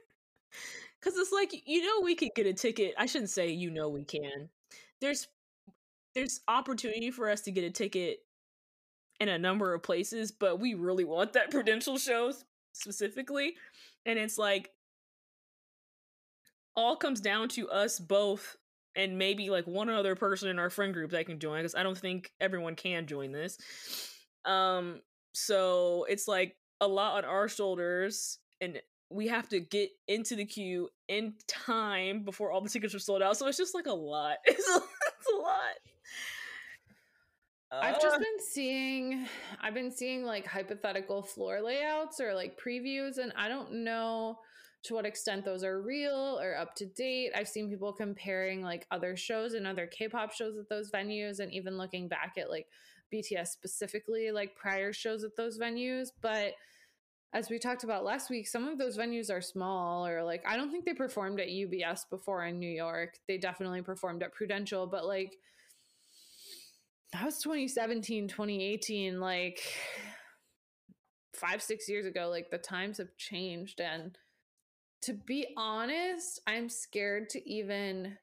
Cuz 1.00 1.16
it's 1.16 1.32
like 1.32 1.52
you 1.66 1.82
know 1.82 2.00
we 2.04 2.14
could 2.14 2.34
get 2.34 2.46
a 2.46 2.52
ticket. 2.52 2.94
I 2.98 3.06
shouldn't 3.06 3.30
say 3.30 3.50
you 3.50 3.70
know 3.70 3.88
we 3.88 4.04
can. 4.04 4.50
There's 5.00 5.28
there's 6.18 6.40
opportunity 6.48 7.10
for 7.10 7.30
us 7.30 7.42
to 7.42 7.52
get 7.52 7.64
a 7.64 7.70
ticket 7.70 8.18
in 9.20 9.28
a 9.28 9.38
number 9.38 9.72
of 9.74 9.82
places, 9.82 10.32
but 10.32 10.58
we 10.60 10.74
really 10.74 11.04
want 11.04 11.32
that 11.32 11.50
Prudential 11.50 11.98
show 11.98 12.32
specifically. 12.72 13.54
And 14.04 14.18
it's 14.18 14.38
like 14.38 14.70
all 16.76 16.96
comes 16.96 17.20
down 17.20 17.48
to 17.50 17.68
us 17.68 17.98
both 17.98 18.56
and 18.96 19.18
maybe 19.18 19.50
like 19.50 19.66
one 19.66 19.88
other 19.88 20.14
person 20.14 20.48
in 20.48 20.58
our 20.58 20.70
friend 20.70 20.92
group 20.92 21.10
that 21.10 21.26
can 21.26 21.38
join 21.38 21.60
because 21.60 21.74
I 21.74 21.82
don't 21.82 21.98
think 21.98 22.32
everyone 22.40 22.74
can 22.74 23.06
join 23.06 23.32
this. 23.32 23.58
Um 24.44 25.00
so 25.34 26.06
it's 26.08 26.26
like 26.26 26.56
a 26.80 26.86
lot 26.86 27.24
on 27.24 27.30
our 27.30 27.48
shoulders 27.48 28.38
and 28.60 28.80
we 29.10 29.28
have 29.28 29.48
to 29.48 29.60
get 29.60 29.90
into 30.06 30.36
the 30.36 30.44
queue 30.44 30.88
in 31.08 31.34
time 31.46 32.24
before 32.24 32.52
all 32.52 32.60
the 32.60 32.68
tickets 32.68 32.94
are 32.94 32.98
sold 32.98 33.22
out. 33.22 33.36
So 33.36 33.46
it's 33.46 33.58
just 33.58 33.74
like 33.74 33.86
a 33.86 33.92
lot. 33.92 34.36
It's 34.44 34.68
a, 34.76 34.76
it's 34.76 35.32
a 35.32 35.36
lot. 35.36 35.87
I've 37.70 38.00
just 38.00 38.16
uh. 38.16 38.18
been 38.18 38.40
seeing 38.40 39.26
I've 39.60 39.74
been 39.74 39.90
seeing 39.90 40.24
like 40.24 40.46
hypothetical 40.46 41.22
floor 41.22 41.60
layouts 41.60 42.20
or 42.20 42.34
like 42.34 42.58
previews 42.58 43.18
and 43.18 43.32
I 43.36 43.48
don't 43.48 43.84
know 43.84 44.38
to 44.84 44.94
what 44.94 45.04
extent 45.04 45.44
those 45.44 45.64
are 45.64 45.82
real 45.82 46.38
or 46.40 46.56
up 46.56 46.74
to 46.76 46.86
date. 46.86 47.32
I've 47.34 47.48
seen 47.48 47.68
people 47.68 47.92
comparing 47.92 48.62
like 48.62 48.86
other 48.90 49.16
shows 49.16 49.54
and 49.54 49.66
other 49.66 49.86
K-pop 49.86 50.32
shows 50.32 50.56
at 50.56 50.68
those 50.68 50.90
venues 50.90 51.40
and 51.40 51.52
even 51.52 51.76
looking 51.76 52.08
back 52.08 52.34
at 52.38 52.48
like 52.48 52.68
BTS 53.12 53.48
specifically 53.48 54.30
like 54.30 54.54
prior 54.54 54.92
shows 54.92 55.24
at 55.24 55.36
those 55.36 55.58
venues, 55.58 56.08
but 56.20 56.52
as 57.34 57.50
we 57.50 57.58
talked 57.58 57.84
about 57.84 58.04
last 58.04 58.30
week, 58.30 58.48
some 58.48 58.66
of 58.66 58.78
those 58.78 58.96
venues 58.96 59.30
are 59.30 59.42
small 59.42 60.06
or 60.06 60.22
like 60.22 60.42
I 60.46 60.56
don't 60.56 60.70
think 60.70 60.84
they 60.84 60.94
performed 60.94 61.40
at 61.40 61.48
UBS 61.48 62.08
before 62.08 62.46
in 62.46 62.58
New 62.58 62.70
York. 62.70 63.18
They 63.26 63.36
definitely 63.36 63.82
performed 63.82 64.22
at 64.22 64.32
Prudential, 64.32 64.86
but 64.86 65.04
like 65.04 65.36
that 67.12 67.24
was 67.24 67.38
2017, 67.42 68.28
2018, 68.28 69.20
like 69.20 69.60
five, 71.34 71.62
six 71.62 71.88
years 71.88 72.06
ago. 72.06 72.28
Like 72.28 72.50
the 72.50 72.58
times 72.58 72.98
have 72.98 73.16
changed. 73.16 73.80
And 73.80 74.16
to 75.02 75.14
be 75.14 75.46
honest, 75.56 76.40
I'm 76.46 76.68
scared 76.68 77.30
to 77.30 77.50
even 77.50 78.18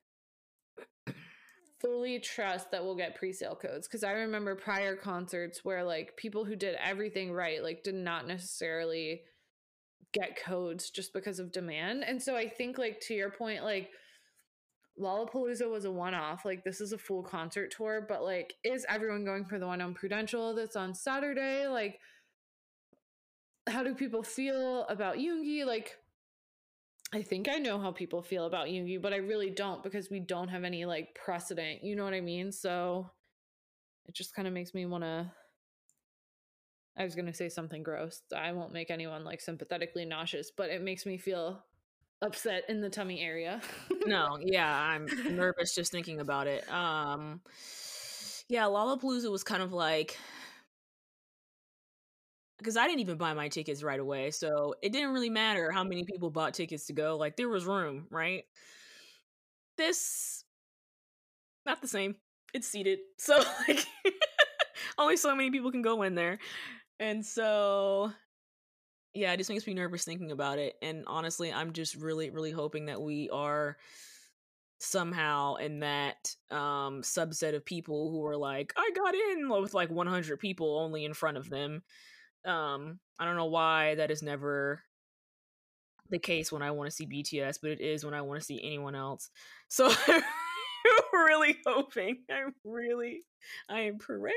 fully 1.81 2.19
trust 2.19 2.71
that 2.71 2.83
we'll 2.83 2.95
get 2.95 3.15
pre-sale 3.15 3.55
codes 3.55 3.88
because 3.88 4.03
I 4.03 4.11
remember 4.11 4.55
prior 4.55 4.95
concerts 4.95 5.63
where 5.63 5.83
like 5.83 6.15
people 6.17 6.45
who 6.45 6.55
did 6.55 6.75
everything 6.83 7.31
right 7.31 7.61
like 7.61 7.83
did 7.83 7.95
not 7.95 8.27
necessarily 8.27 9.21
get 10.13 10.41
codes 10.41 10.89
just 10.89 11.13
because 11.13 11.39
of 11.39 11.51
demand. 11.51 12.03
And 12.03 12.21
so 12.21 12.36
I 12.36 12.47
think 12.47 12.77
like 12.77 13.01
to 13.01 13.13
your 13.13 13.29
point 13.29 13.63
like 13.63 13.89
Lollapalooza 14.99 15.69
was 15.69 15.85
a 15.85 15.91
one-off. 15.91 16.45
Like 16.45 16.63
this 16.63 16.79
is 16.79 16.93
a 16.93 16.97
full 16.97 17.23
concert 17.23 17.73
tour, 17.75 18.05
but 18.07 18.23
like 18.23 18.55
is 18.63 18.85
everyone 18.87 19.25
going 19.25 19.45
for 19.45 19.59
the 19.59 19.67
one 19.67 19.81
on 19.81 19.93
Prudential 19.93 20.53
that's 20.55 20.75
on 20.75 20.93
Saturday? 20.93 21.67
Like 21.67 21.99
how 23.67 23.83
do 23.83 23.95
people 23.95 24.23
feel 24.23 24.85
about 24.87 25.17
Yoongi? 25.17 25.65
Like 25.65 25.97
I 27.13 27.21
think 27.21 27.49
I 27.49 27.57
know 27.57 27.79
how 27.79 27.91
people 27.91 28.21
feel 28.21 28.45
about 28.45 28.67
Yoongi, 28.67 29.01
but 29.01 29.13
I 29.13 29.17
really 29.17 29.49
don't 29.49 29.83
because 29.83 30.09
we 30.09 30.19
don't 30.19 30.49
have 30.49 30.63
any 30.63 30.85
like 30.85 31.15
precedent. 31.15 31.83
You 31.83 31.95
know 31.95 32.03
what 32.03 32.13
I 32.13 32.21
mean? 32.21 32.51
So 32.51 33.09
it 34.05 34.15
just 34.15 34.35
kind 34.35 34.47
of 34.47 34.53
makes 34.53 34.73
me 34.73 34.85
want 34.85 35.03
to 35.03 35.31
I 36.97 37.03
was 37.03 37.15
going 37.15 37.25
to 37.25 37.33
say 37.33 37.49
something 37.49 37.83
gross. 37.83 38.21
I 38.35 38.53
won't 38.53 38.71
make 38.71 38.89
anyone 38.89 39.25
like 39.25 39.41
sympathetically 39.41 40.05
nauseous, 40.05 40.51
but 40.55 40.69
it 40.69 40.81
makes 40.81 41.05
me 41.05 41.17
feel 41.17 41.61
upset 42.22 42.63
in 42.70 42.82
the 42.82 42.89
tummy 42.89 43.22
area. 43.22 43.61
no, 44.05 44.38
yeah, 44.41 44.74
I'm 44.74 45.07
nervous 45.36 45.76
just 45.76 45.91
thinking 45.91 46.20
about 46.20 46.47
it. 46.47 46.70
Um 46.72 47.41
yeah, 48.47 48.63
Lollapalooza 48.63 49.32
was 49.32 49.43
kind 49.43 49.63
of 49.63 49.74
like 49.74 50.18
because 52.57 52.78
I 52.78 52.88
didn't 52.88 53.01
even 53.01 53.18
buy 53.18 53.34
my 53.34 53.49
tickets 53.49 53.84
right 53.84 53.99
away, 53.99 54.32
so 54.32 54.76
it 54.82 54.93
didn't 54.93 55.13
really 55.13 55.30
matter 55.30 55.72
how 55.72 55.84
many 55.84 56.03
people 56.03 56.30
bought 56.30 56.53
tickets 56.53 56.88
to 56.88 56.93
go. 56.93 57.18
Like 57.18 57.36
there 57.36 57.49
was 57.49 57.66
room, 57.66 58.07
right? 58.09 58.45
This 59.78 60.43
not 61.66 61.82
the 61.82 61.88
same. 61.88 62.16
It's 62.53 62.68
seated. 62.68 62.99
So 63.18 63.38
like 63.68 63.86
only 64.97 65.18
so 65.18 65.36
many 65.36 65.51
people 65.51 65.72
can 65.72 65.82
go 65.82 66.03
in 66.03 66.16
there. 66.16 66.39
And 66.99 67.26
so 67.26 68.11
yeah, 69.16 69.32
it 69.32 69.38
just 69.38 69.49
makes 69.49 69.66
me 69.66 69.74
nervous 69.74 70.03
thinking 70.03 70.32
about 70.32 70.59
it. 70.59 70.76
And 70.82 71.03
honestly, 71.07 71.51
I'm 71.51 71.74
just 71.74 71.95
really, 71.95 72.30
really 72.30 72.51
hoping 72.51 72.88
that 72.88 73.01
we 73.01 73.30
are 73.30 73.78
somehow 74.78 75.55
in 75.55 75.80
that 75.80 76.36
um 76.51 77.01
subset 77.01 77.55
of 77.55 77.66
people 77.66 78.11
who 78.11 78.26
are 78.26 78.38
like, 78.38 78.74
I 78.78 78.91
got 78.95 79.16
in 79.16 79.49
with 79.49 79.74
like 79.74 79.89
100 79.89 80.39
people 80.39 80.78
only 80.80 81.05
in 81.05 81.13
front 81.13 81.38
of 81.38 81.49
them. 81.49 81.82
Um, 82.45 82.99
I 83.18 83.26
don't 83.26 83.38
know 83.38 83.45
why 83.45 83.95
that 83.95 84.11
is 84.11 84.22
never 84.22 84.84
the 86.09 86.20
case 86.20 86.51
when 86.51 86.61
I 86.61 86.72
want 86.72 86.89
to 86.89 86.95
see 86.95 87.07
BTS, 87.07 87.59
but 87.61 87.72
it 87.72 87.82
is 87.82 88.05
when 88.05 88.13
I 88.13 88.22
want 88.22 88.39
to 88.39 88.45
see 88.45 88.61
anyone 88.63 88.95
else. 88.95 89.30
So 89.70 89.91
I'm 90.07 90.22
really 91.13 91.57
hoping, 91.66 92.20
I'm 92.30 92.53
really, 92.63 93.24
I 93.70 93.82
am 93.82 93.97
praying 93.97 94.34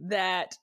that 0.00 0.56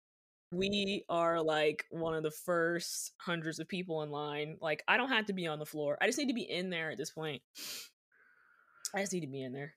we 0.54 1.04
are 1.10 1.42
like 1.42 1.86
one 1.90 2.14
of 2.14 2.24
the 2.24 2.32
first 2.32 3.12
hundreds 3.20 3.60
of 3.60 3.68
people 3.68 4.04
in 4.04 4.12
line. 4.12 4.58
Like, 4.62 4.84
I 4.88 4.98
don't 4.98 5.10
have 5.10 5.26
to 5.28 5.34
be 5.34 5.48
on 5.48 5.60
the 5.60 5.66
floor. 5.66 5.98
I 6.02 6.08
just 6.08 6.18
need 6.18 6.28
to 6.28 6.34
be 6.34 6.50
in 6.50 6.70
there 6.70 6.92
at 6.92 6.98
this 6.98 7.12
point. 7.12 7.42
I 8.96 9.02
just 9.02 9.14
need 9.14 9.22
to 9.22 9.28
be 9.28 9.42
in 9.42 9.54
there. 9.54 9.74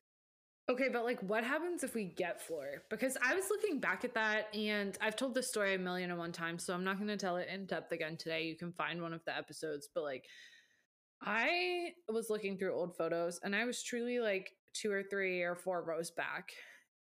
Okay, 0.68 0.88
but 0.92 1.04
like 1.04 1.20
what 1.20 1.44
happens 1.44 1.84
if 1.84 1.94
we 1.94 2.04
get 2.04 2.42
floor? 2.42 2.82
Because 2.90 3.16
I 3.24 3.34
was 3.36 3.44
looking 3.50 3.78
back 3.78 4.04
at 4.04 4.14
that 4.14 4.52
and 4.52 4.98
I've 5.00 5.14
told 5.14 5.32
this 5.32 5.48
story 5.48 5.74
a 5.74 5.78
million 5.78 6.10
and 6.10 6.18
one 6.18 6.32
times, 6.32 6.64
so 6.64 6.74
I'm 6.74 6.82
not 6.82 6.96
going 6.96 7.06
to 7.08 7.16
tell 7.16 7.36
it 7.36 7.48
in 7.52 7.66
depth 7.66 7.92
again 7.92 8.16
today. 8.16 8.46
You 8.46 8.56
can 8.56 8.72
find 8.72 9.00
one 9.00 9.12
of 9.12 9.24
the 9.24 9.36
episodes, 9.36 9.88
but 9.94 10.02
like 10.02 10.24
I 11.22 11.92
was 12.08 12.30
looking 12.30 12.58
through 12.58 12.74
old 12.74 12.96
photos 12.96 13.38
and 13.44 13.54
I 13.54 13.64
was 13.64 13.80
truly 13.80 14.18
like 14.18 14.50
two 14.72 14.90
or 14.90 15.04
three 15.04 15.42
or 15.42 15.54
four 15.54 15.84
rows 15.84 16.10
back 16.10 16.50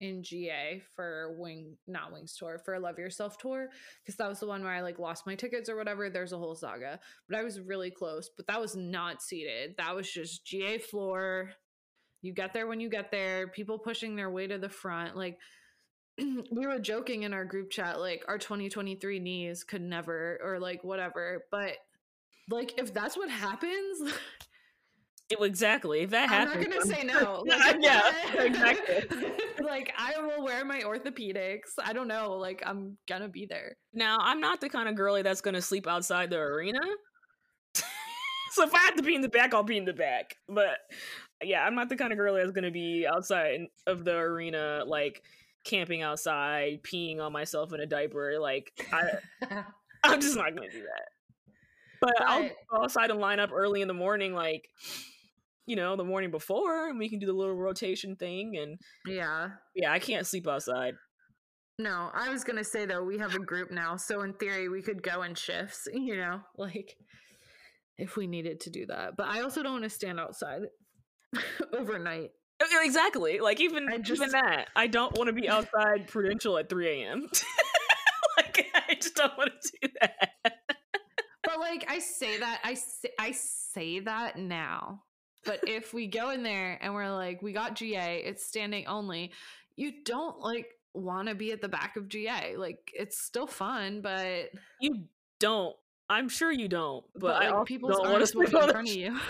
in 0.01 0.23
GA 0.23 0.81
for 0.95 1.35
Wing, 1.37 1.77
not 1.87 2.13
Wings 2.13 2.35
tour, 2.35 2.59
for 2.63 2.79
Love 2.79 2.97
Yourself 2.97 3.37
tour, 3.37 3.69
because 4.03 4.15
that 4.17 4.29
was 4.29 4.39
the 4.39 4.47
one 4.47 4.63
where 4.63 4.71
I 4.71 4.81
like 4.81 4.99
lost 4.99 5.25
my 5.25 5.35
tickets 5.35 5.69
or 5.69 5.75
whatever. 5.75 6.09
There's 6.09 6.33
a 6.33 6.37
whole 6.37 6.55
saga, 6.55 6.99
but 7.27 7.37
I 7.37 7.43
was 7.43 7.59
really 7.59 7.91
close, 7.91 8.29
but 8.35 8.47
that 8.47 8.61
was 8.61 8.75
not 8.75 9.21
seated. 9.21 9.75
That 9.77 9.95
was 9.95 10.11
just 10.11 10.45
GA 10.45 10.77
floor. 10.77 11.51
You 12.21 12.33
get 12.33 12.53
there 12.53 12.67
when 12.67 12.79
you 12.79 12.89
get 12.89 13.11
there, 13.11 13.47
people 13.47 13.79
pushing 13.79 14.15
their 14.15 14.29
way 14.29 14.47
to 14.47 14.57
the 14.57 14.69
front. 14.69 15.15
Like, 15.15 15.37
we 16.17 16.67
were 16.67 16.79
joking 16.79 17.23
in 17.23 17.33
our 17.33 17.45
group 17.45 17.69
chat, 17.69 17.99
like, 17.99 18.23
our 18.27 18.37
2023 18.37 19.19
knees 19.19 19.63
could 19.63 19.81
never, 19.81 20.39
or 20.43 20.59
like, 20.59 20.83
whatever. 20.83 21.45
But, 21.51 21.73
like, 22.49 22.77
if 22.77 22.93
that's 22.93 23.15
what 23.15 23.29
happens, 23.29 24.13
exactly. 25.29 26.01
If 26.01 26.09
that 26.11 26.29
happens, 26.29 26.65
I'm 26.65 26.71
not 26.71 26.79
gonna 26.79 26.95
say 26.95 27.03
no. 27.03 27.45
Like, 27.47 27.77
yeah, 27.79 28.11
exactly. 28.37 29.31
Like 29.63 29.93
I 29.97 30.19
will 30.21 30.43
wear 30.43 30.65
my 30.65 30.81
orthopedics. 30.81 31.73
I 31.83 31.93
don't 31.93 32.07
know. 32.07 32.33
Like 32.33 32.63
I'm 32.65 32.97
gonna 33.07 33.29
be 33.29 33.45
there. 33.45 33.75
Now 33.93 34.17
I'm 34.19 34.39
not 34.39 34.61
the 34.61 34.69
kind 34.69 34.89
of 34.89 34.95
girly 34.95 35.21
that's 35.21 35.41
gonna 35.41 35.61
sleep 35.61 35.87
outside 35.87 36.29
the 36.29 36.37
arena. 36.37 36.79
so 38.51 38.63
if 38.63 38.73
I 38.73 38.79
have 38.79 38.95
to 38.95 39.03
be 39.03 39.15
in 39.15 39.21
the 39.21 39.29
back, 39.29 39.53
I'll 39.53 39.63
be 39.63 39.77
in 39.77 39.85
the 39.85 39.93
back. 39.93 40.35
But 40.47 40.77
yeah, 41.43 41.63
I'm 41.63 41.75
not 41.75 41.89
the 41.89 41.95
kind 41.95 42.11
of 42.11 42.17
girly 42.17 42.41
that's 42.41 42.53
gonna 42.53 42.71
be 42.71 43.07
outside 43.07 43.61
of 43.87 44.03
the 44.05 44.15
arena, 44.15 44.83
like 44.85 45.23
camping 45.65 46.01
outside, 46.01 46.81
peeing 46.83 47.19
on 47.19 47.31
myself 47.31 47.73
in 47.73 47.79
a 47.79 47.85
diaper. 47.85 48.39
Like 48.39 48.71
I, 48.91 49.63
I'm 50.03 50.21
just 50.21 50.35
not 50.35 50.55
gonna 50.55 50.69
do 50.69 50.81
that. 50.81 51.07
But, 52.01 52.13
but 52.17 52.27
I'll 52.27 52.49
go 52.71 52.83
outside 52.83 53.11
and 53.11 53.19
line 53.19 53.39
up 53.39 53.51
early 53.53 53.81
in 53.81 53.87
the 53.87 53.93
morning, 53.93 54.33
like 54.33 54.69
you 55.69 55.75
know, 55.75 55.95
the 55.95 56.03
morning 56.03 56.31
before 56.31 56.89
and 56.89 56.97
we 56.97 57.07
can 57.07 57.19
do 57.19 57.27
the 57.27 57.33
little 57.33 57.53
rotation 57.53 58.15
thing 58.15 58.57
and 58.57 58.79
Yeah. 59.05 59.51
Yeah, 59.75 59.91
I 59.91 59.99
can't 59.99 60.25
sleep 60.25 60.47
outside. 60.47 60.95
No, 61.77 62.09
I 62.11 62.29
was 62.29 62.43
gonna 62.43 62.63
say 62.63 62.87
though, 62.87 63.03
we 63.03 63.19
have 63.19 63.35
a 63.35 63.39
group 63.39 63.69
now, 63.69 63.95
so 63.95 64.21
in 64.23 64.33
theory 64.33 64.67
we 64.67 64.81
could 64.81 65.03
go 65.03 65.21
in 65.21 65.35
shifts, 65.35 65.87
you 65.93 66.17
know, 66.17 66.41
like 66.57 66.95
if 67.99 68.17
we 68.17 68.25
needed 68.25 68.61
to 68.61 68.71
do 68.71 68.87
that. 68.87 69.15
But 69.15 69.27
I 69.27 69.41
also 69.41 69.61
don't 69.61 69.73
want 69.73 69.83
to 69.83 69.91
stand 69.91 70.19
outside 70.19 70.63
overnight. 71.73 72.31
Oh, 72.63 72.81
exactly. 72.83 73.39
Like 73.39 73.61
even 73.61 73.87
just, 74.01 74.19
even 74.23 74.31
that. 74.31 74.69
I 74.75 74.87
don't 74.87 75.15
want 75.19 75.27
to 75.27 75.33
be 75.33 75.47
outside 75.47 76.07
Prudential 76.07 76.57
at 76.57 76.67
3 76.67 77.03
a.m. 77.03 77.27
like 78.37 78.65
I 78.89 78.95
just 78.95 79.15
don't 79.15 79.37
want 79.37 79.51
to 79.61 79.71
do 79.83 79.89
that. 80.01 80.31
but 81.43 81.59
like 81.59 81.85
I 81.87 81.99
say 81.99 82.39
that 82.39 82.59
I 82.63 82.73
say, 82.73 83.09
I 83.19 83.31
say 83.33 83.99
that 83.99 84.35
now 84.39 85.03
but 85.45 85.61
if 85.67 85.93
we 85.93 86.07
go 86.07 86.31
in 86.31 86.43
there 86.43 86.77
and 86.81 86.93
we're 86.93 87.11
like, 87.11 87.41
we 87.41 87.53
got 87.53 87.75
GA, 87.75 88.21
it's 88.25 88.45
standing 88.45 88.87
only, 88.87 89.31
you 89.75 89.93
don't 90.03 90.39
like 90.39 90.75
want 90.93 91.27
to 91.29 91.35
be 91.35 91.51
at 91.51 91.61
the 91.61 91.69
back 91.69 91.95
of 91.95 92.07
GA. 92.07 92.55
Like 92.57 92.91
it's 92.93 93.17
still 93.17 93.47
fun, 93.47 94.01
but 94.01 94.49
you 94.79 95.03
don't. 95.39 95.75
I'm 96.09 96.27
sure 96.27 96.51
you 96.51 96.67
don't. 96.67 97.05
But, 97.13 97.21
but 97.21 97.35
I 97.35 97.45
like 97.45 97.53
also 97.53 97.65
people 97.65 97.89
don't 97.89 98.09
want 98.09 98.21
to 98.21 98.27
sit 98.27 98.49
in 98.49 98.55
on 98.55 98.69
front 98.71 98.89
of 98.89 98.95
you. 98.95 99.07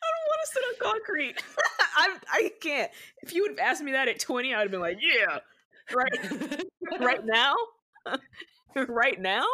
I 0.00 0.06
don't 0.12 0.28
want 0.28 0.40
to 0.44 0.50
sit 0.52 0.62
on 0.64 0.92
concrete. 0.92 1.42
I 1.96 2.16
I 2.32 2.52
can't. 2.60 2.90
If 3.22 3.34
you 3.34 3.42
would 3.42 3.52
have 3.52 3.58
asked 3.58 3.82
me 3.82 3.92
that 3.92 4.08
at 4.08 4.18
20, 4.18 4.54
I 4.54 4.58
would 4.58 4.64
have 4.64 4.70
been 4.70 4.80
like, 4.80 4.98
yeah, 5.00 5.38
right, 5.94 6.64
right 7.00 7.24
now, 7.24 7.54
right 8.88 9.20
now. 9.20 9.44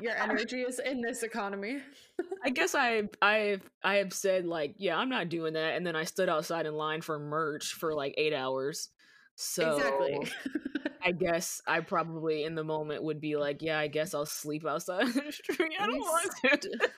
Your 0.00 0.12
energy 0.16 0.62
is 0.62 0.78
in 0.78 1.00
this 1.00 1.22
economy. 1.22 1.78
I 2.44 2.50
guess 2.50 2.74
I 2.74 3.04
I 3.22 3.60
I 3.82 3.96
have 3.96 4.12
said 4.12 4.46
like, 4.46 4.74
yeah, 4.78 4.96
I'm 4.96 5.08
not 5.08 5.28
doing 5.28 5.54
that, 5.54 5.76
and 5.76 5.86
then 5.86 5.96
I 5.96 6.04
stood 6.04 6.28
outside 6.28 6.66
in 6.66 6.74
line 6.74 7.00
for 7.00 7.18
merch 7.18 7.74
for 7.74 7.94
like 7.94 8.14
eight 8.16 8.34
hours. 8.34 8.88
So 9.36 9.76
exactly. 9.76 10.32
I 11.02 11.12
guess 11.12 11.62
I 11.66 11.80
probably 11.80 12.44
in 12.44 12.54
the 12.54 12.64
moment 12.64 13.02
would 13.02 13.20
be 13.20 13.36
like, 13.36 13.62
yeah, 13.62 13.78
I 13.78 13.86
guess 13.86 14.12
I'll 14.12 14.26
sleep 14.26 14.66
outside 14.66 15.06
the 15.14 15.32
street. 15.32 15.72
I 15.80 15.86
don't 15.86 15.94
We 15.94 16.00
want 16.00 16.60
to. 16.62 16.90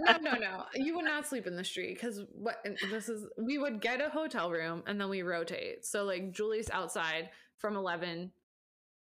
no, 0.00 0.32
no, 0.32 0.38
no. 0.38 0.64
You 0.74 0.96
would 0.96 1.04
not 1.04 1.26
sleep 1.26 1.46
in 1.46 1.54
the 1.54 1.64
street 1.64 1.94
because 1.94 2.20
what 2.32 2.56
this 2.90 3.08
is. 3.08 3.26
We 3.38 3.58
would 3.58 3.80
get 3.80 4.00
a 4.00 4.10
hotel 4.10 4.50
room 4.50 4.82
and 4.86 5.00
then 5.00 5.08
we 5.08 5.22
rotate. 5.22 5.86
So 5.86 6.04
like 6.04 6.32
Julie's 6.32 6.70
outside 6.70 7.30
from 7.58 7.76
eleven 7.76 8.32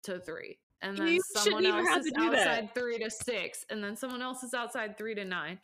to 0.04 0.18
three, 0.20 0.58
and 0.84 0.98
then 0.98 1.06
You 1.08 1.20
someone 1.32 1.64
else 1.66 2.04
is 2.04 2.12
do 2.12 2.30
that. 2.30 2.46
outside 2.46 2.74
three 2.74 2.98
to 2.98 3.10
six, 3.10 3.64
and 3.70 3.82
then 3.82 3.96
someone 3.96 4.22
else 4.22 4.42
is 4.42 4.52
outside 4.54 4.98
three 4.98 5.14
to 5.14 5.24
nine. 5.24 5.58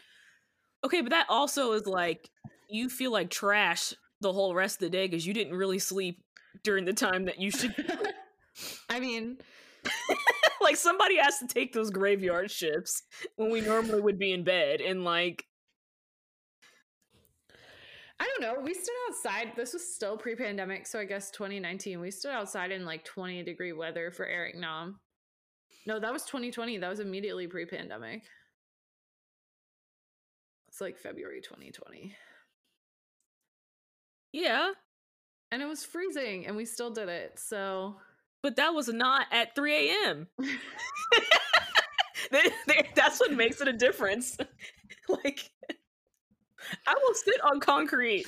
Okay, 0.85 1.03
but 1.03 1.11
that 1.11 1.27
also 1.29 1.73
is 1.73 1.87
like 1.87 2.31
you 2.69 2.89
feel 2.89 3.13
like 3.13 3.31
trash 3.31 3.93
the 4.23 4.33
whole 4.33 4.55
rest 4.55 4.77
of 4.77 4.81
the 4.81 4.91
day 4.91 5.07
because 5.07 5.27
you 5.27 5.35
didn't 5.35 5.55
really 5.55 5.79
sleep 5.79 6.23
during 6.65 6.85
the 6.85 6.93
time 6.93 7.27
that 7.27 7.39
you 7.39 7.51
should. 7.51 7.75
I 8.89 8.99
mean, 8.99 9.39
like 10.63 10.77
somebody 10.77 11.19
has 11.19 11.39
to 11.39 11.47
take 11.47 11.73
those 11.73 11.91
graveyard 11.91 12.51
shifts 12.51 13.03
when 13.37 13.51
we 13.51 13.61
normally 13.61 14.01
would 14.01 14.19
be 14.19 14.33
in 14.33 14.43
bed, 14.43 14.81
and 14.81 15.05
like 15.05 15.45
I 18.19 18.27
don't 18.27 18.43
know. 18.43 18.63
We 18.63 18.75
stood 18.75 18.95
outside. 19.09 19.53
This 19.57 19.73
was 19.73 19.95
still 19.95 20.17
pre-pandemic, 20.17 20.87
so 20.87 20.99
I 20.99 21.07
guess 21.07 21.31
2019. 21.31 22.01
We 22.01 22.11
stood 22.11 22.33
outside 22.33 22.71
in 22.71 22.85
like 22.85 23.05
20 23.05 23.43
degree 23.45 23.73
weather 23.73 24.11
for 24.11 24.27
Eric 24.27 24.57
Nam. 24.57 24.99
No, 25.87 25.99
that 25.99 26.13
was 26.13 26.25
2020. 26.25 26.79
That 26.79 26.91
was 26.91 27.01
immediately 27.01 27.47
pre-pandemic. 27.47 28.23
It's 30.69 30.81
like 30.81 30.99
February 30.99 31.41
2020. 31.41 32.15
yeah, 34.33 34.71
And 35.51 35.63
it 35.63 35.67
was 35.67 35.85
freezing 35.85 36.47
and 36.47 36.57
we 36.57 36.65
still 36.65 36.91
did 36.91 37.09
it. 37.09 37.39
So 37.39 37.97
but 38.43 38.57
that 38.57 38.71
was 38.75 38.89
not 38.89 39.27
at 39.33 39.55
3 39.55 39.91
a.m. 39.91 40.29
That's 42.95 43.21
what 43.21 43.33
makes 43.33 43.61
it 43.61 43.69
a 43.69 43.73
difference. 43.73 44.37
like, 45.09 45.51
I 46.87 46.95
will 46.95 47.15
sit 47.15 47.43
on 47.45 47.61
concrete 47.61 48.27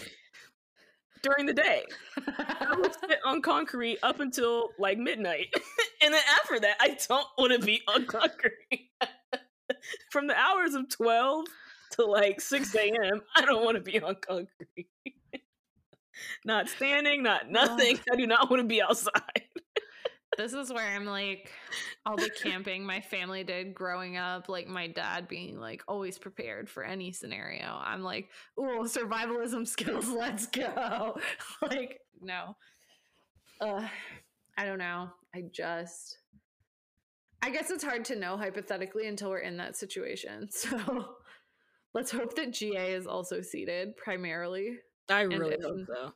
during 1.23 1.47
the 1.47 1.55
day. 1.55 1.85
I 2.27 2.75
will 2.77 2.93
sit 3.09 3.19
on 3.25 3.43
concrete 3.43 3.99
up 4.03 4.21
until 4.21 4.71
like 4.79 4.99
midnight. 4.99 5.53
and 6.03 6.13
then 6.13 6.23
after 6.41 6.61
that, 6.61 6.77
I 6.81 6.97
don't 7.09 7.27
want 7.39 7.53
to 7.53 7.65
be 7.65 7.83
on 7.89 8.07
concrete. 8.07 8.91
From 10.11 10.27
the 10.27 10.37
hours 10.37 10.75
of 10.75 10.89
12 10.89 11.47
to 11.93 12.05
like 12.05 12.41
6 12.41 12.75
a.m., 12.75 13.23
I 13.37 13.45
don't 13.45 13.65
want 13.65 13.77
to 13.77 13.83
be 13.83 14.01
on 14.01 14.17
concrete. 14.17 14.89
not 16.45 16.69
standing, 16.69 17.23
not 17.23 17.51
nothing. 17.51 17.99
I 18.13 18.17
do 18.17 18.27
not 18.27 18.51
want 18.51 18.61
to 18.63 18.69
be 18.69 18.83
outside. 18.83 19.43
This 20.37 20.53
is 20.53 20.73
where 20.73 20.87
I'm 20.87 21.05
like 21.05 21.51
all 22.07 22.17
the 22.17 22.31
camping 22.31 22.85
my 22.85 23.01
family 23.01 23.45
did 23.45 23.75
growing 23.75 24.17
up, 24.17 24.49
like 24.49 24.69
my 24.69 24.87
dad 24.87 25.29
being 25.29 25.59
like 25.59 25.83
always 25.89 26.19
prepared 26.19 26.69
for 26.69 26.85
any 26.85 27.13
scenario. 27.13 27.81
I'm 27.83 28.03
like, 28.03 28.29
oh, 28.57 28.85
survivalism 28.85 29.67
skills, 29.67 30.09
let's 30.09 30.47
go. 30.47 31.19
like, 31.63 32.01
no. 32.21 32.57
Uh 33.61 33.87
I 34.57 34.67
don't 34.67 34.79
know. 34.79 35.11
I 35.35 35.45
just 35.53 36.19
I 37.43 37.51
guess 37.51 37.71
it's 37.71 37.85
hard 37.85 38.05
to 38.07 38.17
know 38.17 38.37
hypothetically 38.37 39.09
until 39.09 39.31
we're 39.31 39.39
in 39.39 39.57
that 39.59 39.77
situation. 39.77 40.49
So 41.93 41.95
let's 41.95 42.11
hope 42.11 42.35
that 42.37 42.53
GA 42.53 42.95
is 42.95 43.07
also 43.07 43.43
seated 43.43 43.97
primarily. 43.97 44.79
I 45.11 45.23
really 45.23 45.57
hope 45.63 45.87
so. 45.87 46.13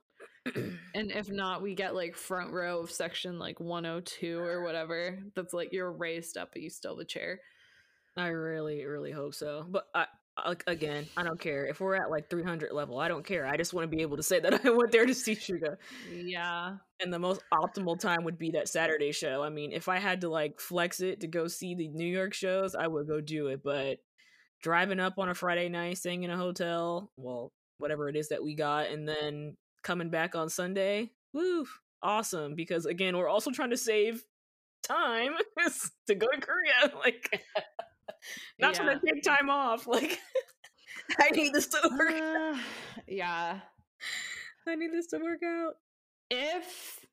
And 0.94 1.10
if 1.10 1.30
not, 1.30 1.62
we 1.62 1.74
get 1.74 1.94
like 1.94 2.16
front 2.16 2.52
row 2.52 2.80
of 2.80 2.90
section 2.90 3.38
like 3.38 3.60
102 3.60 4.38
or 4.38 4.62
whatever. 4.64 5.18
That's 5.34 5.52
like 5.52 5.72
you're 5.72 5.92
raised 5.92 6.36
up, 6.36 6.50
but 6.52 6.62
you 6.62 6.70
still 6.70 6.94
have 6.96 7.00
a 7.00 7.04
chair. 7.04 7.40
I 8.16 8.28
really, 8.28 8.84
really 8.84 9.12
hope 9.12 9.34
so. 9.34 9.66
But 9.68 9.84
I, 9.94 10.06
I- 10.38 10.54
again, 10.66 11.06
I 11.16 11.22
don't 11.22 11.40
care 11.40 11.66
if 11.66 11.80
we're 11.80 11.96
at 11.96 12.10
like 12.10 12.30
300 12.30 12.72
level. 12.72 12.98
I 12.98 13.08
don't 13.08 13.24
care. 13.26 13.46
I 13.46 13.56
just 13.56 13.74
want 13.74 13.90
to 13.90 13.94
be 13.96 14.02
able 14.02 14.16
to 14.16 14.22
say 14.22 14.40
that 14.40 14.60
I 14.66 14.70
went 14.70 14.92
there 14.92 15.06
to 15.06 15.14
see 15.14 15.34
Suga. 15.34 15.76
Yeah. 16.12 16.76
And 17.00 17.12
the 17.12 17.18
most 17.18 17.42
optimal 17.52 17.98
time 17.98 18.24
would 18.24 18.38
be 18.38 18.50
that 18.52 18.68
Saturday 18.68 19.12
show. 19.12 19.42
I 19.42 19.50
mean, 19.50 19.72
if 19.72 19.88
I 19.88 19.98
had 19.98 20.22
to 20.22 20.28
like 20.30 20.60
flex 20.60 21.00
it 21.00 21.20
to 21.20 21.26
go 21.26 21.46
see 21.48 21.74
the 21.74 21.88
New 21.88 22.06
York 22.06 22.32
shows, 22.32 22.74
I 22.74 22.86
would 22.86 23.06
go 23.06 23.20
do 23.20 23.48
it. 23.48 23.62
But 23.62 23.98
driving 24.62 25.00
up 25.00 25.14
on 25.18 25.28
a 25.28 25.34
Friday 25.34 25.68
night, 25.68 25.98
staying 25.98 26.22
in 26.22 26.30
a 26.30 26.36
hotel, 26.38 27.10
well, 27.16 27.52
whatever 27.78 28.08
it 28.08 28.16
is 28.16 28.28
that 28.30 28.42
we 28.42 28.54
got, 28.54 28.88
and 28.88 29.06
then 29.06 29.56
coming 29.86 30.10
back 30.10 30.34
on 30.34 30.48
Sunday, 30.48 31.12
woo, 31.32 31.64
awesome. 32.02 32.56
Because 32.56 32.86
again, 32.86 33.16
we're 33.16 33.28
also 33.28 33.52
trying 33.52 33.70
to 33.70 33.76
save 33.76 34.24
time 34.82 35.32
to 36.08 36.14
go 36.14 36.26
to 36.26 36.40
Korea. 36.40 36.92
Like, 36.98 37.40
not 38.58 38.74
trying 38.74 38.98
to 38.98 39.06
take 39.06 39.22
time 39.22 39.48
off. 39.48 39.86
Like, 39.86 40.18
I 41.20 41.30
need 41.30 41.52
this 41.52 41.68
to 41.68 41.88
work. 41.96 42.10
Uh, 42.10 42.58
yeah. 43.06 43.60
I 44.66 44.74
need 44.74 44.92
this 44.92 45.06
to 45.08 45.18
work 45.18 45.40
out. 45.44 45.74
If 46.30 47.06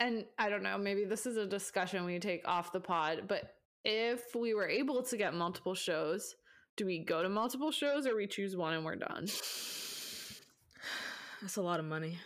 and 0.00 0.24
I 0.38 0.50
don't 0.50 0.64
know, 0.64 0.76
maybe 0.76 1.04
this 1.04 1.24
is 1.24 1.36
a 1.36 1.46
discussion 1.46 2.04
we 2.04 2.18
take 2.18 2.46
off 2.46 2.72
the 2.72 2.80
pod, 2.80 3.22
but 3.28 3.54
if 3.84 4.34
we 4.34 4.52
were 4.52 4.68
able 4.68 5.02
to 5.04 5.16
get 5.16 5.32
multiple 5.32 5.74
shows, 5.74 6.34
do 6.76 6.84
we 6.84 6.98
go 6.98 7.22
to 7.22 7.28
multiple 7.28 7.70
shows 7.70 8.06
or 8.06 8.16
we 8.16 8.26
choose 8.26 8.56
one 8.56 8.74
and 8.74 8.84
we're 8.84 8.96
done? 8.96 9.28
That's 11.40 11.56
a 11.56 11.62
lot 11.62 11.80
of 11.80 11.86
money. 11.86 12.18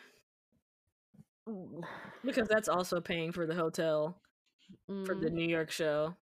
Because 2.25 2.49
that's 2.49 2.69
also 2.69 3.01
paying 3.01 3.33
for 3.33 3.47
the 3.47 3.55
hotel 3.55 4.21
for 5.05 5.15
the 5.15 5.31
Mm, 5.31 5.31
New 5.31 5.49
York 5.49 5.71
show. 5.71 6.15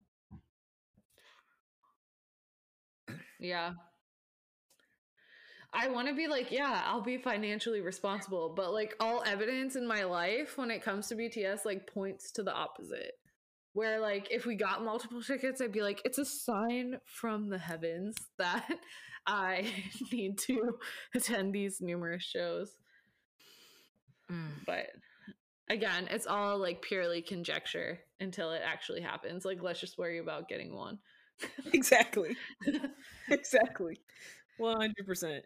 yeah. 3.39 3.73
I 5.73 5.89
want 5.89 6.07
to 6.07 6.15
be 6.15 6.27
like, 6.27 6.51
yeah, 6.51 6.81
I'll 6.85 7.01
be 7.01 7.17
financially 7.17 7.81
responsible, 7.81 8.53
but 8.55 8.73
like 8.73 8.95
all 8.99 9.23
evidence 9.25 9.75
in 9.75 9.88
my 9.88 10.03
life 10.03 10.57
when 10.57 10.71
it 10.71 10.81
comes 10.81 11.07
to 11.07 11.15
BTS 11.15 11.65
like 11.65 11.85
points 11.88 12.31
to 12.33 12.43
the 12.43 12.53
opposite. 12.53 13.13
Where 13.78 13.99
like 13.99 14.30
if 14.32 14.47
we 14.47 14.55
got 14.55 14.84
multiple 14.84 15.21
tickets, 15.21 15.61
I'd 15.61 15.71
be 15.71 15.84
like, 15.84 16.01
it's 16.03 16.17
a 16.17 16.25
sign 16.25 16.97
from 17.05 17.49
the 17.49 17.59
heavens 17.59 18.15
that 18.39 18.67
I 19.28 19.71
need 20.11 20.39
to 20.47 20.80
attend 21.13 21.53
these 21.53 21.80
numerous 21.80 22.23
shows. 22.23 22.71
Mm. 24.32 24.65
But 24.65 24.88
again, 25.69 26.07
it's 26.09 26.25
all 26.25 26.57
like 26.57 26.82
purely 26.82 27.21
conjecture 27.21 27.99
until 28.19 28.51
it 28.51 28.63
actually 28.65 29.01
happens. 29.01 29.45
Like 29.45 29.61
let's 29.61 29.80
just 29.80 29.99
worry 29.99 30.17
about 30.17 30.49
getting 30.49 30.73
one. 30.73 30.97
Exactly. 31.71 32.36
exactly. 33.30 33.99
100%. 34.59 35.41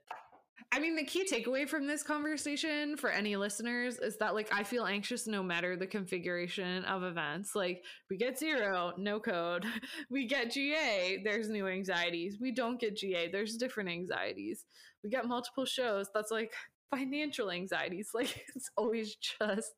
I 0.72 0.80
mean, 0.80 0.96
the 0.96 1.04
key 1.04 1.26
takeaway 1.26 1.68
from 1.68 1.88
this 1.88 2.04
conversation 2.04 2.96
for 2.96 3.10
any 3.10 3.36
listeners 3.36 3.98
is 3.98 4.18
that, 4.18 4.34
like, 4.34 4.54
I 4.54 4.64
feel 4.64 4.86
anxious 4.86 5.28
no 5.28 5.44
matter 5.44 5.76
the 5.76 5.88
configuration 5.88 6.84
of 6.86 7.04
events. 7.04 7.56
Like, 7.56 7.84
we 8.10 8.18
get 8.18 8.38
zero, 8.40 8.94
no 8.98 9.20
code. 9.20 9.66
We 10.10 10.28
get 10.28 10.52
GA, 10.52 11.22
there's 11.24 11.50
new 11.50 11.68
anxieties. 11.68 12.38
We 12.40 12.52
don't 12.52 12.80
get 12.80 12.96
GA, 12.98 13.32
there's 13.32 13.58
different 13.58 13.90
anxieties. 13.90 14.66
We 15.04 15.10
get 15.10 15.26
multiple 15.26 15.66
shows, 15.66 16.08
that's 16.14 16.32
like 16.32 16.54
financial 16.94 17.52
anxieties. 17.52 18.10
Like, 18.14 18.44
it's 18.56 18.70
always 18.78 19.16
just 19.16 19.74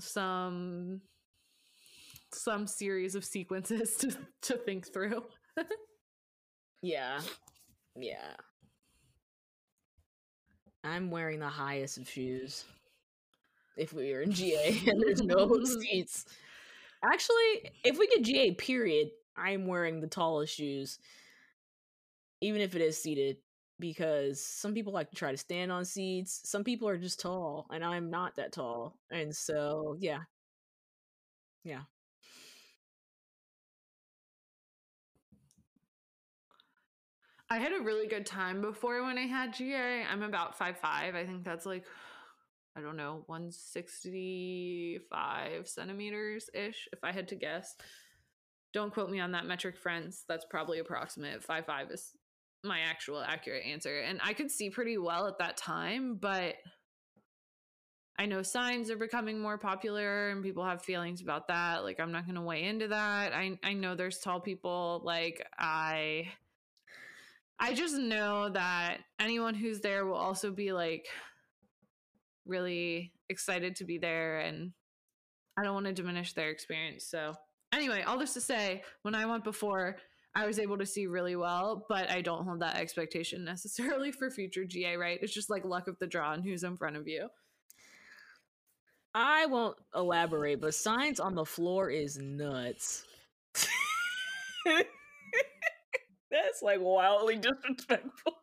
some 0.00 1.00
some 2.32 2.66
series 2.66 3.14
of 3.14 3.24
sequences 3.24 3.96
to, 3.98 4.16
to 4.42 4.56
think 4.58 4.92
through. 4.92 5.22
Yeah. 6.82 7.20
Yeah. 7.96 8.36
I'm 10.84 11.10
wearing 11.10 11.40
the 11.40 11.48
highest 11.48 11.98
of 11.98 12.08
shoes. 12.08 12.64
If 13.76 13.92
we 13.92 14.12
are 14.12 14.22
in 14.22 14.32
GA 14.32 14.80
and 14.90 15.02
there's 15.02 15.22
no 15.22 15.62
seats. 15.64 16.26
Actually, 17.04 17.70
if 17.84 17.98
we 17.98 18.08
get 18.08 18.22
GA, 18.24 18.52
period, 18.54 19.10
I'm 19.36 19.66
wearing 19.66 20.00
the 20.00 20.08
tallest 20.08 20.56
shoes. 20.56 20.98
Even 22.40 22.60
if 22.60 22.74
it 22.74 22.80
is 22.82 23.00
seated. 23.00 23.38
because 23.80 24.40
some 24.44 24.72
people 24.74 24.92
like 24.92 25.10
to 25.10 25.16
try 25.16 25.32
to 25.32 25.36
stand 25.36 25.72
on 25.72 25.84
seats. 25.84 26.40
Some 26.48 26.62
people 26.64 26.88
are 26.88 26.96
just 26.98 27.18
tall, 27.20 27.66
and 27.72 27.84
I'm 27.84 28.08
not 28.10 28.36
that 28.36 28.52
tall. 28.52 28.96
And 29.10 29.34
so, 29.34 29.96
yeah. 29.98 30.20
Yeah. 31.64 31.84
I 37.50 37.58
had 37.58 37.72
a 37.72 37.82
really 37.82 38.06
good 38.06 38.26
time 38.26 38.60
before 38.60 39.02
when 39.04 39.18
I 39.18 39.26
had 39.26 39.54
GA. 39.54 40.04
I'm 40.10 40.22
about 40.22 40.56
five 40.56 40.78
five. 40.78 41.14
I 41.14 41.26
think 41.26 41.44
that's 41.44 41.66
like 41.66 41.84
I 42.76 42.80
don't 42.80 42.96
know, 42.96 43.22
165 43.26 45.68
centimeters 45.68 46.50
ish, 46.52 46.88
if 46.92 47.04
I 47.04 47.12
had 47.12 47.28
to 47.28 47.36
guess. 47.36 47.76
Don't 48.72 48.92
quote 48.92 49.10
me 49.10 49.20
on 49.20 49.30
that 49.32 49.46
metric, 49.46 49.78
friends. 49.78 50.24
That's 50.28 50.44
probably 50.44 50.80
approximate. 50.80 51.44
Five 51.44 51.66
five 51.66 51.92
is 51.92 52.10
my 52.64 52.80
actual 52.80 53.22
accurate 53.22 53.64
answer. 53.64 54.00
And 54.00 54.18
I 54.24 54.32
could 54.32 54.50
see 54.50 54.70
pretty 54.70 54.98
well 54.98 55.28
at 55.28 55.38
that 55.38 55.56
time, 55.56 56.16
but 56.16 56.56
I 58.18 58.26
know 58.26 58.42
signs 58.42 58.90
are 58.90 58.96
becoming 58.96 59.40
more 59.40 59.58
popular 59.58 60.30
and 60.30 60.42
people 60.42 60.64
have 60.64 60.82
feelings 60.82 61.20
about 61.20 61.46
that. 61.48 61.84
Like 61.84 62.00
I'm 62.00 62.10
not 62.10 62.26
gonna 62.26 62.42
weigh 62.42 62.64
into 62.64 62.88
that. 62.88 63.32
I 63.32 63.56
I 63.62 63.74
know 63.74 63.94
there's 63.94 64.18
tall 64.18 64.40
people. 64.40 65.00
Like 65.04 65.46
I 65.58 66.32
I 67.58 67.74
just 67.74 67.96
know 67.96 68.48
that 68.50 68.98
anyone 69.20 69.54
who's 69.54 69.80
there 69.80 70.04
will 70.06 70.16
also 70.16 70.50
be 70.50 70.72
like 70.72 71.06
really 72.46 73.12
excited 73.28 73.76
to 73.76 73.84
be 73.84 73.98
there 73.98 74.38
and 74.40 74.72
I 75.56 75.62
don't 75.62 75.74
want 75.74 75.86
to 75.86 75.92
diminish 75.92 76.32
their 76.32 76.50
experience. 76.50 77.06
So, 77.06 77.34
anyway, 77.72 78.02
all 78.02 78.18
this 78.18 78.34
to 78.34 78.40
say, 78.40 78.82
when 79.02 79.14
I 79.14 79.26
went 79.26 79.44
before, 79.44 79.96
I 80.34 80.46
was 80.46 80.58
able 80.58 80.76
to 80.78 80.86
see 80.86 81.06
really 81.06 81.36
well, 81.36 81.86
but 81.88 82.10
I 82.10 82.20
don't 82.20 82.44
hold 82.44 82.60
that 82.60 82.76
expectation 82.76 83.44
necessarily 83.44 84.10
for 84.10 84.30
future 84.30 84.64
GA, 84.64 84.96
right? 84.96 85.18
It's 85.22 85.32
just 85.32 85.50
like 85.50 85.64
luck 85.64 85.86
of 85.86 85.98
the 86.00 86.08
draw 86.08 86.32
and 86.32 86.42
who's 86.42 86.64
in 86.64 86.76
front 86.76 86.96
of 86.96 87.06
you. 87.06 87.28
I 89.14 89.46
won't 89.46 89.76
elaborate, 89.94 90.60
but 90.60 90.74
signs 90.74 91.20
on 91.20 91.36
the 91.36 91.44
floor 91.44 91.88
is 91.88 92.18
nuts. 92.18 93.04
That's 96.34 96.62
like 96.62 96.80
wildly 96.80 97.36
disrespectful. 97.64 98.34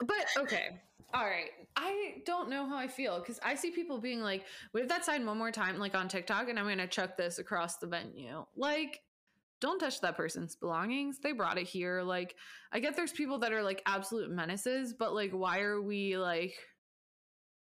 but 0.00 0.26
okay. 0.38 0.80
All 1.12 1.24
right. 1.24 1.50
I 1.76 2.22
don't 2.26 2.50
know 2.50 2.66
how 2.66 2.76
I 2.76 2.88
feel 2.88 3.20
because 3.20 3.38
I 3.42 3.54
see 3.54 3.70
people 3.70 3.98
being 3.98 4.20
like, 4.20 4.44
wave 4.72 4.88
that 4.88 5.04
sign 5.04 5.24
one 5.26 5.38
more 5.38 5.52
time, 5.52 5.78
like 5.78 5.94
on 5.94 6.08
TikTok, 6.08 6.48
and 6.48 6.58
I'm 6.58 6.64
going 6.64 6.78
to 6.78 6.86
chuck 6.86 7.16
this 7.16 7.38
across 7.38 7.76
the 7.76 7.86
venue. 7.86 8.44
Like, 8.56 9.00
don't 9.60 9.78
touch 9.78 10.00
that 10.00 10.16
person's 10.16 10.56
belongings. 10.56 11.18
They 11.22 11.32
brought 11.32 11.58
it 11.58 11.66
here. 11.66 12.02
Like, 12.02 12.36
I 12.72 12.80
get 12.80 12.96
there's 12.96 13.12
people 13.12 13.38
that 13.40 13.52
are 13.52 13.62
like 13.62 13.82
absolute 13.86 14.30
menaces, 14.30 14.92
but 14.92 15.14
like, 15.14 15.32
why 15.32 15.60
are 15.60 15.80
we 15.80 16.16
like 16.16 16.54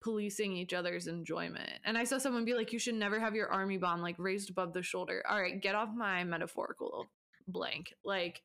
policing 0.02 0.56
each 0.56 0.72
other's 0.72 1.06
enjoyment? 1.06 1.70
And 1.84 1.96
I 1.96 2.04
saw 2.04 2.18
someone 2.18 2.44
be 2.44 2.54
like, 2.54 2.72
you 2.72 2.78
should 2.78 2.94
never 2.94 3.20
have 3.20 3.34
your 3.34 3.52
army 3.52 3.78
bomb 3.78 4.00
like 4.00 4.16
raised 4.18 4.50
above 4.50 4.72
the 4.72 4.82
shoulder. 4.82 5.22
All 5.28 5.40
right, 5.40 5.60
get 5.60 5.74
off 5.74 5.90
my 5.94 6.24
metaphorical 6.24 7.08
blank. 7.48 7.94
Like, 8.04 8.42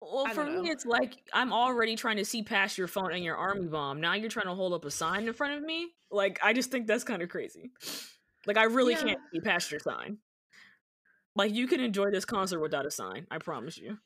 well, 0.00 0.26
for 0.26 0.44
me, 0.44 0.68
it's 0.68 0.84
like 0.84 1.14
I'm 1.32 1.52
already 1.52 1.96
trying 1.96 2.16
to 2.16 2.24
see 2.24 2.42
past 2.42 2.76
your 2.76 2.88
phone 2.88 3.12
and 3.12 3.22
your 3.22 3.36
army 3.36 3.66
bomb. 3.66 4.00
Now 4.00 4.14
you're 4.14 4.30
trying 4.30 4.46
to 4.46 4.54
hold 4.54 4.72
up 4.72 4.84
a 4.84 4.90
sign 4.90 5.28
in 5.28 5.32
front 5.32 5.54
of 5.54 5.62
me. 5.62 5.90
Like, 6.10 6.40
I 6.42 6.52
just 6.52 6.70
think 6.70 6.86
that's 6.86 7.04
kind 7.04 7.22
of 7.22 7.28
crazy. 7.28 7.70
Like, 8.46 8.56
I 8.56 8.64
really 8.64 8.94
yeah. 8.94 9.02
can't 9.02 9.20
see 9.32 9.40
past 9.40 9.70
your 9.70 9.80
sign. 9.80 10.18
Like, 11.36 11.54
you 11.54 11.66
can 11.66 11.80
enjoy 11.80 12.10
this 12.10 12.24
concert 12.24 12.60
without 12.60 12.84
a 12.84 12.90
sign. 12.90 13.26
I 13.30 13.38
promise 13.38 13.78
you. 13.78 13.98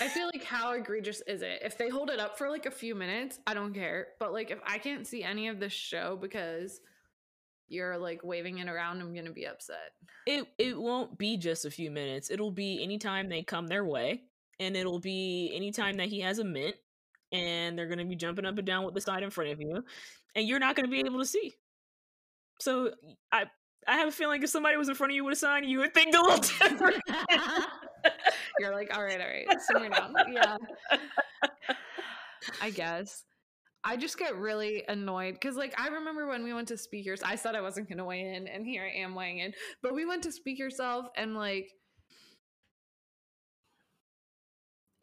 I 0.00 0.08
feel 0.08 0.26
like 0.32 0.42
how 0.42 0.72
egregious 0.72 1.22
is 1.26 1.42
it? 1.42 1.60
If 1.62 1.78
they 1.78 1.88
hold 1.88 2.10
it 2.10 2.18
up 2.18 2.36
for 2.36 2.48
like 2.48 2.66
a 2.66 2.70
few 2.70 2.94
minutes, 2.94 3.38
I 3.46 3.54
don't 3.54 3.74
care. 3.74 4.08
But 4.18 4.32
like, 4.32 4.50
if 4.50 4.58
I 4.66 4.78
can't 4.78 5.06
see 5.06 5.22
any 5.22 5.48
of 5.48 5.60
this 5.60 5.72
show 5.72 6.18
because 6.20 6.80
you're 7.68 7.98
like 7.98 8.20
waving 8.22 8.58
it 8.58 8.68
around, 8.68 9.00
I'm 9.00 9.14
gonna 9.14 9.32
be 9.32 9.46
upset. 9.46 9.92
It 10.26 10.46
it 10.58 10.78
won't 10.78 11.18
be 11.18 11.36
just 11.36 11.64
a 11.64 11.70
few 11.70 11.90
minutes. 11.90 12.30
It'll 12.30 12.50
be 12.50 12.82
anytime 12.82 13.28
they 13.28 13.42
come 13.42 13.66
their 13.66 13.84
way 13.84 14.22
and 14.60 14.76
it'll 14.76 15.00
be 15.00 15.52
anytime 15.54 15.96
that 15.96 16.08
he 16.08 16.20
has 16.20 16.38
a 16.38 16.44
mint 16.44 16.76
and 17.32 17.78
they're 17.78 17.88
to 17.98 18.04
be 18.04 18.16
jumping 18.16 18.46
up 18.46 18.56
and 18.58 18.66
down 18.66 18.84
with 18.84 18.94
the 18.94 19.00
side 19.00 19.22
in 19.22 19.30
front 19.30 19.50
of 19.50 19.60
you 19.60 19.84
and 20.34 20.46
you're 20.46 20.58
not 20.58 20.76
to 20.86 20.90
be 20.90 21.00
able 21.00 21.18
to 21.18 21.26
see. 21.26 21.52
So 22.60 22.92
i 23.32 23.44
i 23.86 23.96
have 23.96 24.08
a 24.08 24.12
feeling 24.12 24.42
if 24.42 24.48
somebody 24.50 24.76
was 24.76 24.88
in 24.88 24.94
front 24.94 25.12
of 25.12 25.16
you 25.16 25.24
with 25.24 25.34
a 25.34 25.36
sign 25.36 25.64
you 25.64 25.78
would 25.78 25.92
think 25.94 26.14
a 26.14 26.20
little 26.20 26.38
different. 26.38 27.02
You're 28.58 28.72
like 28.72 28.96
all 28.96 29.02
right 29.02 29.20
all 29.20 29.26
right 29.26 29.60
simmer 29.60 29.88
down 29.88 30.14
yeah. 30.32 30.56
I 32.62 32.70
guess 32.70 33.24
I 33.86 33.96
just 33.96 34.18
get 34.18 34.36
really 34.36 34.82
annoyed 34.88 35.34
because, 35.34 35.56
like, 35.56 35.78
I 35.78 35.88
remember 35.88 36.26
when 36.26 36.42
we 36.42 36.54
went 36.54 36.68
to 36.68 36.78
Speakers, 36.78 37.22
I 37.22 37.36
said 37.36 37.54
I 37.54 37.60
wasn't 37.60 37.88
going 37.88 37.98
to 37.98 38.04
weigh 38.04 38.34
in, 38.34 38.48
and 38.48 38.66
here 38.66 38.82
I 38.82 39.00
am 39.00 39.14
weighing 39.14 39.38
in. 39.38 39.52
But 39.82 39.94
we 39.94 40.06
went 40.06 40.22
to 40.22 40.32
Speak 40.32 40.58
Yourself, 40.58 41.06
and 41.16 41.34
like, 41.34 41.70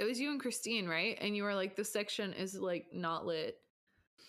it 0.01 0.05
was 0.05 0.19
you 0.19 0.31
and 0.31 0.39
Christine, 0.39 0.87
right? 0.87 1.15
And 1.21 1.37
you 1.37 1.43
were 1.43 1.53
like, 1.53 1.75
the 1.75 1.85
section 1.85 2.33
is 2.33 2.55
like 2.55 2.87
not 2.91 3.27
lit. 3.27 3.57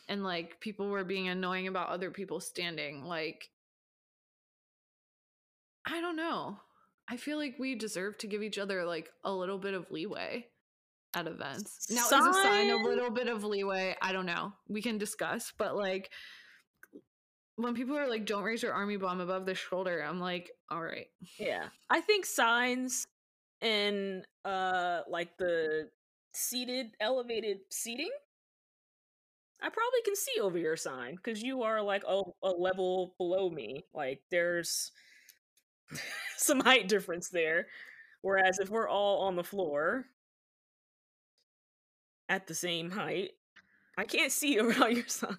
And 0.06 0.22
like 0.22 0.60
people 0.60 0.90
were 0.90 1.02
being 1.02 1.28
annoying 1.28 1.66
about 1.66 1.88
other 1.88 2.10
people 2.10 2.40
standing. 2.40 3.06
Like, 3.06 3.48
I 5.86 6.02
don't 6.02 6.16
know. 6.16 6.58
I 7.08 7.16
feel 7.16 7.38
like 7.38 7.58
we 7.58 7.74
deserve 7.74 8.18
to 8.18 8.26
give 8.26 8.42
each 8.42 8.58
other 8.58 8.84
like 8.84 9.08
a 9.24 9.32
little 9.32 9.56
bit 9.56 9.72
of 9.72 9.90
leeway 9.90 10.46
at 11.14 11.26
events. 11.26 11.90
Now, 11.90 12.02
sign? 12.04 12.28
is 12.28 12.36
a 12.36 12.42
sign 12.42 12.70
a 12.70 12.76
little 12.76 13.10
bit 13.10 13.28
of 13.28 13.44
leeway? 13.44 13.96
I 14.00 14.12
don't 14.12 14.26
know. 14.26 14.52
We 14.68 14.82
can 14.82 14.98
discuss, 14.98 15.52
but 15.56 15.76
like 15.76 16.10
when 17.56 17.74
people 17.74 17.96
are 17.96 18.08
like, 18.08 18.26
"Don't 18.26 18.42
raise 18.42 18.62
your 18.62 18.72
army 18.72 18.96
bomb 18.96 19.20
above 19.20 19.46
the 19.46 19.54
shoulder," 19.54 20.02
I'm 20.02 20.20
like, 20.20 20.50
"All 20.70 20.82
right." 20.82 21.06
Yeah, 21.38 21.66
I 21.90 22.00
think 22.00 22.26
signs 22.26 23.06
in 23.62 24.24
uh 24.44 25.00
like 25.08 25.36
the 25.38 25.88
seated 26.34 26.88
elevated 27.00 27.58
seating 27.70 28.10
i 29.62 29.68
probably 29.68 30.00
can 30.04 30.16
see 30.16 30.40
over 30.40 30.58
your 30.58 30.76
sign 30.76 31.14
because 31.14 31.42
you 31.42 31.62
are 31.62 31.80
like 31.80 32.02
a, 32.08 32.22
a 32.42 32.50
level 32.50 33.14
below 33.18 33.48
me 33.48 33.84
like 33.94 34.20
there's 34.30 34.90
some 36.36 36.58
height 36.58 36.88
difference 36.88 37.28
there 37.28 37.68
whereas 38.22 38.58
if 38.58 38.68
we're 38.68 38.88
all 38.88 39.20
on 39.22 39.36
the 39.36 39.44
floor 39.44 40.06
at 42.32 42.46
the 42.46 42.54
same 42.54 42.90
height 42.90 43.30
i 43.98 44.04
can't 44.04 44.32
see 44.32 44.58
around 44.58 44.96
your 44.96 45.06
sign 45.06 45.36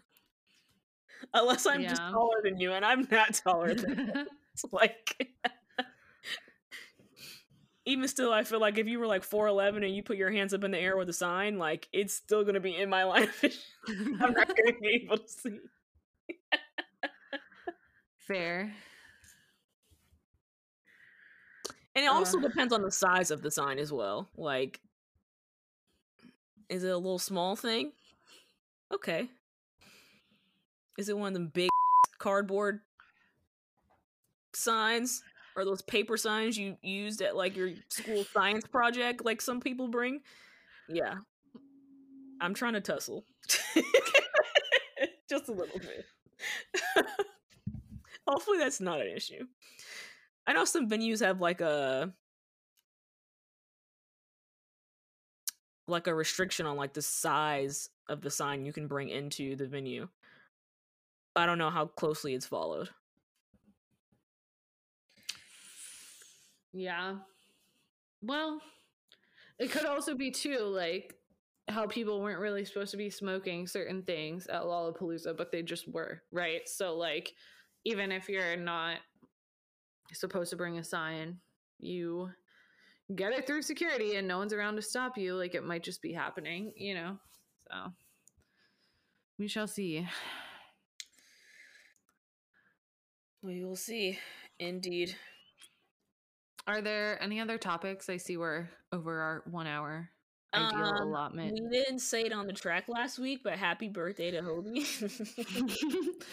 unless 1.34 1.66
i'm 1.66 1.82
yeah. 1.82 1.90
just 1.90 2.02
taller 2.02 2.42
than 2.44 2.60
you 2.60 2.72
and 2.72 2.86
i'm 2.86 3.08
not 3.12 3.34
taller 3.34 3.74
than 3.74 3.98
you. 3.98 4.26
it's 4.54 4.66
like 4.72 5.28
even 7.86 8.08
still, 8.08 8.32
I 8.32 8.44
feel 8.44 8.62
like 8.62 8.78
if 8.78 8.88
you 8.88 9.00
were 9.00 9.08
like 9.08 9.24
four 9.24 9.48
eleven 9.48 9.84
and 9.84 9.94
you 9.94 10.04
put 10.04 10.16
your 10.16 10.32
hands 10.32 10.54
up 10.54 10.64
in 10.64 10.72
the 10.72 10.80
air 10.80 10.96
with 10.96 11.10
a 11.10 11.14
sign, 11.14 11.58
like 11.58 11.90
it's 11.92 12.14
still 12.14 12.46
gonna 12.46 12.62
be 12.62 12.76
in 12.76 12.90
my 12.90 13.04
line 13.04 13.24
of 13.24 13.36
vision. 13.36 13.60
I'm 14.22 14.32
not 14.32 14.48
gonna 14.48 14.78
be 14.82 15.02
able 15.04 15.18
to 15.18 15.28
see. 15.28 15.60
Fair. 18.20 18.74
And 21.96 22.06
it 22.06 22.08
also 22.08 22.40
uh, 22.40 22.42
depends 22.42 22.74
on 22.74 22.82
the 22.82 22.92
size 22.92 23.32
of 23.32 23.42
the 23.42 23.52
sign 23.52 23.78
as 23.78 23.92
well. 23.92 24.30
Like, 24.36 24.80
is 26.70 26.84
it 26.84 26.90
a 26.90 26.98
little 26.98 27.20
small 27.20 27.56
thing? 27.56 27.92
Okay. 28.94 29.30
Is 30.98 31.10
it 31.10 31.18
one 31.18 31.30
of 31.30 31.34
them 31.34 31.48
big 31.48 31.70
cardboard 32.20 32.82
signs? 34.54 35.24
or 35.56 35.66
those 35.66 35.82
paper 35.82 36.18
signs 36.18 36.58
you 36.58 36.78
used 36.82 37.22
at 37.22 37.36
like 37.36 37.56
your 37.56 37.72
school 37.90 38.24
science 38.34 38.66
project 38.66 39.24
like 39.24 39.42
some 39.42 39.60
people 39.60 39.88
bring 39.88 40.20
yeah 40.90 41.16
i'm 42.42 42.54
trying 42.54 42.74
to 42.74 42.82
tussle 42.82 43.24
just 45.30 45.48
a 45.48 45.52
little 45.52 45.80
bit 45.80 46.06
hopefully 48.28 48.58
that's 48.58 48.82
not 48.82 49.02
an 49.02 49.08
issue 49.08 49.46
i 50.48 50.54
know 50.54 50.66
some 50.66 50.90
venues 50.90 51.24
have 51.24 51.42
like 51.42 51.62
a 51.62 52.12
like 55.88 56.08
a 56.08 56.14
restriction 56.14 56.66
on 56.66 56.78
like 56.78 56.94
the 56.94 57.02
size 57.02 57.90
of 58.08 58.22
the 58.22 58.30
sign 58.30 58.66
you 58.66 58.74
can 58.74 58.88
bring 58.88 59.10
into 59.10 59.56
the 59.56 59.68
venue 59.68 60.08
i 61.36 61.46
don't 61.46 61.58
know 61.58 61.70
how 61.70 61.86
closely 61.86 62.34
it's 62.34 62.46
followed 62.46 62.90
Yeah. 66.74 67.18
Well, 68.22 68.60
it 69.60 69.72
could 69.72 69.86
also 69.86 70.16
be 70.16 70.32
too 70.32 70.60
like 70.60 71.16
how 71.70 71.88
people 71.88 72.20
weren't 72.20 72.40
really 72.40 72.66
supposed 72.66 72.92
to 72.92 72.98
be 72.98 73.10
smoking 73.10 73.68
certain 73.68 74.02
things 74.02 74.48
at 74.48 74.64
Lollapalooza, 74.64 75.38
but 75.38 75.52
they 75.52 75.62
just 75.62 75.88
were, 75.88 76.22
right? 76.32 76.68
So 76.68 76.98
like 76.98 77.34
even 77.86 78.12
if 78.12 78.28
you're 78.28 78.58
not 78.58 78.98
supposed 80.12 80.50
to 80.50 80.58
bring 80.58 80.80
a 80.80 80.84
sign, 80.84 81.38
you 81.80 82.30
get 83.16 83.34
it 83.34 83.46
through 83.46 83.62
security 83.62 84.16
and 84.16 84.28
no 84.28 84.38
one's 84.38 84.54
around 84.54 84.76
to 84.76 84.82
stop 84.82 85.18
you, 85.18 85.36
like 85.36 85.56
it 85.56 85.64
might 85.64 85.84
just 85.84 86.02
be 86.02 86.14
happening, 86.14 86.74
you 86.76 86.94
know. 86.96 87.18
So 87.70 87.94
we 89.38 89.48
shall 89.48 89.68
see. 89.68 90.08
We 93.42 93.64
will 93.64 93.76
see. 93.76 94.20
Indeed. 94.60 95.16
Are 96.66 96.82
there 96.82 97.22
any 97.22 97.42
other 97.42 97.58
topics? 97.58 98.10
I 98.10 98.18
see 98.18 98.38
we're 98.38 98.70
over 98.92 99.20
our 99.20 99.44
one 99.46 99.68
hour 99.68 100.10
ideal 100.54 100.86
Um, 100.86 101.08
allotment. 101.08 101.60
We 101.62 101.70
didn't 101.70 102.00
say 102.00 102.22
it 102.24 102.34
on 102.34 102.48
the 102.48 102.54
track 102.54 102.88
last 102.88 103.20
week, 103.20 103.42
but 103.44 103.58
happy 103.58 103.90
birthday 103.90 104.32
to 104.32 104.42
Hobi. 104.42 104.86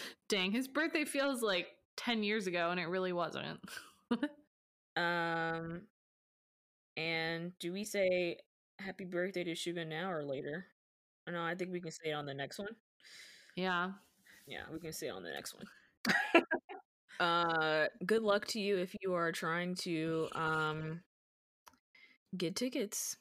Dang, 0.29 0.51
his 0.51 0.67
birthday 0.67 1.05
feels 1.05 1.41
like 1.41 1.67
10 1.97 2.23
years 2.23 2.47
ago 2.47 2.69
and 2.69 2.79
it 2.79 2.87
really 2.87 3.13
wasn't. 3.13 3.59
um, 4.95 5.81
and 6.97 7.51
do 7.59 7.71
we 7.73 7.83
say 7.83 8.37
happy 8.79 9.05
birthday 9.05 9.43
to 9.43 9.51
Suga 9.51 9.87
now 9.87 10.11
or 10.11 10.23
later? 10.23 10.65
No, 11.29 11.43
I 11.43 11.55
think 11.55 11.71
we 11.71 11.79
can 11.81 11.91
say 11.91 12.09
it 12.11 12.13
on 12.13 12.25
the 12.25 12.33
next 12.33 12.59
one. 12.59 12.75
yeah. 13.55 13.91
Yeah, 14.47 14.63
we 14.71 14.79
can 14.79 14.91
say 14.91 15.07
it 15.07 15.11
on 15.11 15.23
the 15.23 15.31
next 15.31 15.55
one. 15.55 16.43
uh, 17.19 17.87
good 18.05 18.23
luck 18.23 18.45
to 18.47 18.59
you 18.59 18.77
if 18.77 18.95
you 19.01 19.13
are 19.13 19.31
trying 19.31 19.75
to 19.75 20.27
um 20.35 21.01
get 22.37 22.55
tickets. 22.55 23.17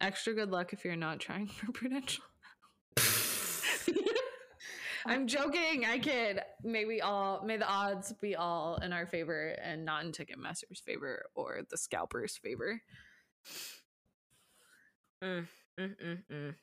Extra 0.00 0.34
good 0.34 0.50
luck 0.50 0.72
if 0.72 0.84
you're 0.84 0.96
not 0.96 1.20
trying 1.20 1.46
for 1.48 1.72
Prudential. 1.72 2.24
I'm 5.06 5.26
joking. 5.26 5.84
I 5.84 5.98
kid. 5.98 6.40
May 6.62 6.84
we 6.84 7.00
all 7.00 7.42
may 7.44 7.56
the 7.56 7.66
odds 7.68 8.12
be 8.20 8.36
all 8.36 8.76
in 8.76 8.92
our 8.92 9.06
favor 9.06 9.56
and 9.62 9.84
not 9.84 10.04
in 10.04 10.12
Ticketmaster's 10.12 10.80
favor 10.80 11.26
or 11.34 11.60
the 11.70 11.76
scalper's 11.76 12.36
favor. 12.36 12.80
Mm, 15.22 15.46
mm, 15.78 15.94
mm, 16.04 16.18
mm. 16.32 16.54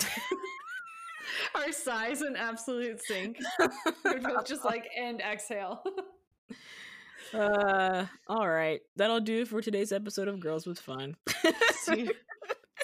Our 1.54 1.72
sighs 1.72 2.22
in 2.22 2.36
absolute 2.36 3.00
sync. 3.04 3.38
We're 4.04 4.20
both 4.20 4.46
just 4.46 4.64
like 4.64 4.88
and 4.96 5.20
exhale. 5.20 5.82
Uh, 7.34 8.06
all 8.26 8.48
right. 8.48 8.80
That'll 8.96 9.20
do 9.20 9.44
for 9.44 9.60
today's 9.60 9.92
episode 9.92 10.28
of 10.28 10.40
Girls 10.40 10.66
with 10.66 10.78
Fun. 10.78 11.16